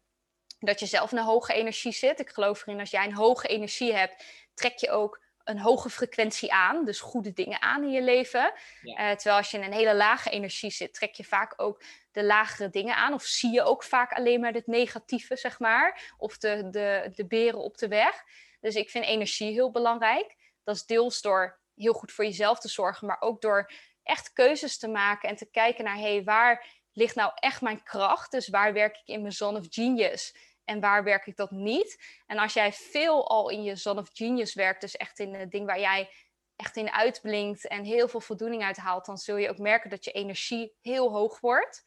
dat 0.59 0.81
je 0.81 0.87
zelf 0.87 1.13
een 1.13 1.19
hoge 1.19 1.53
energie 1.53 1.93
zit. 1.93 2.21
Ik 2.21 2.29
geloof 2.29 2.67
erin, 2.67 2.81
als 2.81 2.91
jij 2.91 3.05
een 3.05 3.15
hoge 3.15 3.49
energie 3.49 3.95
hebt, 3.95 4.25
trek 4.55 4.79
je 4.79 4.91
ook 4.91 5.24
een 5.45 5.59
hoge 5.59 5.91
frequentie 5.91 6.53
aan, 6.53 6.85
dus 6.85 7.01
goede 7.01 7.33
dingen 7.33 7.63
aan 7.63 7.83
in 7.83 7.91
je 7.91 8.03
leven. 8.03 8.53
Uh, 8.83 9.11
terwijl 9.11 9.37
als 9.37 9.51
je 9.51 9.59
in 9.59 9.65
een 9.65 9.73
hele 9.73 9.95
lage 9.95 10.31
energie 10.31 10.71
zit, 10.71 10.95
trek 10.95 11.15
je 11.15 11.25
vaak 11.25 11.55
ook 11.57 11.83
de 12.13 12.25
lagere 12.25 12.71
dingen 12.71 12.97
aan. 12.97 13.13
Of 13.13 13.23
zie 13.23 13.53
je 13.53 13.63
ook 13.63 13.85
vaak 13.85 14.13
alleen 14.13 14.41
maar 14.41 14.53
het 14.53 14.67
negatieve, 14.67 15.37
zeg 15.37 15.59
maar. 15.59 16.15
Of 16.19 16.39
de, 16.39 16.71
de, 16.71 17.11
de 17.15 17.27
beren 17.27 17.61
op 17.61 17.79
de 17.79 17.89
weg. 17.89 18.25
Dus 18.61 18.75
ik 18.75 18.91
vind 18.91 19.05
energie 19.05 19.53
heel 19.53 19.71
belangrijk. 19.71 20.37
Dat 20.65 20.75
is 20.75 20.87
deels 20.87 21.21
door 21.21 21.61
heel 21.75 21.93
goed 21.93 22.13
voor 22.13 22.25
jezelf 22.25 22.59
te 22.59 22.69
zorgen, 22.69 23.07
maar 23.07 23.21
ook 23.21 23.41
door 23.41 23.73
echt 24.03 24.33
keuzes 24.33 24.79
te 24.79 24.89
maken 24.89 25.29
en 25.29 25.37
te 25.37 25.51
kijken 25.51 25.85
naar, 25.85 25.97
hé, 25.97 26.15
hey, 26.15 26.25
waar 26.25 26.67
ligt 26.93 27.15
nou 27.15 27.33
echt 27.35 27.61
mijn 27.61 27.83
kracht? 27.83 28.31
Dus 28.31 28.49
waar 28.49 28.73
werk 28.73 28.97
ik 28.97 29.15
in 29.15 29.21
mijn 29.21 29.33
zone 29.33 29.59
of 29.59 29.67
genius? 29.71 30.35
En 30.65 30.81
waar 30.81 31.05
werk 31.05 31.27
ik 31.27 31.37
dat 31.37 31.51
niet. 31.51 32.03
En 32.27 32.39
als 32.39 32.53
jij 32.53 32.73
veel 32.73 33.29
al 33.29 33.49
in 33.49 33.63
je 33.63 33.77
zone 33.77 34.01
of 34.01 34.09
genius 34.13 34.55
werkt, 34.55 34.81
dus 34.81 34.97
echt 34.97 35.19
in 35.19 35.35
het 35.35 35.51
ding 35.51 35.67
waar 35.67 35.81
jij 35.81 36.11
echt 36.57 36.77
in 36.77 36.91
uitblinkt 36.91 37.69
en 37.69 37.85
heel 37.85 38.09
veel 38.09 38.21
voldoening 38.21 38.63
uithaalt, 38.63 39.07
dan 39.07 39.19
zul 39.19 39.37
je 39.37 39.51
ook 39.51 39.59
merken 39.59 39.91
dat 39.91 40.05
je 40.05 40.11
energie 40.11 40.75
heel 40.81 41.13
hoog 41.13 41.41
wordt. 41.41 41.85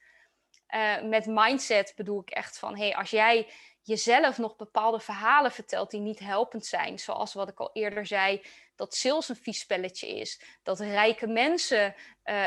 Uh, 0.75 1.01
met 1.01 1.25
mindset 1.25 1.93
bedoel 1.95 2.21
ik 2.21 2.29
echt 2.29 2.59
van, 2.59 2.77
hey, 2.77 2.95
als 2.95 3.09
jij 3.09 3.51
jezelf 3.81 4.37
nog 4.37 4.55
bepaalde 4.55 4.99
verhalen 4.99 5.51
vertelt 5.51 5.91
die 5.91 5.99
niet 5.99 6.19
helpend 6.19 6.65
zijn, 6.65 6.99
zoals 6.99 7.33
wat 7.33 7.49
ik 7.49 7.59
al 7.59 7.69
eerder 7.73 8.05
zei, 8.05 8.41
dat 8.77 8.95
sales 8.95 9.29
een 9.29 9.35
vies 9.35 9.59
spelletje 9.59 10.07
is. 10.07 10.41
Dat 10.63 10.79
rijke 10.79 11.27
mensen 11.27 11.85
uh, 11.87 11.93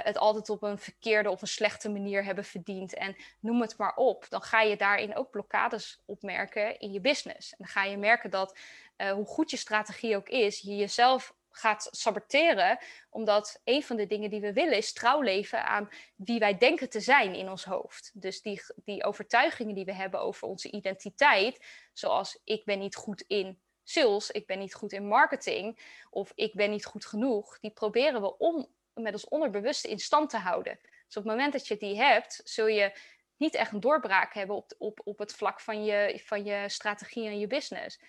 het 0.03 0.19
altijd 0.19 0.49
op 0.51 0.63
een 0.63 0.79
verkeerde 0.79 1.31
of 1.31 1.43
een 1.43 1.49
slechte 1.49 1.91
manier 1.91 2.25
hebben 2.25 2.45
verdiend. 2.45 2.95
En 2.95 3.17
noem 3.41 3.61
het 3.61 3.77
maar 3.77 3.95
op. 3.95 4.27
Dan 4.29 4.43
ga 4.43 4.61
je 4.61 4.77
daarin 4.77 5.17
ook 5.17 5.31
blokkades 5.31 6.03
opmerken 6.07 6.79
in 6.79 6.93
je 6.93 7.01
business. 7.01 7.51
En 7.51 7.57
dan 7.59 7.69
ga 7.69 7.85
je 7.85 7.97
merken 7.97 8.31
dat 8.31 8.59
uh, 8.97 9.13
hoe 9.13 9.27
goed 9.27 9.51
je 9.51 9.57
strategie 9.57 10.17
ook 10.17 10.29
is, 10.29 10.61
je 10.61 10.77
jezelf 10.77 11.35
gaat 11.51 11.89
saboteren. 11.91 12.79
Omdat 13.11 13.61
een 13.65 13.83
van 13.83 13.97
de 13.97 14.07
dingen 14.07 14.31
die 14.31 14.41
we 14.41 14.53
willen 14.53 14.77
is 14.77 14.93
trouw 14.93 15.21
leven 15.21 15.67
aan 15.67 15.89
wie 16.17 16.39
wij 16.39 16.59
denken 16.59 16.91
te 16.91 17.01
zijn 17.01 17.35
in 17.35 17.51
ons 17.51 17.65
hoofd. 17.65 18.11
Dus 18.15 18.43
die, 18.43 18.63
die 18.85 19.05
overtuigingen 19.05 19.75
die 19.75 19.85
we 19.85 19.95
hebben 19.95 20.21
over 20.21 20.49
onze 20.49 20.71
identiteit, 20.71 21.67
zoals 21.93 22.41
ik 22.45 22.65
ben 22.65 22.79
niet 22.79 22.97
goed 22.97 23.25
in 23.27 23.61
sales, 23.85 24.31
ik 24.31 24.47
ben 24.47 24.59
niet 24.59 24.75
goed 24.75 24.93
in 24.93 25.07
marketing 25.07 25.81
of 26.11 26.33
ik 26.35 26.55
ben 26.55 26.71
niet 26.71 26.85
goed 26.85 27.07
genoeg, 27.07 27.59
die 27.61 27.71
proberen 27.71 28.21
we 28.21 28.39
om 28.39 28.69
met 28.95 29.13
ons 29.13 29.29
onderbewuste 29.29 29.89
in 29.89 29.99
stand 29.99 30.31
te 30.31 30.37
houden. 30.37 30.79
Dus 30.83 31.17
op 31.17 31.25
het 31.25 31.33
moment 31.33 31.53
dat 31.53 31.67
je 31.67 31.77
die 31.77 31.97
hebt, 31.97 32.41
zul 32.45 32.67
je 32.67 32.93
niet 33.37 33.55
echt 33.55 33.73
een 33.73 33.81
doorbraak 33.81 34.35
hebben 34.35 34.57
op, 34.57 34.73
op, 34.79 35.01
op 35.05 35.19
het 35.19 35.35
vlak 35.35 35.61
van 35.61 35.85
je, 35.85 36.21
van 36.25 36.45
je 36.45 36.69
strategie 36.69 37.27
en 37.27 37.39
je 37.39 37.47
business. 37.47 38.01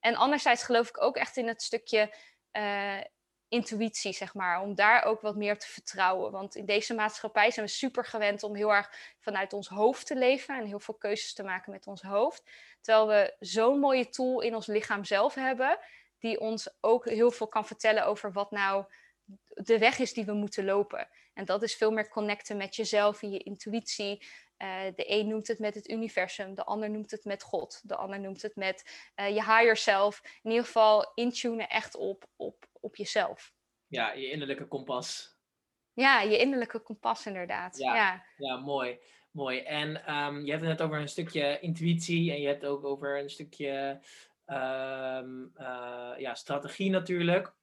En 0.00 0.14
anderzijds 0.14 0.62
geloof 0.62 0.88
ik 0.88 1.02
ook 1.02 1.16
echt 1.16 1.36
in 1.36 1.48
het 1.48 1.62
stukje 1.62 2.14
uh, 2.52 3.00
intuïtie, 3.48 4.12
zeg 4.12 4.34
maar. 4.34 4.60
Om 4.60 4.74
daar 4.74 5.04
ook 5.04 5.20
wat 5.20 5.36
meer 5.36 5.58
te 5.58 5.66
vertrouwen. 5.66 6.32
Want 6.32 6.54
in 6.54 6.66
deze 6.66 6.94
maatschappij 6.94 7.50
zijn 7.50 7.66
we 7.66 7.72
super 7.72 8.04
gewend 8.04 8.42
om 8.42 8.54
heel 8.54 8.74
erg 8.74 9.14
vanuit 9.18 9.52
ons 9.52 9.68
hoofd 9.68 10.06
te 10.06 10.16
leven 10.16 10.58
en 10.58 10.66
heel 10.66 10.80
veel 10.80 10.94
keuzes 10.94 11.34
te 11.34 11.42
maken 11.42 11.72
met 11.72 11.86
ons 11.86 12.02
hoofd. 12.02 12.50
Terwijl 12.80 13.06
we 13.06 13.34
zo'n 13.38 13.78
mooie 13.78 14.08
tool 14.08 14.40
in 14.40 14.54
ons 14.54 14.66
lichaam 14.66 15.04
zelf 15.04 15.34
hebben, 15.34 15.78
die 16.18 16.40
ons 16.40 16.68
ook 16.80 17.08
heel 17.08 17.30
veel 17.30 17.48
kan 17.48 17.66
vertellen 17.66 18.06
over 18.06 18.32
wat 18.32 18.50
nou 18.50 18.84
de 19.54 19.78
weg 19.78 19.98
is 19.98 20.12
die 20.12 20.24
we 20.24 20.32
moeten 20.32 20.64
lopen. 20.64 21.08
En 21.34 21.44
dat 21.44 21.62
is 21.62 21.74
veel 21.74 21.90
meer 21.90 22.08
connecten 22.08 22.56
met 22.56 22.76
jezelf 22.76 23.22
en 23.22 23.30
je 23.30 23.38
intuïtie. 23.38 24.26
Uh, 24.58 24.80
de 24.96 25.12
een 25.12 25.28
noemt 25.28 25.48
het 25.48 25.58
met 25.58 25.74
het 25.74 25.90
universum, 25.90 26.54
de 26.54 26.64
ander 26.64 26.90
noemt 26.90 27.10
het 27.10 27.24
met 27.24 27.42
God, 27.42 27.80
de 27.84 27.96
ander 27.96 28.20
noemt 28.20 28.42
het 28.42 28.56
met 28.56 29.10
uh, 29.16 29.28
je 29.28 29.44
higher 29.44 29.76
self. 29.76 30.20
In 30.42 30.50
ieder 30.50 30.64
geval 30.64 31.12
intunen 31.14 31.68
echt 31.68 31.96
op, 31.96 32.26
op, 32.36 32.67
op 32.80 32.96
jezelf. 32.96 33.52
Ja, 33.86 34.12
je 34.12 34.30
innerlijke 34.30 34.66
kompas. 34.66 35.36
Ja, 35.92 36.20
je 36.20 36.38
innerlijke 36.38 36.80
kompas 36.80 37.26
inderdaad. 37.26 37.78
Ja, 37.78 37.94
ja. 37.94 38.24
ja 38.36 38.56
mooi. 38.56 38.98
Mooi. 39.30 39.58
En 39.58 40.14
um, 40.14 40.44
je 40.44 40.50
hebt 40.50 40.62
het 40.62 40.70
net 40.70 40.82
over 40.82 40.98
een 40.98 41.08
stukje 41.08 41.60
intuïtie 41.60 42.32
en 42.32 42.40
je 42.40 42.46
hebt 42.46 42.64
ook 42.64 42.84
over 42.84 43.18
een 43.18 43.30
stukje 43.30 44.00
um, 44.46 45.52
uh, 45.56 46.12
ja, 46.16 46.34
strategie 46.34 46.90
natuurlijk. 46.90 47.54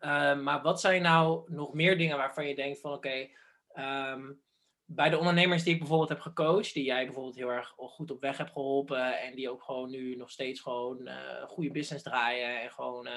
Um, 0.00 0.42
maar 0.42 0.62
wat 0.62 0.80
zijn 0.80 1.02
nou 1.02 1.52
nog 1.52 1.74
meer 1.74 1.98
dingen 1.98 2.16
waarvan 2.16 2.48
je 2.48 2.54
denkt 2.54 2.80
van 2.80 2.92
oké, 2.92 3.08
okay, 3.08 4.36
bij 4.84 5.10
de 5.10 5.18
ondernemers 5.18 5.62
die 5.62 5.72
ik 5.72 5.78
bijvoorbeeld 5.78 6.08
heb 6.08 6.20
gecoacht, 6.20 6.74
die 6.74 6.84
jij 6.84 7.04
bijvoorbeeld 7.04 7.36
heel 7.36 7.50
erg 7.50 7.72
goed 7.76 8.10
op 8.10 8.20
weg 8.20 8.38
hebt 8.38 8.52
geholpen 8.52 9.20
en 9.20 9.34
die 9.34 9.50
ook 9.50 9.62
gewoon 9.62 9.90
nu 9.90 10.16
nog 10.16 10.30
steeds 10.30 10.60
gewoon 10.60 11.00
uh, 11.08 11.42
goede 11.46 11.70
business 11.70 12.04
draaien 12.04 12.62
en 12.62 12.70
gewoon, 12.70 13.06
uh, 13.06 13.12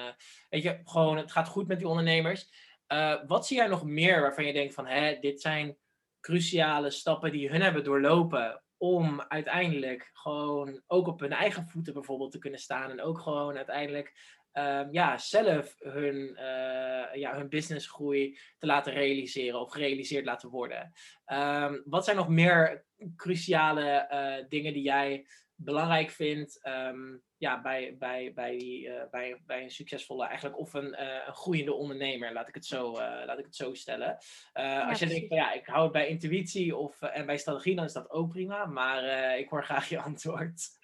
weet 0.50 0.64
je, 0.64 0.80
gewoon 0.84 1.18
het 1.18 1.32
gaat 1.32 1.48
goed 1.48 1.68
met 1.68 1.78
die 1.78 1.88
ondernemers. 1.88 2.50
Uh, 2.88 3.16
wat 3.28 3.48
zie 3.48 3.58
jij 3.58 3.68
nog 3.68 3.84
meer 3.84 4.22
waarvan 4.22 4.46
je 4.46 4.54
denkt 4.54 4.74
van, 4.74 4.88
hè, 4.88 5.20
dit 5.20 5.42
zijn 5.42 5.78
cruciale 6.20 6.90
stappen 6.90 7.32
die 7.32 7.50
hun 7.50 7.62
hebben 7.62 7.84
doorlopen 7.84 8.64
om 8.78 9.22
uiteindelijk 9.22 10.10
gewoon 10.14 10.82
ook 10.88 11.08
op 11.08 11.20
hun 11.20 11.32
eigen 11.32 11.68
voeten 11.68 11.94
bijvoorbeeld 11.94 12.32
te 12.32 12.40
kunnen 12.40 12.60
staan. 12.60 12.92
En 12.92 13.02
ook 13.02 13.20
gewoon 13.20 13.56
uiteindelijk 13.56 14.14
um, 14.54 14.88
ja, 14.92 15.18
zelf 15.18 15.76
hun, 15.80 16.16
uh, 16.16 17.16
ja, 17.16 17.36
hun 17.36 17.50
businessgroei 17.50 18.40
te 18.58 18.66
laten 18.66 18.94
realiseren 18.94 19.60
of 19.60 19.72
gerealiseerd 19.72 20.26
laten 20.26 20.50
worden. 20.50 20.92
Um, 21.26 21.82
wat 21.86 22.06
zijn 22.06 22.18
nog 22.18 22.30
meer 22.30 22.86
cruciale 23.16 24.08
uh, 24.12 24.50
dingen 24.50 24.74
die 24.74 24.84
jij 24.84 25.28
belangrijk 25.56 26.10
vindt 26.10 26.60
um, 26.68 27.24
ja, 27.38 27.62
bij, 27.62 27.96
bij, 28.00 28.32
bij, 28.34 28.58
die, 28.58 28.88
uh, 28.88 28.94
bij, 29.12 29.42
bij 29.46 29.64
een 29.64 29.72
succesvolle 29.72 30.26
eigenlijk 30.26 30.60
of 30.60 30.74
een, 30.74 30.96
uh, 31.00 31.28
een 31.28 31.34
groeiende 31.34 31.74
ondernemer, 31.74 32.34
laat 32.34 32.48
ik 32.48 32.56
het 32.56 32.66
zo, 32.66 32.92
uh, 32.92 32.98
laat 33.26 33.40
ik 33.40 33.46
het 33.46 33.56
zo 33.56 33.74
stellen. 33.74 34.18
Ja, 34.54 34.90
als 34.90 35.00
je 35.00 35.06
denkt 35.06 35.28
van 35.28 35.38
ja, 35.38 35.52
ik 35.52 35.66
hou 35.66 35.84
het 35.84 35.92
bij 35.92 36.08
intuïtie 36.08 36.76
of, 36.76 37.02
en 37.02 37.26
bij 37.26 37.38
strategie, 37.38 37.76
dan 37.76 37.86
is 37.86 37.94
dat 37.94 38.10
ook 38.10 38.30
prima, 38.30 38.66
maar 38.66 39.38
ik 39.38 39.50
hoor 39.50 39.64
graag 39.64 39.90
je 39.90 40.00
antwoord. 40.10 40.78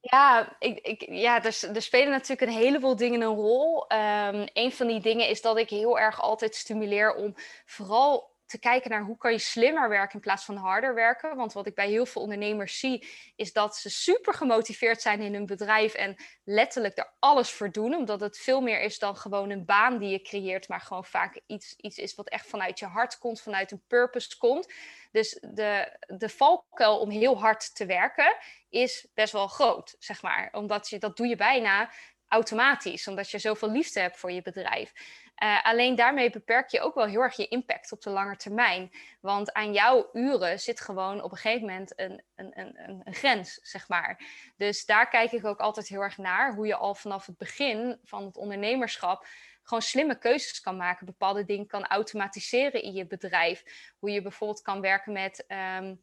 Ja, 0.00 0.56
ik, 0.58 0.78
ik, 0.78 1.06
ja 1.10 1.44
er, 1.44 1.70
er 1.74 1.82
spelen 1.82 2.10
natuurlijk 2.10 2.50
een 2.50 2.58
heleboel 2.58 2.96
dingen 2.96 3.20
een 3.20 3.34
rol. 3.34 3.92
Um, 3.92 4.46
een 4.52 4.72
van 4.72 4.86
die 4.86 5.00
dingen 5.00 5.28
is 5.28 5.42
dat 5.42 5.58
ik 5.58 5.70
heel 5.70 5.98
erg 5.98 6.20
altijd 6.20 6.54
stimuleer 6.54 7.14
om 7.14 7.34
vooral 7.64 8.36
te 8.48 8.58
kijken 8.58 8.90
naar 8.90 9.02
hoe 9.02 9.16
kan 9.16 9.32
je 9.32 9.38
slimmer 9.38 9.88
werken 9.88 10.14
in 10.14 10.20
plaats 10.20 10.44
van 10.44 10.56
harder 10.56 10.94
werken. 10.94 11.36
Want 11.36 11.52
wat 11.52 11.66
ik 11.66 11.74
bij 11.74 11.88
heel 11.88 12.06
veel 12.06 12.22
ondernemers 12.22 12.78
zie, 12.78 13.08
is 13.36 13.52
dat 13.52 13.76
ze 13.76 13.90
super 13.90 14.34
gemotiveerd 14.34 15.02
zijn 15.02 15.20
in 15.20 15.34
hun 15.34 15.46
bedrijf 15.46 15.94
en 15.94 16.16
letterlijk 16.44 16.98
er 16.98 17.12
alles 17.18 17.50
voor 17.50 17.72
doen. 17.72 17.94
Omdat 17.94 18.20
het 18.20 18.38
veel 18.38 18.60
meer 18.60 18.80
is 18.80 18.98
dan 18.98 19.16
gewoon 19.16 19.50
een 19.50 19.64
baan 19.64 19.98
die 19.98 20.10
je 20.10 20.22
creëert, 20.22 20.68
maar 20.68 20.80
gewoon 20.80 21.04
vaak 21.04 21.40
iets, 21.46 21.74
iets 21.76 21.98
is 21.98 22.14
wat 22.14 22.28
echt 22.28 22.46
vanuit 22.46 22.78
je 22.78 22.86
hart 22.86 23.18
komt, 23.18 23.40
vanuit 23.40 23.70
een 23.70 23.82
purpose 23.86 24.36
komt. 24.36 24.72
Dus 25.10 25.38
de, 25.40 25.98
de 26.06 26.28
valkuil 26.28 26.98
om 26.98 27.10
heel 27.10 27.38
hard 27.38 27.74
te 27.74 27.86
werken 27.86 28.36
is 28.68 29.06
best 29.14 29.32
wel 29.32 29.48
groot, 29.48 29.96
zeg 29.98 30.22
maar. 30.22 30.48
Omdat 30.52 30.88
je, 30.88 30.98
dat 30.98 31.16
doe 31.16 31.26
je 31.26 31.36
bijna 31.36 31.90
automatisch, 32.28 33.08
omdat 33.08 33.30
je 33.30 33.38
zoveel 33.38 33.70
liefde 33.70 34.00
hebt 34.00 34.18
voor 34.18 34.32
je 34.32 34.42
bedrijf. 34.42 34.92
Uh, 35.42 35.64
alleen 35.64 35.94
daarmee 35.94 36.30
beperk 36.30 36.68
je 36.68 36.80
ook 36.80 36.94
wel 36.94 37.06
heel 37.06 37.20
erg 37.20 37.36
je 37.36 37.48
impact 37.48 37.92
op 37.92 38.02
de 38.02 38.10
lange 38.10 38.36
termijn. 38.36 38.90
Want 39.20 39.52
aan 39.52 39.72
jouw 39.72 40.08
uren 40.12 40.60
zit 40.60 40.80
gewoon 40.80 41.22
op 41.22 41.30
een 41.30 41.36
gegeven 41.36 41.66
moment 41.66 41.92
een, 41.96 42.22
een, 42.34 42.60
een, 42.60 43.02
een, 43.04 43.14
grens, 43.14 43.58
zeg 43.62 43.88
maar. 43.88 44.20
Dus 44.56 44.86
daar 44.86 45.08
kijk 45.08 45.32
ik 45.32 45.44
ook 45.44 45.58
altijd 45.58 45.88
heel 45.88 46.00
erg 46.00 46.18
naar. 46.18 46.54
Hoe 46.54 46.66
je 46.66 46.76
al 46.76 46.94
vanaf 46.94 47.26
het 47.26 47.38
begin 47.38 47.98
van 48.04 48.24
het 48.24 48.36
ondernemerschap 48.36 49.26
gewoon 49.62 49.82
slimme 49.82 50.18
keuzes 50.18 50.60
kan 50.60 50.76
maken. 50.76 51.06
Bepaalde 51.06 51.44
dingen 51.44 51.66
kan 51.66 51.86
automatiseren 51.86 52.82
in 52.82 52.92
je 52.92 53.06
bedrijf. 53.06 53.62
Hoe 53.98 54.10
je 54.10 54.22
bijvoorbeeld 54.22 54.62
kan 54.62 54.80
werken 54.80 55.12
met 55.12 55.44
um, 55.78 56.02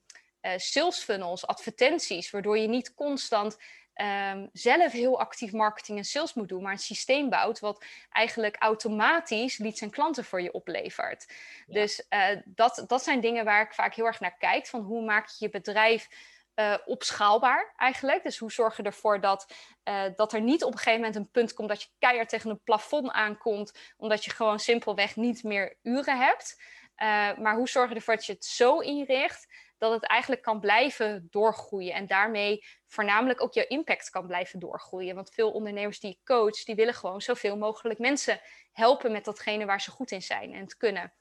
sales 0.58 1.00
funnels, 1.00 1.48
advertenties. 1.48 2.30
Waardoor 2.30 2.58
je 2.58 2.68
niet 2.68 2.94
constant 2.94 3.58
um, 4.02 4.50
zelf 4.54 4.92
heel 4.92 5.20
actief 5.20 5.52
marketing 5.52 5.98
en 5.98 6.04
sales 6.04 6.34
moet 6.34 6.50
doen, 6.50 6.64
maar 6.64 6.72
een 6.72 6.78
systeem 6.78 7.30
bouwt 7.30 7.60
wat 7.60 7.86
eigenlijk 8.10 8.56
automatisch 8.60 9.58
leads 9.58 9.82
en 9.82 9.90
klanten 9.90 10.26
voor 10.26 10.42
je 10.42 10.52
oplevert. 10.52 11.34
Dus 11.68 12.06
uh, 12.10 12.28
dat, 12.46 12.84
dat 12.88 13.04
zijn 13.04 13.20
dingen 13.20 13.46
waar 13.46 13.62
ik 13.62 13.74
vaak 13.74 13.96
heel 13.96 14.06
erg 14.06 14.20
naar 14.20 14.38
kijk, 14.38 14.68
van 14.68 14.82
hoe 14.82 15.06
maak 15.06 15.28
je 15.28 15.36
je 15.46 15.50
bedrijf 15.50 16.08
uh, 16.56 16.78
opschaalbaar 16.86 17.74
eigenlijk. 17.78 18.24
Dus 18.24 18.38
hoe 18.38 18.52
zorg 18.52 18.78
je 18.78 18.84
ervoor 18.84 19.22
dat, 19.22 19.54
uh, 19.84 20.04
dat 20.16 20.34
er 20.34 20.42
niet 20.42 20.64
op 20.64 20.72
een 20.72 20.78
gegeven 20.78 21.00
moment 21.00 21.16
een 21.16 21.32
punt 21.32 21.54
komt 21.54 21.70
dat 21.70 21.82
je 21.82 21.90
keihard 22.00 22.30
tegen 22.30 22.50
een 22.50 22.64
plafond 22.64 23.12
aankomt, 23.12 23.94
omdat 23.98 24.26
je 24.26 24.32
gewoon 24.32 24.60
simpelweg 24.60 25.16
niet 25.16 25.44
meer 25.44 25.78
uren 25.84 26.18
hebt. 26.18 26.62
Uh, 26.98 27.38
maar 27.38 27.56
hoe 27.56 27.70
zorg 27.70 27.90
je 27.90 27.96
ervoor 27.96 28.16
dat 28.16 28.26
je 28.26 28.34
het 28.34 28.46
zo 28.46 28.80
inricht 28.80 29.48
dat 29.78 29.92
het 29.92 30.06
eigenlijk 30.06 30.42
kan 30.42 30.60
blijven 30.60 31.28
doorgroeien 31.32 31.94
en 31.94 32.08
daarmee 32.08 32.66
voornamelijk 32.88 33.42
ook 33.42 33.54
je 33.54 33.68
impact 33.68 34.10
kan 34.10 34.28
blijven 34.28 34.60
doorgroeien. 34.60 35.16
Want 35.16 35.34
veel 35.34 35.52
ondernemers 35.52 36.00
die 36.00 36.12
ik 36.12 36.26
coach, 36.26 36.64
die 36.64 36.76
willen 36.76 36.94
gewoon 36.94 37.22
zoveel 37.22 37.58
mogelijk 37.58 38.00
mensen 38.00 38.42
helpen 38.72 39.12
met 39.12 39.26
datgene 39.26 39.66
waar 39.66 39.82
ze 39.82 39.92
goed 39.92 40.12
in 40.12 40.22
zijn 40.22 40.54
en 40.54 40.62
het 40.62 40.78
kunnen. 40.78 41.14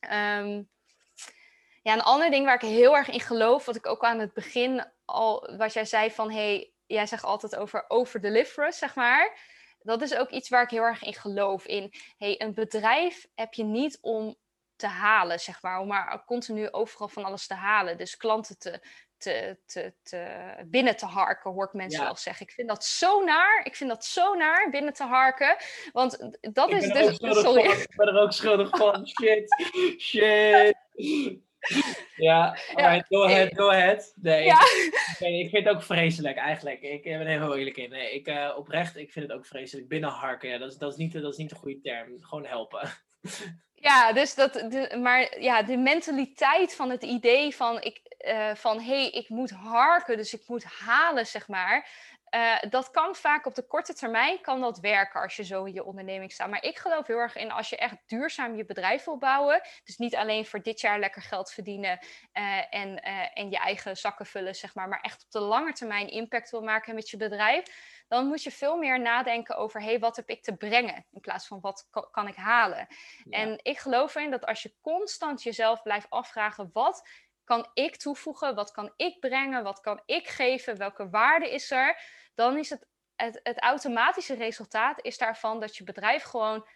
Um, 0.00 0.68
ja, 1.82 1.92
een 1.92 2.02
ander 2.02 2.30
ding 2.30 2.44
waar 2.44 2.54
ik 2.54 2.68
heel 2.68 2.96
erg 2.96 3.08
in 3.08 3.20
geloof, 3.20 3.66
wat 3.66 3.76
ik 3.76 3.86
ook 3.86 4.04
aan 4.04 4.18
het 4.18 4.32
begin 4.32 4.84
al, 5.04 5.56
wat 5.56 5.72
jij 5.72 5.84
zei 5.84 6.10
van, 6.10 6.30
hey, 6.30 6.72
jij 6.86 7.06
zegt 7.06 7.24
altijd 7.24 7.56
over 7.56 7.84
overdeliveren, 7.88 8.72
zeg 8.72 8.94
maar. 8.94 9.38
Dat 9.78 10.02
is 10.02 10.14
ook 10.14 10.30
iets 10.30 10.48
waar 10.48 10.62
ik 10.62 10.70
heel 10.70 10.82
erg 10.82 11.02
in 11.02 11.14
geloof. 11.14 11.66
In, 11.66 11.92
hey, 12.18 12.40
een 12.40 12.54
bedrijf 12.54 13.26
heb 13.34 13.54
je 13.54 13.64
niet 13.64 13.98
om 14.00 14.36
te 14.76 14.86
halen, 14.86 15.40
zeg 15.40 15.62
maar. 15.62 15.80
Om 15.80 15.86
maar 15.86 16.24
continu 16.24 16.70
overal 16.70 17.08
van 17.08 17.24
alles 17.24 17.46
te 17.46 17.54
halen. 17.54 17.98
Dus 17.98 18.16
klanten 18.16 18.58
te, 18.58 18.80
te, 19.18 19.58
te, 19.66 19.94
te 20.02 20.54
binnen 20.66 20.96
te 20.96 21.06
harken, 21.06 21.50
hoor 21.50 21.66
ik 21.66 21.72
mensen 21.72 22.04
wel 22.04 22.16
zeggen. 22.16 22.46
Ik 22.46 22.52
vind 22.52 22.68
dat 22.68 22.84
zo 22.84 23.24
naar. 23.24 23.60
Ik 23.64 23.76
vind 23.76 23.90
dat 23.90 24.04
zo 24.04 24.34
naar, 24.34 24.70
binnen 24.70 24.92
te 24.92 25.04
harken. 25.04 25.56
Want 25.92 26.30
dat 26.40 26.70
is 26.70 26.88
dus... 26.88 27.16
Sorry. 27.44 27.70
Ik 27.70 27.96
ben 27.96 28.06
er 28.06 28.20
ook 28.20 28.32
schuldig 28.32 28.68
van. 28.68 29.08
Shit. 29.20 29.64
Shit. 29.98 30.84
Ja, 32.16 32.58
ja. 32.76 33.00
go 33.00 33.24
ahead, 33.24 33.54
go 33.54 33.70
ahead. 33.70 34.12
Nee, 34.16 34.44
ja. 34.44 34.60
ik, 35.18 35.44
ik, 35.44 35.50
vind 35.50 35.66
het 35.66 35.74
ook 35.74 35.82
vreselijk 35.82 36.36
eigenlijk. 36.36 36.80
Ik 36.82 37.02
ben 37.02 37.20
er 37.20 37.26
heel 37.26 37.56
eerlijk 37.56 37.76
in. 37.76 37.90
Nee, 37.90 38.14
ik, 38.14 38.28
uh, 38.28 38.54
oprecht, 38.56 38.96
ik 38.96 39.12
vind 39.12 39.28
het 39.28 39.36
ook 39.36 39.46
vreselijk. 39.46 39.88
Binnenharken, 39.88 40.48
ja, 40.48 40.58
dat 40.58 40.70
is, 40.70 40.78
dat 40.78 40.92
is, 40.92 40.96
niet, 40.96 41.12
dat 41.12 41.32
is 41.32 41.38
niet 41.38 41.50
de 41.50 41.54
goede 41.54 41.80
term. 41.80 42.16
Gewoon 42.20 42.46
helpen. 42.46 42.88
Ja, 43.80 44.12
dus 44.12 44.34
dat, 44.34 44.52
de, 44.52 44.98
maar 45.02 45.40
ja, 45.40 45.62
de 45.62 45.76
mentaliteit 45.76 46.74
van 46.74 46.90
het 46.90 47.02
idee 47.02 47.56
van, 47.56 47.82
ik, 47.82 48.00
uh, 48.26 48.54
van 48.54 48.80
hé, 48.80 49.00
hey, 49.00 49.10
ik 49.10 49.28
moet 49.28 49.50
harken, 49.50 50.16
dus 50.16 50.34
ik 50.34 50.42
moet 50.46 50.64
halen, 50.64 51.26
zeg 51.26 51.48
maar. 51.48 51.88
Uh, 52.34 52.56
dat 52.70 52.90
kan 52.90 53.14
vaak 53.14 53.46
op 53.46 53.54
de 53.54 53.66
korte 53.66 53.94
termijn 53.94 54.40
kan 54.40 54.60
dat 54.60 54.78
werken 54.78 55.20
als 55.20 55.36
je 55.36 55.44
zo 55.44 55.64
in 55.64 55.72
je 55.72 55.84
onderneming 55.84 56.32
staat. 56.32 56.50
Maar 56.50 56.62
ik 56.62 56.78
geloof 56.78 57.06
heel 57.06 57.18
erg 57.18 57.36
in 57.36 57.52
als 57.52 57.68
je 57.68 57.76
echt 57.76 57.96
duurzaam 58.06 58.56
je 58.56 58.64
bedrijf 58.64 59.04
wil 59.04 59.18
bouwen. 59.18 59.60
Dus 59.84 59.96
niet 59.96 60.16
alleen 60.16 60.46
voor 60.46 60.62
dit 60.62 60.80
jaar 60.80 60.98
lekker 60.98 61.22
geld 61.22 61.52
verdienen 61.52 61.98
uh, 62.32 62.74
en, 62.74 62.88
uh, 62.88 63.38
en 63.38 63.50
je 63.50 63.58
eigen 63.58 63.96
zakken 63.96 64.26
vullen, 64.26 64.54
zeg 64.54 64.74
maar. 64.74 64.88
Maar 64.88 65.00
echt 65.00 65.22
op 65.24 65.30
de 65.30 65.40
lange 65.40 65.72
termijn 65.72 66.08
impact 66.08 66.50
wil 66.50 66.62
maken 66.62 66.94
met 66.94 67.10
je 67.10 67.16
bedrijf. 67.16 67.64
Dan 68.08 68.26
moet 68.26 68.42
je 68.42 68.50
veel 68.50 68.76
meer 68.76 69.00
nadenken 69.00 69.56
over, 69.56 69.80
hé, 69.80 69.86
hey, 69.86 69.98
wat 69.98 70.16
heb 70.16 70.28
ik 70.28 70.42
te 70.42 70.56
brengen? 70.56 71.06
In 71.10 71.20
plaats 71.20 71.46
van, 71.46 71.60
wat 71.60 71.88
kan 72.10 72.28
ik 72.28 72.36
halen? 72.36 72.86
Ja. 73.24 73.38
En 73.38 73.58
ik 73.62 73.78
geloof 73.78 74.14
erin 74.14 74.30
dat 74.30 74.46
als 74.46 74.62
je 74.62 74.74
constant 74.80 75.42
jezelf 75.42 75.82
blijft 75.82 76.10
afvragen, 76.10 76.70
wat 76.72 77.08
kan 77.46 77.70
ik 77.74 77.96
toevoegen? 77.96 78.54
Wat 78.54 78.70
kan 78.70 78.92
ik 78.96 79.20
brengen? 79.20 79.62
Wat 79.62 79.80
kan 79.80 80.02
ik 80.06 80.28
geven? 80.28 80.76
Welke 80.76 81.08
waarde 81.08 81.50
is 81.50 81.70
er? 81.70 82.00
Dan 82.34 82.58
is 82.58 82.70
het, 82.70 82.86
het, 83.14 83.40
het 83.42 83.60
automatische 83.60 84.34
resultaat 84.34 85.04
is 85.04 85.18
daarvan 85.18 85.60
dat 85.60 85.76
je 85.76 85.84
bedrijf 85.84 86.22
gewoon 86.22 86.66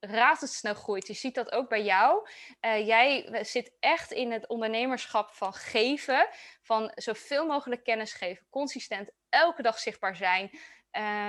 razendsnel 0.00 0.74
groeit. 0.74 1.06
Je 1.06 1.12
ziet 1.12 1.34
dat 1.34 1.52
ook 1.52 1.68
bij 1.68 1.82
jou. 1.82 2.28
Uh, 2.60 2.86
jij 2.86 3.38
zit 3.44 3.72
echt 3.80 4.12
in 4.12 4.32
het 4.32 4.48
ondernemerschap 4.48 5.30
van 5.30 5.52
geven, 5.52 6.28
van 6.62 6.92
zoveel 6.94 7.46
mogelijk 7.46 7.84
kennis 7.84 8.12
geven, 8.12 8.46
consistent 8.50 9.10
elke 9.28 9.62
dag 9.62 9.78
zichtbaar 9.78 10.16
zijn. 10.16 10.50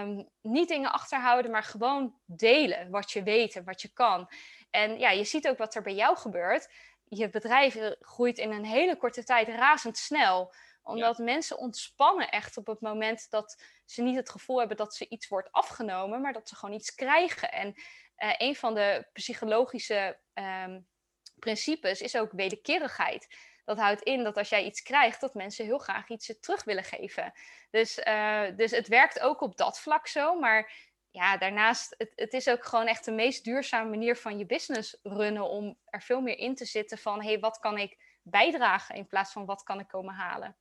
Um, 0.03 0.29
niet 0.41 0.67
dingen 0.67 0.91
achterhouden, 0.91 1.51
maar 1.51 1.63
gewoon 1.63 2.15
delen 2.25 2.89
wat 2.89 3.11
je 3.11 3.23
weet 3.23 3.55
en 3.55 3.63
wat 3.63 3.81
je 3.81 3.93
kan. 3.93 4.29
En 4.69 4.99
ja, 4.99 5.09
je 5.09 5.23
ziet 5.23 5.47
ook 5.47 5.57
wat 5.57 5.75
er 5.75 5.81
bij 5.81 5.93
jou 5.93 6.17
gebeurt 6.17 6.69
je 7.13 7.29
bedrijf 7.29 7.77
groeit 7.99 8.37
in 8.37 8.51
een 8.51 8.65
hele 8.65 8.97
korte 8.97 9.23
tijd 9.23 9.47
razendsnel. 9.47 10.53
Omdat 10.83 11.17
mensen 11.17 11.57
ontspannen 11.57 12.29
echt 12.29 12.57
op 12.57 12.67
het 12.67 12.81
moment 12.81 13.29
dat 13.29 13.63
ze 13.85 14.01
niet 14.01 14.15
het 14.15 14.29
gevoel 14.29 14.59
hebben 14.59 14.77
dat 14.77 14.95
ze 14.95 15.09
iets 15.09 15.27
wordt 15.27 15.51
afgenomen, 15.51 16.21
maar 16.21 16.33
dat 16.33 16.49
ze 16.49 16.55
gewoon 16.55 16.75
iets 16.75 16.95
krijgen. 16.95 17.51
En 17.51 17.73
uh, 18.17 18.33
een 18.37 18.55
van 18.55 18.73
de 18.73 19.07
psychologische 19.13 20.19
um, 20.33 20.87
principes 21.35 22.01
is 22.01 22.15
ook 22.15 22.31
wederkerigheid. 22.31 23.35
Dat 23.65 23.77
houdt 23.77 24.01
in 24.01 24.23
dat 24.23 24.37
als 24.37 24.49
jij 24.49 24.63
iets 24.63 24.81
krijgt, 24.81 25.21
dat 25.21 25.33
mensen 25.33 25.65
heel 25.65 25.77
graag 25.77 26.09
iets 26.09 26.33
terug 26.39 26.63
willen 26.63 26.83
geven. 26.83 27.33
Dus, 27.69 27.97
uh, 27.97 28.43
dus 28.55 28.71
het 28.71 28.87
werkt 28.87 29.19
ook 29.19 29.41
op 29.41 29.57
dat 29.57 29.79
vlak 29.79 30.07
zo. 30.07 30.39
Maar 30.39 30.71
ja, 31.11 31.37
daarnaast, 31.37 31.95
het, 31.97 32.11
het 32.15 32.33
is 32.33 32.49
ook 32.49 32.65
gewoon 32.65 32.87
echt 32.87 33.05
de 33.05 33.11
meest 33.11 33.43
duurzame 33.43 33.89
manier 33.89 34.15
van 34.15 34.37
je 34.37 34.45
business 34.45 34.97
runnen 35.03 35.49
om 35.49 35.77
er 35.85 36.01
veel 36.01 36.21
meer 36.21 36.37
in 36.37 36.55
te 36.55 36.65
zitten 36.65 36.97
van, 36.97 37.21
hé, 37.21 37.27
hey, 37.27 37.39
wat 37.39 37.59
kan 37.59 37.77
ik 37.77 37.97
bijdragen 38.23 38.95
in 38.95 39.07
plaats 39.07 39.31
van 39.31 39.45
wat 39.45 39.63
kan 39.63 39.79
ik 39.79 39.87
komen 39.87 40.13
halen. 40.13 40.55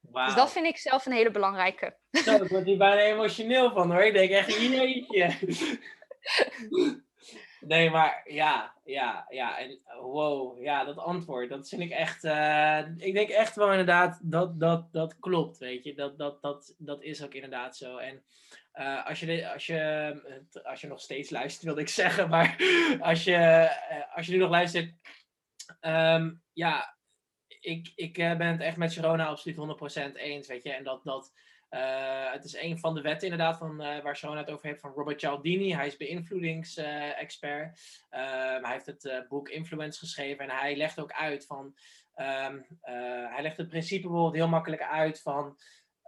Wow. 0.00 0.26
Dus 0.26 0.34
dat 0.34 0.52
vind 0.52 0.66
ik 0.66 0.76
zelf 0.76 1.06
een 1.06 1.12
hele 1.12 1.30
belangrijke. 1.30 1.96
Zo, 2.10 2.34
ik 2.34 2.50
word 2.50 2.64
hier 2.64 2.78
bijna 2.78 3.00
emotioneel 3.00 3.70
van 3.70 3.90
hoor. 3.90 4.02
Ik 4.02 4.12
denk 4.12 4.30
echt, 4.30 4.60
jeetje. 4.60 5.36
Nee, 7.60 7.90
maar 7.90 8.22
ja, 8.24 8.74
ja, 8.84 9.26
ja. 9.28 9.58
En 9.58 9.80
wow, 10.00 10.62
ja, 10.62 10.84
dat 10.84 10.96
antwoord, 10.96 11.48
dat 11.48 11.68
vind 11.68 11.82
ik 11.82 11.90
echt. 11.90 12.24
Uh, 12.24 12.78
ik 12.96 13.14
denk 13.14 13.28
echt 13.28 13.56
wel 13.56 13.70
inderdaad 13.70 14.18
dat 14.22 14.60
dat, 14.60 14.92
dat 14.92 15.18
klopt, 15.18 15.58
weet 15.58 15.84
je. 15.84 15.94
Dat, 15.94 16.18
dat, 16.18 16.42
dat, 16.42 16.74
dat 16.78 17.02
is 17.02 17.24
ook 17.24 17.34
inderdaad 17.34 17.76
zo. 17.76 17.96
En 17.96 18.22
uh, 18.80 19.06
als, 19.06 19.20
je, 19.20 19.52
als, 19.52 19.66
je, 19.66 20.44
als 20.62 20.80
je 20.80 20.86
nog 20.86 21.00
steeds 21.00 21.30
luistert, 21.30 21.64
wilde 21.64 21.80
ik 21.80 21.88
zeggen, 22.02 22.28
maar 22.28 22.56
als 23.00 23.24
je, 23.24 23.36
uh, 23.90 24.16
als 24.16 24.26
je 24.26 24.32
nu 24.32 24.38
nog 24.38 24.50
luistert, 24.50 24.94
um, 25.80 26.42
ja, 26.52 26.96
ik, 27.60 27.92
ik 27.94 28.14
ben 28.14 28.46
het 28.46 28.60
echt 28.60 28.76
met 28.76 28.92
Sharona 28.92 29.26
absoluut 29.26 29.56
100% 30.12 30.12
eens, 30.14 30.46
weet 30.46 30.62
je. 30.62 30.72
En 30.72 30.84
dat, 30.84 31.04
dat 31.04 31.32
het 32.32 32.44
is 32.44 32.56
een 32.56 32.78
van 32.78 32.94
de 32.94 33.00
wetten 33.00 33.28
inderdaad 33.28 33.58
van, 33.58 33.82
uh, 33.82 34.02
waar 34.02 34.16
Sharona 34.16 34.40
het 34.40 34.50
over 34.50 34.66
heeft 34.66 34.80
van 34.80 34.92
Robert 34.92 35.20
Cialdini. 35.20 35.74
Hij 35.74 35.86
is 35.86 35.96
beïnvloedingsexpert. 35.96 37.80
Uh, 38.10 38.20
hij 38.62 38.72
heeft 38.72 38.86
het 38.86 39.26
boek 39.28 39.48
Influence 39.48 39.98
geschreven 39.98 40.44
en 40.44 40.56
hij 40.56 40.76
legt 40.76 41.00
ook 41.00 41.12
uit 41.12 41.46
van... 41.46 41.74
Um, 42.16 42.66
hij 43.30 43.42
legt 43.42 43.56
het 43.56 43.68
principe 43.68 44.00
bijvoorbeeld 44.00 44.34
heel 44.34 44.48
makkelijk 44.48 44.82
uit 44.82 45.22
van... 45.22 45.58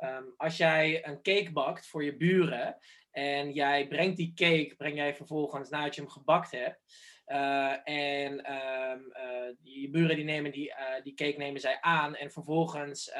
Um, 0.05 0.34
als 0.36 0.57
jij 0.57 1.07
een 1.07 1.22
cake 1.22 1.50
bakt 1.53 1.86
voor 1.86 2.05
je 2.05 2.16
buren 2.16 2.78
en 3.11 3.53
jij 3.53 3.88
brengt 3.88 4.16
die 4.16 4.32
cake, 4.34 4.74
breng 4.76 4.96
jij 4.96 5.14
vervolgens 5.14 5.70
nadat 5.70 5.94
je 5.94 6.00
hem 6.00 6.11
gebakt 6.11 6.50
hebt. 6.50 6.80
Uh, 7.26 7.88
en 7.88 8.32
um, 8.53 9.12
uh, 9.16 9.57
je 9.62 9.90
buren 9.90 10.16
die 10.16 10.24
nemen 10.24 10.53
die, 10.53 10.68
uh, 10.68 11.03
die 11.03 11.14
cake 11.14 11.38
nemen 11.38 11.61
zij 11.61 11.80
aan. 11.80 12.14
En 12.14 12.30
vervolgens 12.30 13.12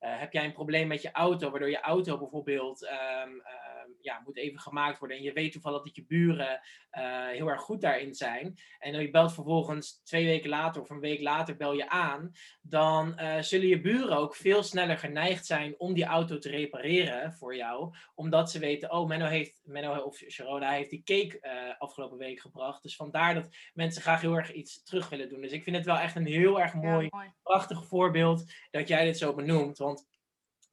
heb 0.00 0.32
jij 0.32 0.44
een 0.44 0.52
probleem 0.52 0.88
met 0.88 1.02
je 1.02 1.10
auto, 1.12 1.50
waardoor 1.50 1.70
je 1.70 1.80
auto 1.80 2.18
bijvoorbeeld 2.18 2.82
um, 2.82 3.42
ja, 4.00 4.22
moet 4.24 4.36
even 4.36 4.60
gemaakt 4.60 4.98
worden. 4.98 5.16
En 5.16 5.22
je 5.22 5.32
weet 5.32 5.52
toevallig 5.52 5.82
dat 5.82 5.96
je 5.96 6.04
buren 6.06 6.60
heel 7.30 7.48
erg 7.48 7.60
goed 7.60 7.80
daarin 7.80 8.14
zijn. 8.14 8.58
En 8.78 8.92
dan 8.92 9.02
je 9.02 9.10
belt 9.10 9.34
vervolgens 9.34 10.02
twee 10.04 10.24
weken 10.24 10.48
later 10.48 10.82
of 10.82 10.90
een 10.90 11.00
week 11.00 11.20
later 11.20 11.56
bel 11.56 11.72
je 11.72 11.88
aan. 11.88 12.32
Dan 12.62 13.20
zullen 13.40 13.66
je 13.66 13.80
buren 13.80 14.16
ook 14.16 14.34
veel 14.34 14.62
sneller 14.62 14.98
geneigd 14.98 15.46
zijn 15.46 15.74
om 15.78 15.94
die 15.94 16.04
auto 16.04 16.38
te 16.38 16.48
repareren 16.48 17.32
voor 17.32 17.56
jou. 17.56 17.94
Omdat 18.14 18.50
ze 18.50 18.58
weten, 18.58 18.92
oh 18.92 19.08
Menno 19.08 19.26
heeft, 19.26 19.60
Menno 19.64 19.96
of 19.96 20.16
Sharona 20.16 20.70
heeft 20.70 20.90
die 20.90 21.02
cake 21.04 21.76
afgelopen 21.78 22.18
week 22.18 22.40
gebracht. 22.40 22.82
Dus 22.82 22.96
vandaar 22.96 23.34
dat 23.34 23.48
mensen 23.74 24.02
graag 24.02 24.20
heel 24.20 24.34
erg 24.34 24.52
iets 24.52 24.82
terug 24.82 25.08
willen 25.08 25.28
doen. 25.28 25.40
Dus 25.40 25.52
ik 25.52 25.62
vind 25.62 25.76
het 25.76 25.86
wel 25.86 25.98
echt 25.98 26.16
een 26.16 26.26
heel 26.26 26.60
erg 26.60 26.74
mooi, 26.74 27.08
prachtig 27.42 27.84
voorbeeld 27.84 28.52
dat 28.70 28.88
jij 28.88 29.04
dit 29.04 29.18
zo 29.18 29.34
benoemt. 29.34 29.78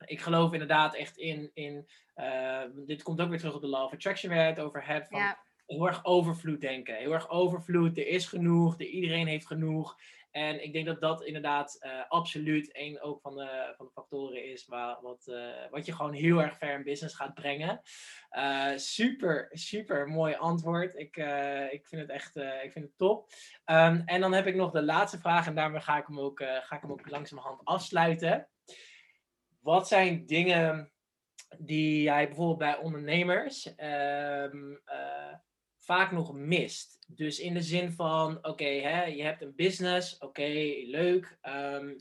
Ik 0.05 0.21
geloof 0.21 0.53
inderdaad 0.53 0.95
echt 0.95 1.17
in, 1.17 1.51
in 1.53 1.87
uh, 2.15 2.61
dit 2.85 3.03
komt 3.03 3.21
ook 3.21 3.29
weer 3.29 3.39
terug 3.39 3.55
op 3.55 3.61
de 3.61 3.67
Law 3.67 3.83
of 3.83 3.93
Attraction 3.93 4.31
waar 4.31 4.41
je 4.41 4.49
het 4.49 4.59
over 4.59 4.85
hebt. 4.85 5.07
Van 5.07 5.35
Heel 5.65 5.87
erg 5.87 6.05
overvloed 6.05 6.61
denken. 6.61 6.95
Heel 6.95 7.13
erg 7.13 7.29
overvloed. 7.29 7.97
Er 7.97 8.07
is 8.07 8.25
genoeg. 8.25 8.75
De, 8.75 8.89
iedereen 8.89 9.27
heeft 9.27 9.47
genoeg. 9.47 9.97
En 10.31 10.63
ik 10.63 10.73
denk 10.73 10.85
dat 10.85 11.01
dat 11.01 11.23
inderdaad 11.23 11.77
uh, 11.79 11.91
absoluut 12.07 12.69
een 12.71 13.01
ook 13.01 13.21
van 13.21 13.35
de, 13.35 13.73
van 13.77 13.85
de 13.85 13.91
factoren 13.91 14.45
is 14.45 14.65
waar, 14.67 14.97
wat, 15.01 15.25
uh, 15.29 15.45
wat 15.69 15.85
je 15.85 15.93
gewoon 15.93 16.13
heel 16.13 16.41
erg 16.41 16.57
ver 16.57 16.73
in 16.73 16.83
business 16.83 17.15
gaat 17.15 17.33
brengen. 17.33 17.81
Uh, 18.31 18.71
super, 18.75 19.49
super 19.51 20.07
mooi 20.07 20.35
antwoord. 20.35 20.95
Ik, 20.95 21.17
ik 21.71 21.87
vind 21.87 22.01
het 22.01 22.09
echt 22.09 22.35
ik 22.35 22.71
vind 22.71 22.85
het 22.85 22.97
top. 22.97 23.29
Um, 23.65 24.01
en 24.05 24.21
dan 24.21 24.33
heb 24.33 24.47
ik 24.47 24.55
nog 24.55 24.71
de 24.71 24.83
laatste 24.83 25.19
vraag 25.19 25.47
en 25.47 25.55
daarmee 25.55 25.81
ga 25.81 25.97
ik 25.97 26.07
hem 26.07 26.19
ook, 26.19 26.39
ga 26.39 26.75
ik 26.75 26.81
hem 26.81 26.91
ook 26.91 27.09
langzamerhand 27.09 27.61
afsluiten. 27.63 28.47
Wat 29.67 29.87
zijn 29.87 30.25
dingen 30.25 30.91
die 31.57 32.01
jij 32.01 32.27
bijvoorbeeld 32.27 32.57
bij 32.57 32.77
ondernemers 32.77 33.73
um, 33.77 34.81
vaak 35.77 36.11
nog 36.11 36.33
mist. 36.33 36.97
Dus 37.07 37.39
in 37.39 37.53
de 37.53 37.61
zin 37.61 37.91
van, 37.91 38.37
oké, 38.37 38.49
okay, 38.49 39.15
je 39.15 39.23
hebt 39.23 39.41
een 39.41 39.55
business, 39.55 40.17
oké, 40.17 40.47
leuk, 40.85 41.37
um, 41.41 41.95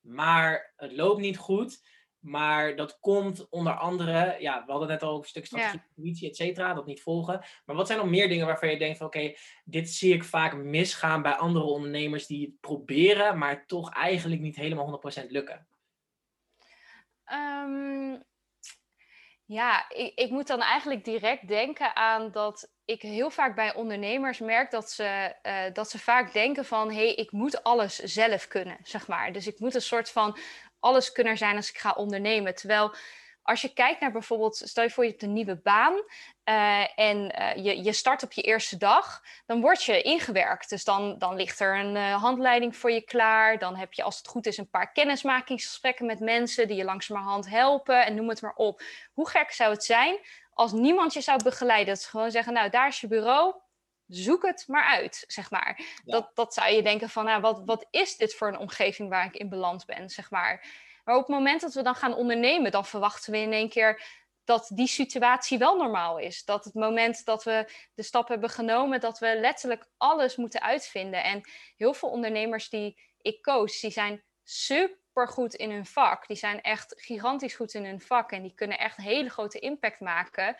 maar 0.00 0.72
het 0.76 0.92
loopt 0.92 1.20
niet 1.20 1.36
goed. 1.36 1.90
Maar 2.18 2.76
dat 2.76 2.98
komt 3.00 3.48
onder 3.48 3.72
andere, 3.72 4.36
ja, 4.40 4.64
we 4.66 4.70
hadden 4.70 4.88
net 4.88 5.02
al 5.02 5.18
een 5.18 5.24
stuk 5.24 5.46
strategie, 5.46 6.28
et 6.28 6.36
cetera, 6.36 6.74
dat 6.74 6.86
niet 6.86 7.02
volgen. 7.02 7.44
Maar 7.64 7.76
wat 7.76 7.86
zijn 7.86 7.98
nog 7.98 8.08
meer 8.08 8.28
dingen 8.28 8.46
waarvan 8.46 8.70
je 8.70 8.78
denkt 8.78 8.98
van, 8.98 9.06
oké, 9.06 9.34
dit 9.64 9.90
zie 9.90 10.14
ik 10.14 10.24
vaak 10.24 10.56
misgaan 10.56 11.22
bij 11.22 11.32
andere 11.32 11.64
ondernemers 11.64 12.26
die 12.26 12.46
het 12.46 12.60
proberen, 12.60 13.38
maar 13.38 13.66
toch 13.66 13.92
eigenlijk 13.92 14.40
niet 14.40 14.56
helemaal 14.56 15.00
100% 15.22 15.26
lukken? 15.28 15.66
Um, 17.32 18.22
ja, 19.44 19.88
ik, 19.88 20.12
ik, 20.14 20.30
moet 20.30 20.46
dan 20.46 20.60
eigenlijk 20.60 21.04
direct 21.04 21.48
denken 21.48 21.96
aan 21.96 22.30
dat 22.30 22.70
ik 22.84 23.02
heel 23.02 23.30
vaak 23.30 23.54
bij 23.54 23.74
ondernemers 23.74 24.38
merk 24.38 24.70
dat 24.70 24.90
ze, 24.90 25.34
uh, 25.42 25.64
dat 25.72 25.90
ze 25.90 25.98
vaak 25.98 26.32
denken 26.32 26.64
van 26.64 26.88
hé, 26.88 26.94
hey, 26.94 27.14
ik 27.14 27.32
moet 27.32 27.62
alles 27.62 27.98
zelf 27.98 28.48
kunnen, 28.48 28.78
zeg 28.82 29.06
maar. 29.06 29.32
Dus 29.32 29.46
ik 29.46 29.58
moet 29.58 29.74
een 29.74 29.82
soort 29.82 30.10
van 30.10 30.38
alles 30.80 31.12
kunnen 31.12 31.38
zijn 31.38 31.56
als 31.56 31.68
ik 31.68 31.78
ga 31.78 31.92
ondernemen. 31.92 32.54
Terwijl 32.54 32.94
als 33.42 33.60
je 33.60 33.72
kijkt 33.72 34.00
naar 34.00 34.12
bijvoorbeeld, 34.12 34.56
stel 34.56 34.84
je 34.84 34.90
voor 34.90 35.04
je 35.04 35.10
hebt 35.10 35.22
een 35.22 35.32
nieuwe 35.32 35.56
baan 35.56 35.92
uh, 36.44 36.98
en 36.98 37.40
uh, 37.40 37.64
je, 37.64 37.82
je 37.82 37.92
start 37.92 38.22
op 38.22 38.32
je 38.32 38.42
eerste 38.42 38.76
dag, 38.76 39.22
dan 39.46 39.60
word 39.60 39.82
je 39.82 40.02
ingewerkt. 40.02 40.68
Dus 40.68 40.84
dan, 40.84 41.18
dan 41.18 41.36
ligt 41.36 41.60
er 41.60 41.78
een 41.78 41.94
uh, 41.94 42.22
handleiding 42.22 42.76
voor 42.76 42.90
je 42.90 43.00
klaar. 43.00 43.58
Dan 43.58 43.76
heb 43.76 43.92
je, 43.92 44.02
als 44.02 44.16
het 44.16 44.26
goed 44.28 44.46
is, 44.46 44.56
een 44.56 44.70
paar 44.70 44.92
kennismakingsgesprekken 44.92 46.06
met 46.06 46.20
mensen 46.20 46.68
die 46.68 46.76
je 46.76 46.84
langzamerhand 46.84 47.48
helpen 47.48 48.06
en 48.06 48.14
noem 48.14 48.28
het 48.28 48.42
maar 48.42 48.54
op. 48.54 48.82
Hoe 49.12 49.28
gek 49.28 49.52
zou 49.52 49.72
het 49.72 49.84
zijn 49.84 50.18
als 50.52 50.72
niemand 50.72 51.12
je 51.12 51.20
zou 51.20 51.42
begeleiden? 51.42 51.94
Dat 51.94 52.02
ze 52.02 52.08
gewoon 52.08 52.30
zeggen, 52.30 52.52
nou, 52.52 52.70
daar 52.70 52.88
is 52.88 53.00
je 53.00 53.06
bureau, 53.06 53.54
zoek 54.06 54.46
het 54.46 54.64
maar 54.66 54.84
uit, 54.84 55.24
zeg 55.26 55.50
maar. 55.50 55.80
Dat, 56.04 56.30
dat 56.34 56.54
zou 56.54 56.72
je 56.72 56.82
denken 56.82 57.08
van, 57.08 57.24
nou, 57.24 57.40
wat, 57.40 57.62
wat 57.64 57.86
is 57.90 58.16
dit 58.16 58.34
voor 58.34 58.48
een 58.48 58.58
omgeving 58.58 59.08
waar 59.08 59.26
ik 59.26 59.36
in 59.36 59.48
beland 59.48 59.86
ben, 59.86 60.10
zeg 60.10 60.30
maar. 60.30 60.64
Maar 61.04 61.14
op 61.14 61.26
het 61.26 61.36
moment 61.36 61.60
dat 61.60 61.74
we 61.74 61.82
dan 61.82 61.94
gaan 61.94 62.14
ondernemen, 62.14 62.70
dan 62.70 62.86
verwachten 62.86 63.32
we 63.32 63.38
in 63.38 63.52
één 63.52 63.68
keer 63.68 64.02
dat 64.44 64.70
die 64.74 64.86
situatie 64.86 65.58
wel 65.58 65.76
normaal 65.76 66.18
is. 66.18 66.44
Dat 66.44 66.64
het 66.64 66.74
moment 66.74 67.24
dat 67.24 67.44
we 67.44 67.68
de 67.94 68.02
stap 68.02 68.28
hebben 68.28 68.50
genomen, 68.50 69.00
dat 69.00 69.18
we 69.18 69.38
letterlijk 69.40 69.86
alles 69.96 70.36
moeten 70.36 70.62
uitvinden. 70.62 71.24
En 71.24 71.40
heel 71.76 71.94
veel 71.94 72.08
ondernemers 72.08 72.68
die 72.68 73.00
ik 73.20 73.42
coach, 73.42 73.80
die 73.80 73.90
zijn 73.90 74.22
super 74.44 75.28
goed 75.28 75.54
in 75.54 75.70
hun 75.70 75.86
vak. 75.86 76.26
Die 76.26 76.36
zijn 76.36 76.60
echt 76.60 76.94
gigantisch 76.96 77.54
goed 77.54 77.74
in 77.74 77.84
hun 77.84 78.00
vak 78.00 78.32
en 78.32 78.42
die 78.42 78.54
kunnen 78.54 78.78
echt 78.78 78.96
hele 78.96 79.28
grote 79.28 79.58
impact 79.58 80.00
maken. 80.00 80.56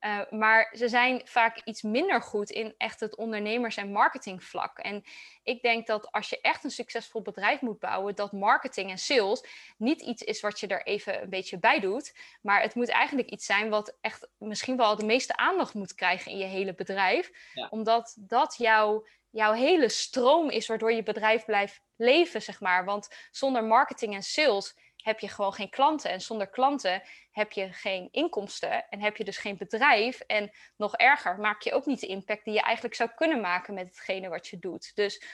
Uh, 0.00 0.20
maar 0.30 0.72
ze 0.76 0.88
zijn 0.88 1.20
vaak 1.24 1.60
iets 1.64 1.82
minder 1.82 2.22
goed 2.22 2.50
in 2.50 2.74
echt 2.78 3.00
het 3.00 3.16
ondernemers- 3.16 3.76
en 3.76 3.92
marketingvlak. 3.92 4.78
En 4.78 5.04
ik 5.42 5.62
denk 5.62 5.86
dat 5.86 6.12
als 6.12 6.28
je 6.28 6.40
echt 6.40 6.64
een 6.64 6.70
succesvol 6.70 7.22
bedrijf 7.22 7.60
moet 7.60 7.78
bouwen, 7.78 8.14
dat 8.14 8.32
marketing 8.32 8.90
en 8.90 8.98
sales 8.98 9.44
niet 9.76 10.02
iets 10.02 10.22
is 10.22 10.40
wat 10.40 10.60
je 10.60 10.66
er 10.66 10.82
even 10.86 11.22
een 11.22 11.30
beetje 11.30 11.58
bij 11.58 11.80
doet. 11.80 12.14
Maar 12.42 12.62
het 12.62 12.74
moet 12.74 12.88
eigenlijk 12.88 13.30
iets 13.30 13.46
zijn 13.46 13.68
wat 13.68 13.96
echt 14.00 14.28
misschien 14.38 14.76
wel 14.76 14.96
de 14.96 15.04
meeste 15.04 15.36
aandacht 15.36 15.74
moet 15.74 15.94
krijgen 15.94 16.32
in 16.32 16.38
je 16.38 16.44
hele 16.44 16.74
bedrijf. 16.74 17.30
Omdat 17.70 18.16
dat 18.18 18.54
jouw, 18.58 19.06
jouw 19.30 19.52
hele 19.52 19.88
stroom 19.88 20.50
is 20.50 20.66
waardoor 20.66 20.92
je 20.92 21.02
bedrijf 21.02 21.44
blijft 21.44 21.80
leven, 21.96 22.42
zeg 22.42 22.60
maar. 22.60 22.84
Want 22.84 23.08
zonder 23.30 23.64
marketing 23.64 24.14
en 24.14 24.22
sales 24.22 24.76
heb 25.06 25.20
je 25.20 25.28
gewoon 25.28 25.52
geen 25.52 25.70
klanten. 25.70 26.10
En 26.10 26.20
zonder 26.20 26.46
klanten 26.46 27.02
heb 27.32 27.52
je 27.52 27.72
geen 27.72 28.08
inkomsten 28.10 28.88
en 28.88 29.00
heb 29.00 29.16
je 29.16 29.24
dus 29.24 29.36
geen 29.36 29.56
bedrijf. 29.56 30.20
En 30.20 30.50
nog 30.76 30.96
erger, 30.96 31.38
maak 31.38 31.62
je 31.62 31.72
ook 31.72 31.86
niet 31.86 32.00
de 32.00 32.06
impact 32.06 32.44
die 32.44 32.54
je 32.54 32.60
eigenlijk 32.60 32.94
zou 32.94 33.10
kunnen 33.14 33.40
maken 33.40 33.74
met 33.74 33.86
hetgene 33.86 34.28
wat 34.28 34.46
je 34.46 34.58
doet. 34.58 34.94
Dus 34.94 35.24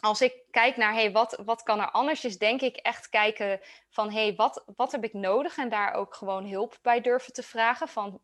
als 0.00 0.20
ik 0.20 0.34
kijk 0.50 0.76
naar 0.76 0.92
hey, 0.92 1.12
wat, 1.12 1.42
wat 1.44 1.62
kan 1.62 1.80
er 1.80 1.90
anders, 1.90 2.24
is 2.24 2.38
denk 2.38 2.60
ik 2.60 2.76
echt 2.76 3.08
kijken 3.08 3.60
van 3.88 4.12
hey, 4.12 4.34
wat, 4.34 4.64
wat 4.76 4.92
heb 4.92 5.04
ik 5.04 5.12
nodig 5.12 5.56
en 5.56 5.68
daar 5.68 5.94
ook 5.94 6.14
gewoon 6.14 6.48
hulp 6.48 6.78
bij 6.82 7.00
durven 7.00 7.32
te 7.32 7.42
vragen. 7.42 7.88
Van 7.88 8.20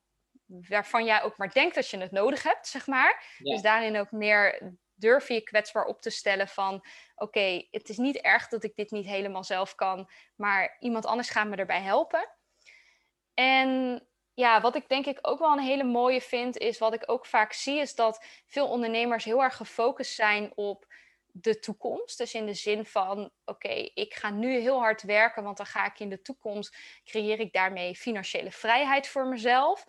waarvan 0.46 1.04
jij 1.04 1.22
ook 1.22 1.36
maar 1.36 1.52
denkt 1.52 1.74
dat 1.74 1.88
je 1.88 1.98
het 1.98 2.10
nodig 2.10 2.42
hebt, 2.42 2.68
zeg 2.68 2.86
maar. 2.86 3.38
Dus 3.38 3.62
daarin 3.62 3.98
ook 3.98 4.10
meer 4.10 4.74
durf 5.00 5.28
je 5.28 5.40
kwetsbaar 5.40 5.84
op 5.84 6.00
te 6.02 6.10
stellen 6.10 6.48
van 6.48 6.84
oké, 7.14 7.66
het 7.70 7.88
is 7.88 7.96
niet 7.96 8.16
erg 8.16 8.48
dat 8.48 8.64
ik 8.64 8.76
dit 8.76 8.90
niet 8.90 9.06
helemaal 9.06 9.44
zelf 9.44 9.74
kan, 9.74 10.10
maar 10.36 10.76
iemand 10.78 11.06
anders 11.06 11.30
gaat 11.30 11.48
me 11.48 11.56
erbij 11.56 11.80
helpen. 11.80 12.28
En 13.34 14.00
ja, 14.34 14.60
wat 14.60 14.74
ik 14.74 14.88
denk 14.88 15.06
ik 15.06 15.18
ook 15.22 15.38
wel 15.38 15.52
een 15.52 15.58
hele 15.58 15.84
mooie 15.84 16.20
vind, 16.20 16.56
is 16.56 16.78
wat 16.78 16.94
ik 16.94 17.02
ook 17.06 17.26
vaak 17.26 17.52
zie, 17.52 17.80
is 17.80 17.94
dat 17.94 18.24
veel 18.46 18.68
ondernemers 18.68 19.24
heel 19.24 19.42
erg 19.42 19.56
gefocust 19.56 20.14
zijn 20.14 20.52
op 20.54 20.86
de 21.32 21.58
toekomst. 21.58 22.18
Dus 22.18 22.34
in 22.34 22.46
de 22.46 22.54
zin 22.54 22.86
van, 22.86 23.30
oké, 23.44 23.90
ik 23.94 24.14
ga 24.14 24.30
nu 24.30 24.58
heel 24.58 24.78
hard 24.78 25.02
werken, 25.02 25.42
want 25.42 25.56
dan 25.56 25.66
ga 25.66 25.86
ik 25.86 25.98
in 25.98 26.08
de 26.08 26.22
toekomst, 26.22 26.76
creëer 27.04 27.40
ik 27.40 27.52
daarmee 27.52 27.96
financiële 27.96 28.50
vrijheid 28.50 29.08
voor 29.08 29.26
mezelf. 29.26 29.84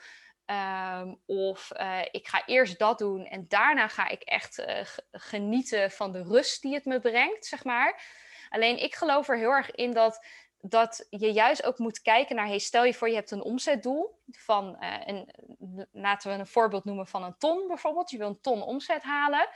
Um, 0.52 1.22
of 1.26 1.72
uh, 1.74 2.02
ik 2.12 2.28
ga 2.28 2.45
eerst 2.45 2.80
dat 2.80 2.97
doen 2.97 3.26
en 3.26 3.45
daarna 3.47 3.88
ga 3.88 4.08
ik 4.08 4.22
echt 4.22 4.60
uh, 4.60 4.82
genieten 5.12 5.91
van 5.91 6.12
de 6.12 6.24
rust 6.24 6.62
die 6.62 6.74
het 6.74 6.86
me 6.86 6.99
brengt, 6.99 7.45
zeg 7.45 7.64
maar. 7.64 8.04
Alleen 8.49 8.84
ik 8.84 8.95
geloof 8.95 9.30
er 9.30 9.38
heel 9.38 9.52
erg 9.52 9.72
in 9.72 9.91
dat, 9.91 10.26
dat 10.62 11.08
je 11.10 11.32
juist 11.32 11.64
ook 11.64 11.78
moet 11.78 12.02
kijken 12.02 12.36
naar, 12.36 12.47
hey, 12.47 12.60
stel 12.60 12.84
je 12.84 12.93
voor 12.93 13.10
je 13.10 13.16
hebt 13.16 13.32
een 13.32 13.43
omzetdoel 13.43 14.20
van, 14.32 14.78
uh, 14.80 14.97
een, 15.06 15.30
laten 15.91 16.32
we 16.32 16.38
een 16.38 16.47
voorbeeld 16.47 16.86
noemen 16.86 17.08
van 17.08 17.24
een 17.24 17.38
ton 17.38 17.68
bijvoorbeeld, 17.68 18.12
je 18.12 18.18
wil 18.18 18.28
een 18.28 18.41
ton 18.41 18.62
omzet 18.62 19.04
halen, 19.04 19.49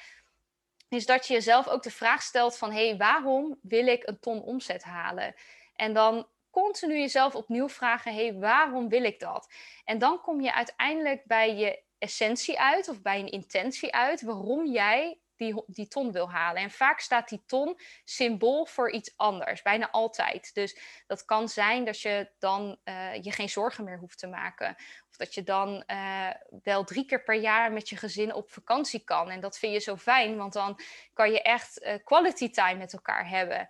is 0.89 1.05
dat 1.05 1.27
je 1.27 1.33
jezelf 1.33 1.67
ook 1.67 1.83
de 1.83 1.91
vraag 1.91 2.21
stelt 2.21 2.57
van, 2.57 2.71
hey, 2.71 2.97
waarom 2.97 3.59
wil 3.61 3.87
ik 3.87 4.07
een 4.07 4.19
ton 4.19 4.41
omzet 4.41 4.83
halen? 4.83 5.35
En 5.75 5.93
dan 5.93 6.27
continu 6.61 6.99
jezelf 6.99 7.35
opnieuw 7.35 7.69
vragen: 7.69 8.13
hé, 8.13 8.27
hey, 8.27 8.39
waarom 8.39 8.89
wil 8.89 9.03
ik 9.03 9.19
dat? 9.19 9.53
En 9.83 9.97
dan 9.97 10.21
kom 10.21 10.41
je 10.41 10.53
uiteindelijk 10.53 11.25
bij 11.25 11.55
je 11.55 11.83
essentie 11.97 12.59
uit 12.59 12.89
of 12.89 13.01
bij 13.01 13.19
een 13.19 13.31
intentie 13.31 13.93
uit 13.93 14.21
waarom 14.21 14.65
jij 14.65 15.19
die, 15.35 15.63
die 15.67 15.87
ton 15.87 16.11
wil 16.11 16.31
halen. 16.31 16.61
En 16.61 16.71
vaak 16.71 16.99
staat 16.99 17.29
die 17.29 17.43
ton 17.45 17.79
symbool 18.03 18.65
voor 18.65 18.91
iets 18.91 19.13
anders, 19.15 19.61
bijna 19.61 19.91
altijd. 19.91 20.53
Dus 20.53 20.77
dat 21.07 21.25
kan 21.25 21.49
zijn 21.49 21.85
dat 21.85 22.01
je 22.01 22.31
dan 22.39 22.77
uh, 22.83 23.21
je 23.21 23.31
geen 23.31 23.49
zorgen 23.49 23.83
meer 23.83 23.97
hoeft 23.97 24.19
te 24.19 24.27
maken. 24.27 24.75
Of 25.09 25.17
dat 25.17 25.33
je 25.33 25.43
dan 25.43 25.83
uh, 25.87 26.29
wel 26.63 26.83
drie 26.83 27.05
keer 27.05 27.23
per 27.23 27.35
jaar 27.35 27.71
met 27.71 27.89
je 27.89 27.97
gezin 27.97 28.33
op 28.33 28.51
vakantie 28.51 29.03
kan. 29.03 29.29
En 29.29 29.39
dat 29.39 29.57
vind 29.57 29.73
je 29.73 29.79
zo 29.79 29.97
fijn, 29.97 30.37
want 30.37 30.53
dan 30.53 30.79
kan 31.13 31.31
je 31.31 31.41
echt 31.41 31.81
uh, 31.81 31.93
quality 32.03 32.49
time 32.49 32.77
met 32.77 32.93
elkaar 32.93 33.29
hebben. 33.29 33.69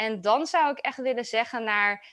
En 0.00 0.20
dan 0.20 0.46
zou 0.46 0.70
ik 0.70 0.78
echt 0.78 0.96
willen 0.96 1.24
zeggen 1.24 1.64
naar, 1.64 2.06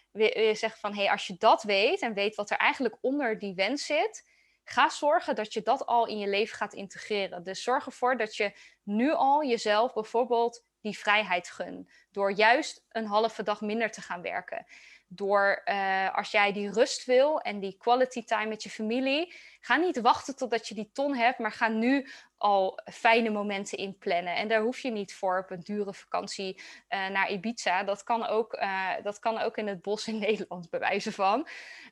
zeggen 0.53 0.79
van, 0.79 0.95
hey, 0.95 1.09
als 1.11 1.27
je 1.27 1.35
dat 1.37 1.63
weet 1.63 2.01
en 2.01 2.13
weet 2.13 2.35
wat 2.35 2.49
er 2.49 2.57
eigenlijk 2.57 2.97
onder 3.01 3.39
die 3.39 3.55
wens 3.55 3.85
zit, 3.85 4.29
ga 4.63 4.89
zorgen 4.89 5.35
dat 5.35 5.53
je 5.53 5.61
dat 5.61 5.85
al 5.85 6.07
in 6.07 6.17
je 6.19 6.27
leven 6.27 6.57
gaat 6.57 6.73
integreren. 6.73 7.43
Dus 7.43 7.63
zorg 7.63 7.85
ervoor 7.85 8.17
dat 8.17 8.35
je 8.35 8.51
nu 8.83 9.11
al 9.11 9.45
jezelf 9.45 9.93
bijvoorbeeld 9.93 10.65
die 10.81 10.97
vrijheid 10.97 11.49
gun. 11.49 11.89
Door 12.11 12.31
juist 12.31 12.85
een 12.89 13.05
halve 13.05 13.43
dag 13.43 13.61
minder 13.61 13.91
te 13.91 14.01
gaan 14.01 14.21
werken. 14.21 14.65
Door 15.09 15.61
uh, 15.65 16.15
als 16.15 16.31
jij 16.31 16.53
die 16.53 16.71
rust 16.71 17.05
wil 17.05 17.39
en 17.39 17.59
die 17.59 17.77
quality 17.77 18.23
time 18.23 18.45
met 18.45 18.63
je 18.63 18.69
familie, 18.69 19.33
ga 19.59 19.75
niet 19.75 20.01
wachten 20.01 20.35
totdat 20.35 20.67
je 20.67 20.75
die 20.75 20.89
ton 20.93 21.15
hebt, 21.15 21.39
maar 21.39 21.51
ga 21.51 21.67
nu 21.67 22.07
al 22.37 22.79
fijne 22.91 23.29
momenten 23.29 23.77
inplannen. 23.77 24.35
En 24.35 24.47
daar 24.47 24.61
hoef 24.61 24.79
je 24.79 24.91
niet 24.91 25.13
voor 25.13 25.39
op 25.39 25.51
een 25.51 25.59
dure 25.59 25.93
vakantie 25.93 26.61
uh, 26.89 27.07
naar 27.07 27.31
Ibiza. 27.31 27.83
Dat 27.83 28.03
kan, 28.03 28.25
ook, 28.25 28.53
uh, 28.53 28.91
dat 29.03 29.19
kan 29.19 29.37
ook 29.37 29.57
in 29.57 29.67
het 29.67 29.81
bos 29.81 30.07
in 30.07 30.19
Nederland, 30.27 30.69
bewijzen 30.69 31.13
van. 31.13 31.47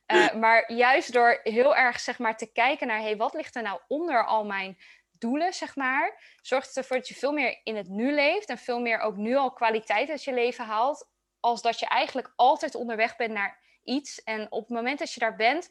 Uh, 0.08 0.34
maar 0.34 0.74
juist 0.74 1.14
door 1.14 1.40
heel 1.44 1.76
erg 1.76 2.00
zeg 2.00 2.20
maar, 2.20 2.38
te 2.38 2.52
kijken 2.52 2.88
naar... 2.88 3.00
Hey, 3.00 3.18
wat 3.18 3.34
ligt 3.34 3.56
er 3.56 3.62
nou 3.62 3.80
onder 3.88 4.26
al 4.26 4.46
mijn 4.46 4.78
doelen, 5.12 5.54
zeg 5.54 5.76
maar... 5.76 6.38
zorgt 6.42 6.78
ervoor 6.78 6.98
dat 6.98 7.08
je 7.08 7.16
veel 7.16 7.34
meer 7.34 7.60
in 7.64 7.76
het 7.76 7.88
nu 7.88 8.14
leeft... 8.14 8.50
en 8.50 8.58
veel 8.58 8.80
meer 8.80 9.00
ook 9.00 9.16
nu 9.16 9.36
al 9.36 9.54
kwaliteit 9.54 10.10
uit 10.10 10.24
je 10.24 10.34
leven 10.34 10.66
haalt... 10.66 11.14
als 11.46 11.62
dat 11.62 11.80
je 11.80 11.86
eigenlijk 11.86 12.34
altijd 12.36 12.76
onderweg 12.76 13.16
bent 13.16 13.34
naar 13.34 13.60
iets. 13.84 14.24
En 14.24 14.52
op 14.52 14.62
het 14.62 14.78
moment 14.78 15.00
dat 15.00 15.14
je 15.14 15.20
daar 15.20 15.36
bent 15.36 15.70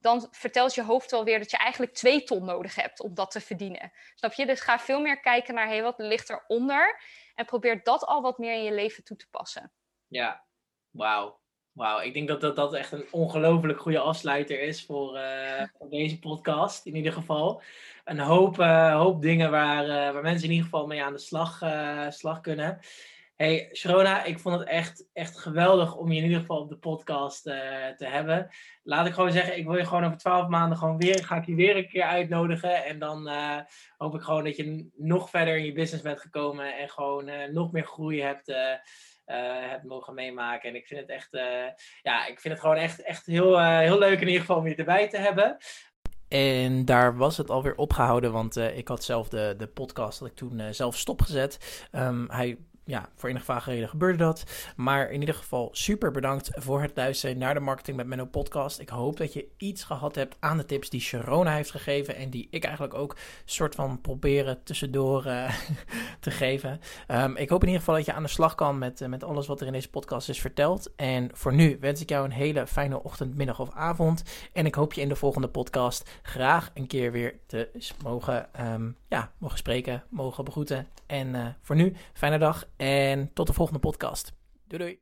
dan 0.00 0.26
vertelt 0.30 0.74
je 0.74 0.82
hoofd 0.82 1.10
wel 1.10 1.24
weer 1.24 1.38
dat 1.38 1.50
je 1.50 1.56
eigenlijk 1.56 1.94
twee 1.94 2.22
ton 2.22 2.44
nodig 2.44 2.74
hebt 2.74 3.00
om 3.00 3.14
dat 3.14 3.30
te 3.30 3.40
verdienen. 3.40 3.92
Snap 4.14 4.32
je? 4.32 4.46
Dus 4.46 4.60
ga 4.60 4.78
veel 4.78 5.00
meer 5.00 5.20
kijken 5.20 5.54
naar 5.54 5.66
hey, 5.66 5.82
wat 5.82 5.98
ligt 5.98 6.30
eronder 6.30 7.00
en 7.34 7.44
probeer 7.44 7.82
dat 7.82 8.04
al 8.04 8.22
wat 8.22 8.38
meer 8.38 8.52
in 8.52 8.62
je 8.62 8.72
leven 8.72 9.04
toe 9.04 9.16
te 9.16 9.28
passen. 9.30 9.72
Ja, 10.06 10.44
wauw. 10.90 11.40
Wauw, 11.72 12.00
ik 12.00 12.14
denk 12.14 12.28
dat, 12.28 12.40
dat 12.40 12.56
dat 12.56 12.74
echt 12.74 12.92
een 12.92 13.06
ongelooflijk 13.10 13.80
goede 13.80 13.98
afsluiter 13.98 14.60
is 14.60 14.84
voor, 14.84 15.18
uh, 15.18 15.62
voor, 15.78 15.88
deze 15.88 16.18
podcast, 16.18 16.86
in 16.86 16.96
ieder 16.96 17.12
geval. 17.12 17.62
Een 18.04 18.18
hoop, 18.18 18.58
uh, 18.58 18.94
hoop 18.94 19.22
dingen 19.22 19.50
waar, 19.50 19.84
uh, 19.84 20.12
waar 20.12 20.22
mensen 20.22 20.44
in 20.44 20.50
ieder 20.50 20.64
geval 20.64 20.86
mee 20.86 21.02
aan 21.02 21.12
de 21.12 21.18
slag, 21.18 21.62
slag 22.08 22.40
kunnen. 22.40 22.80
Hey, 23.38 23.70
Sharona, 23.72 24.24
ik 24.24 24.38
vond 24.38 24.58
het 24.58 24.68
echt, 24.68 25.08
echt 25.12 25.38
geweldig 25.38 25.96
om 25.96 26.12
je 26.12 26.18
in 26.18 26.24
ieder 26.24 26.40
geval 26.40 26.60
op 26.60 26.68
de 26.68 26.78
podcast 26.78 27.46
uh, 27.46 27.54
te 27.96 28.06
hebben. 28.06 28.48
Laat 28.82 29.06
ik 29.06 29.12
gewoon 29.12 29.32
zeggen, 29.32 29.58
ik 29.58 29.66
wil 29.66 29.76
je 29.76 29.84
gewoon 29.84 30.04
over 30.04 30.18
twaalf 30.18 30.48
maanden 30.48 30.78
gewoon 30.78 30.98
weer, 30.98 31.24
ga 31.24 31.36
ik 31.36 31.46
je 31.46 31.54
weer 31.54 31.76
een 31.76 31.88
keer 31.88 32.02
uitnodigen. 32.02 32.84
En 32.84 32.98
dan 32.98 33.28
uh, 33.28 33.56
hoop 33.96 34.14
ik 34.14 34.20
gewoon 34.20 34.44
dat 34.44 34.56
je 34.56 34.88
nog 34.96 35.30
verder 35.30 35.56
in 35.56 35.64
je 35.64 35.72
business 35.72 36.02
bent 36.02 36.20
gekomen 36.20 36.78
en 36.78 36.88
gewoon 36.88 37.28
uh, 37.28 37.48
nog 37.52 37.72
meer 37.72 37.86
groei 37.86 38.22
hebt, 38.22 38.52
hebt 39.24 39.84
mogen 39.84 40.14
meemaken. 40.14 40.68
En 40.68 40.74
ik 40.74 40.86
vind 40.86 41.00
het 41.00 41.10
echt, 41.10 41.28
ja, 42.02 42.26
ik 42.26 42.40
vind 42.40 42.54
het 42.54 42.62
gewoon 42.62 42.76
echt, 42.76 43.02
echt 43.02 43.26
heel, 43.26 43.60
heel 43.60 43.98
leuk 43.98 44.20
in 44.20 44.26
ieder 44.26 44.40
geval 44.40 44.56
om 44.56 44.66
je 44.66 44.74
erbij 44.74 45.08
te 45.08 45.18
hebben. 45.18 45.56
En 46.28 46.84
daar 46.84 47.16
was 47.16 47.36
het 47.36 47.50
alweer 47.50 47.76
opgehouden, 47.76 48.32
want 48.32 48.56
ik 48.56 48.88
had 48.88 49.04
zelf 49.04 49.28
de, 49.28 49.54
de 49.56 49.66
podcast 49.66 50.18
dat 50.18 50.28
ik 50.28 50.34
toen 50.34 50.74
zelf 50.74 50.96
stopgezet. 50.96 51.86
Um, 51.92 52.30
hij 52.30 52.58
ja, 52.88 53.08
voor 53.14 53.28
enige 53.28 53.44
vage 53.44 53.70
reden 53.70 53.88
gebeurde 53.88 54.18
dat. 54.18 54.44
Maar 54.76 55.10
in 55.10 55.20
ieder 55.20 55.34
geval 55.34 55.68
super 55.72 56.10
bedankt 56.10 56.50
voor 56.54 56.82
het 56.82 56.92
luisteren 56.94 57.38
naar 57.38 57.54
de 57.54 57.60
Marketing 57.60 57.96
met 57.96 58.06
Menno 58.06 58.24
podcast. 58.24 58.78
Ik 58.78 58.88
hoop 58.88 59.16
dat 59.16 59.32
je 59.32 59.48
iets 59.56 59.84
gehad 59.84 60.14
hebt 60.14 60.36
aan 60.40 60.56
de 60.56 60.64
tips 60.64 60.90
die 60.90 61.00
Sharona 61.00 61.54
heeft 61.54 61.70
gegeven. 61.70 62.16
En 62.16 62.30
die 62.30 62.48
ik 62.50 62.64
eigenlijk 62.64 62.94
ook 62.94 63.16
soort 63.44 63.74
van 63.74 64.00
proberen 64.00 64.62
tussendoor 64.62 65.26
uh, 65.26 65.50
te 66.20 66.30
geven. 66.30 66.80
Um, 67.08 67.36
ik 67.36 67.48
hoop 67.48 67.60
in 67.60 67.66
ieder 67.66 67.80
geval 67.80 67.96
dat 67.96 68.06
je 68.06 68.12
aan 68.12 68.22
de 68.22 68.28
slag 68.28 68.54
kan 68.54 68.78
met, 68.78 69.00
uh, 69.00 69.08
met 69.08 69.24
alles 69.24 69.46
wat 69.46 69.60
er 69.60 69.66
in 69.66 69.72
deze 69.72 69.90
podcast 69.90 70.28
is 70.28 70.40
verteld. 70.40 70.94
En 70.96 71.30
voor 71.32 71.54
nu 71.54 71.76
wens 71.80 72.00
ik 72.00 72.08
jou 72.08 72.24
een 72.24 72.32
hele 72.32 72.66
fijne 72.66 73.02
ochtend, 73.02 73.36
middag 73.36 73.60
of 73.60 73.74
avond. 73.74 74.22
En 74.52 74.66
ik 74.66 74.74
hoop 74.74 74.92
je 74.92 75.00
in 75.00 75.08
de 75.08 75.16
volgende 75.16 75.48
podcast 75.48 76.10
graag 76.22 76.70
een 76.74 76.86
keer 76.86 77.12
weer 77.12 77.34
te 77.46 77.70
mogen, 78.02 78.48
um, 78.60 78.96
ja, 79.08 79.32
mogen 79.38 79.58
spreken, 79.58 80.04
mogen 80.08 80.44
begroeten. 80.44 80.86
En 81.06 81.34
uh, 81.34 81.46
voor 81.62 81.76
nu, 81.76 81.94
fijne 82.12 82.38
dag 82.38 82.66
en 82.78 83.32
tot 83.32 83.46
de 83.46 83.52
volgende 83.52 83.80
podcast. 83.80 84.32
Doei 84.66 84.82
doei. 84.82 85.00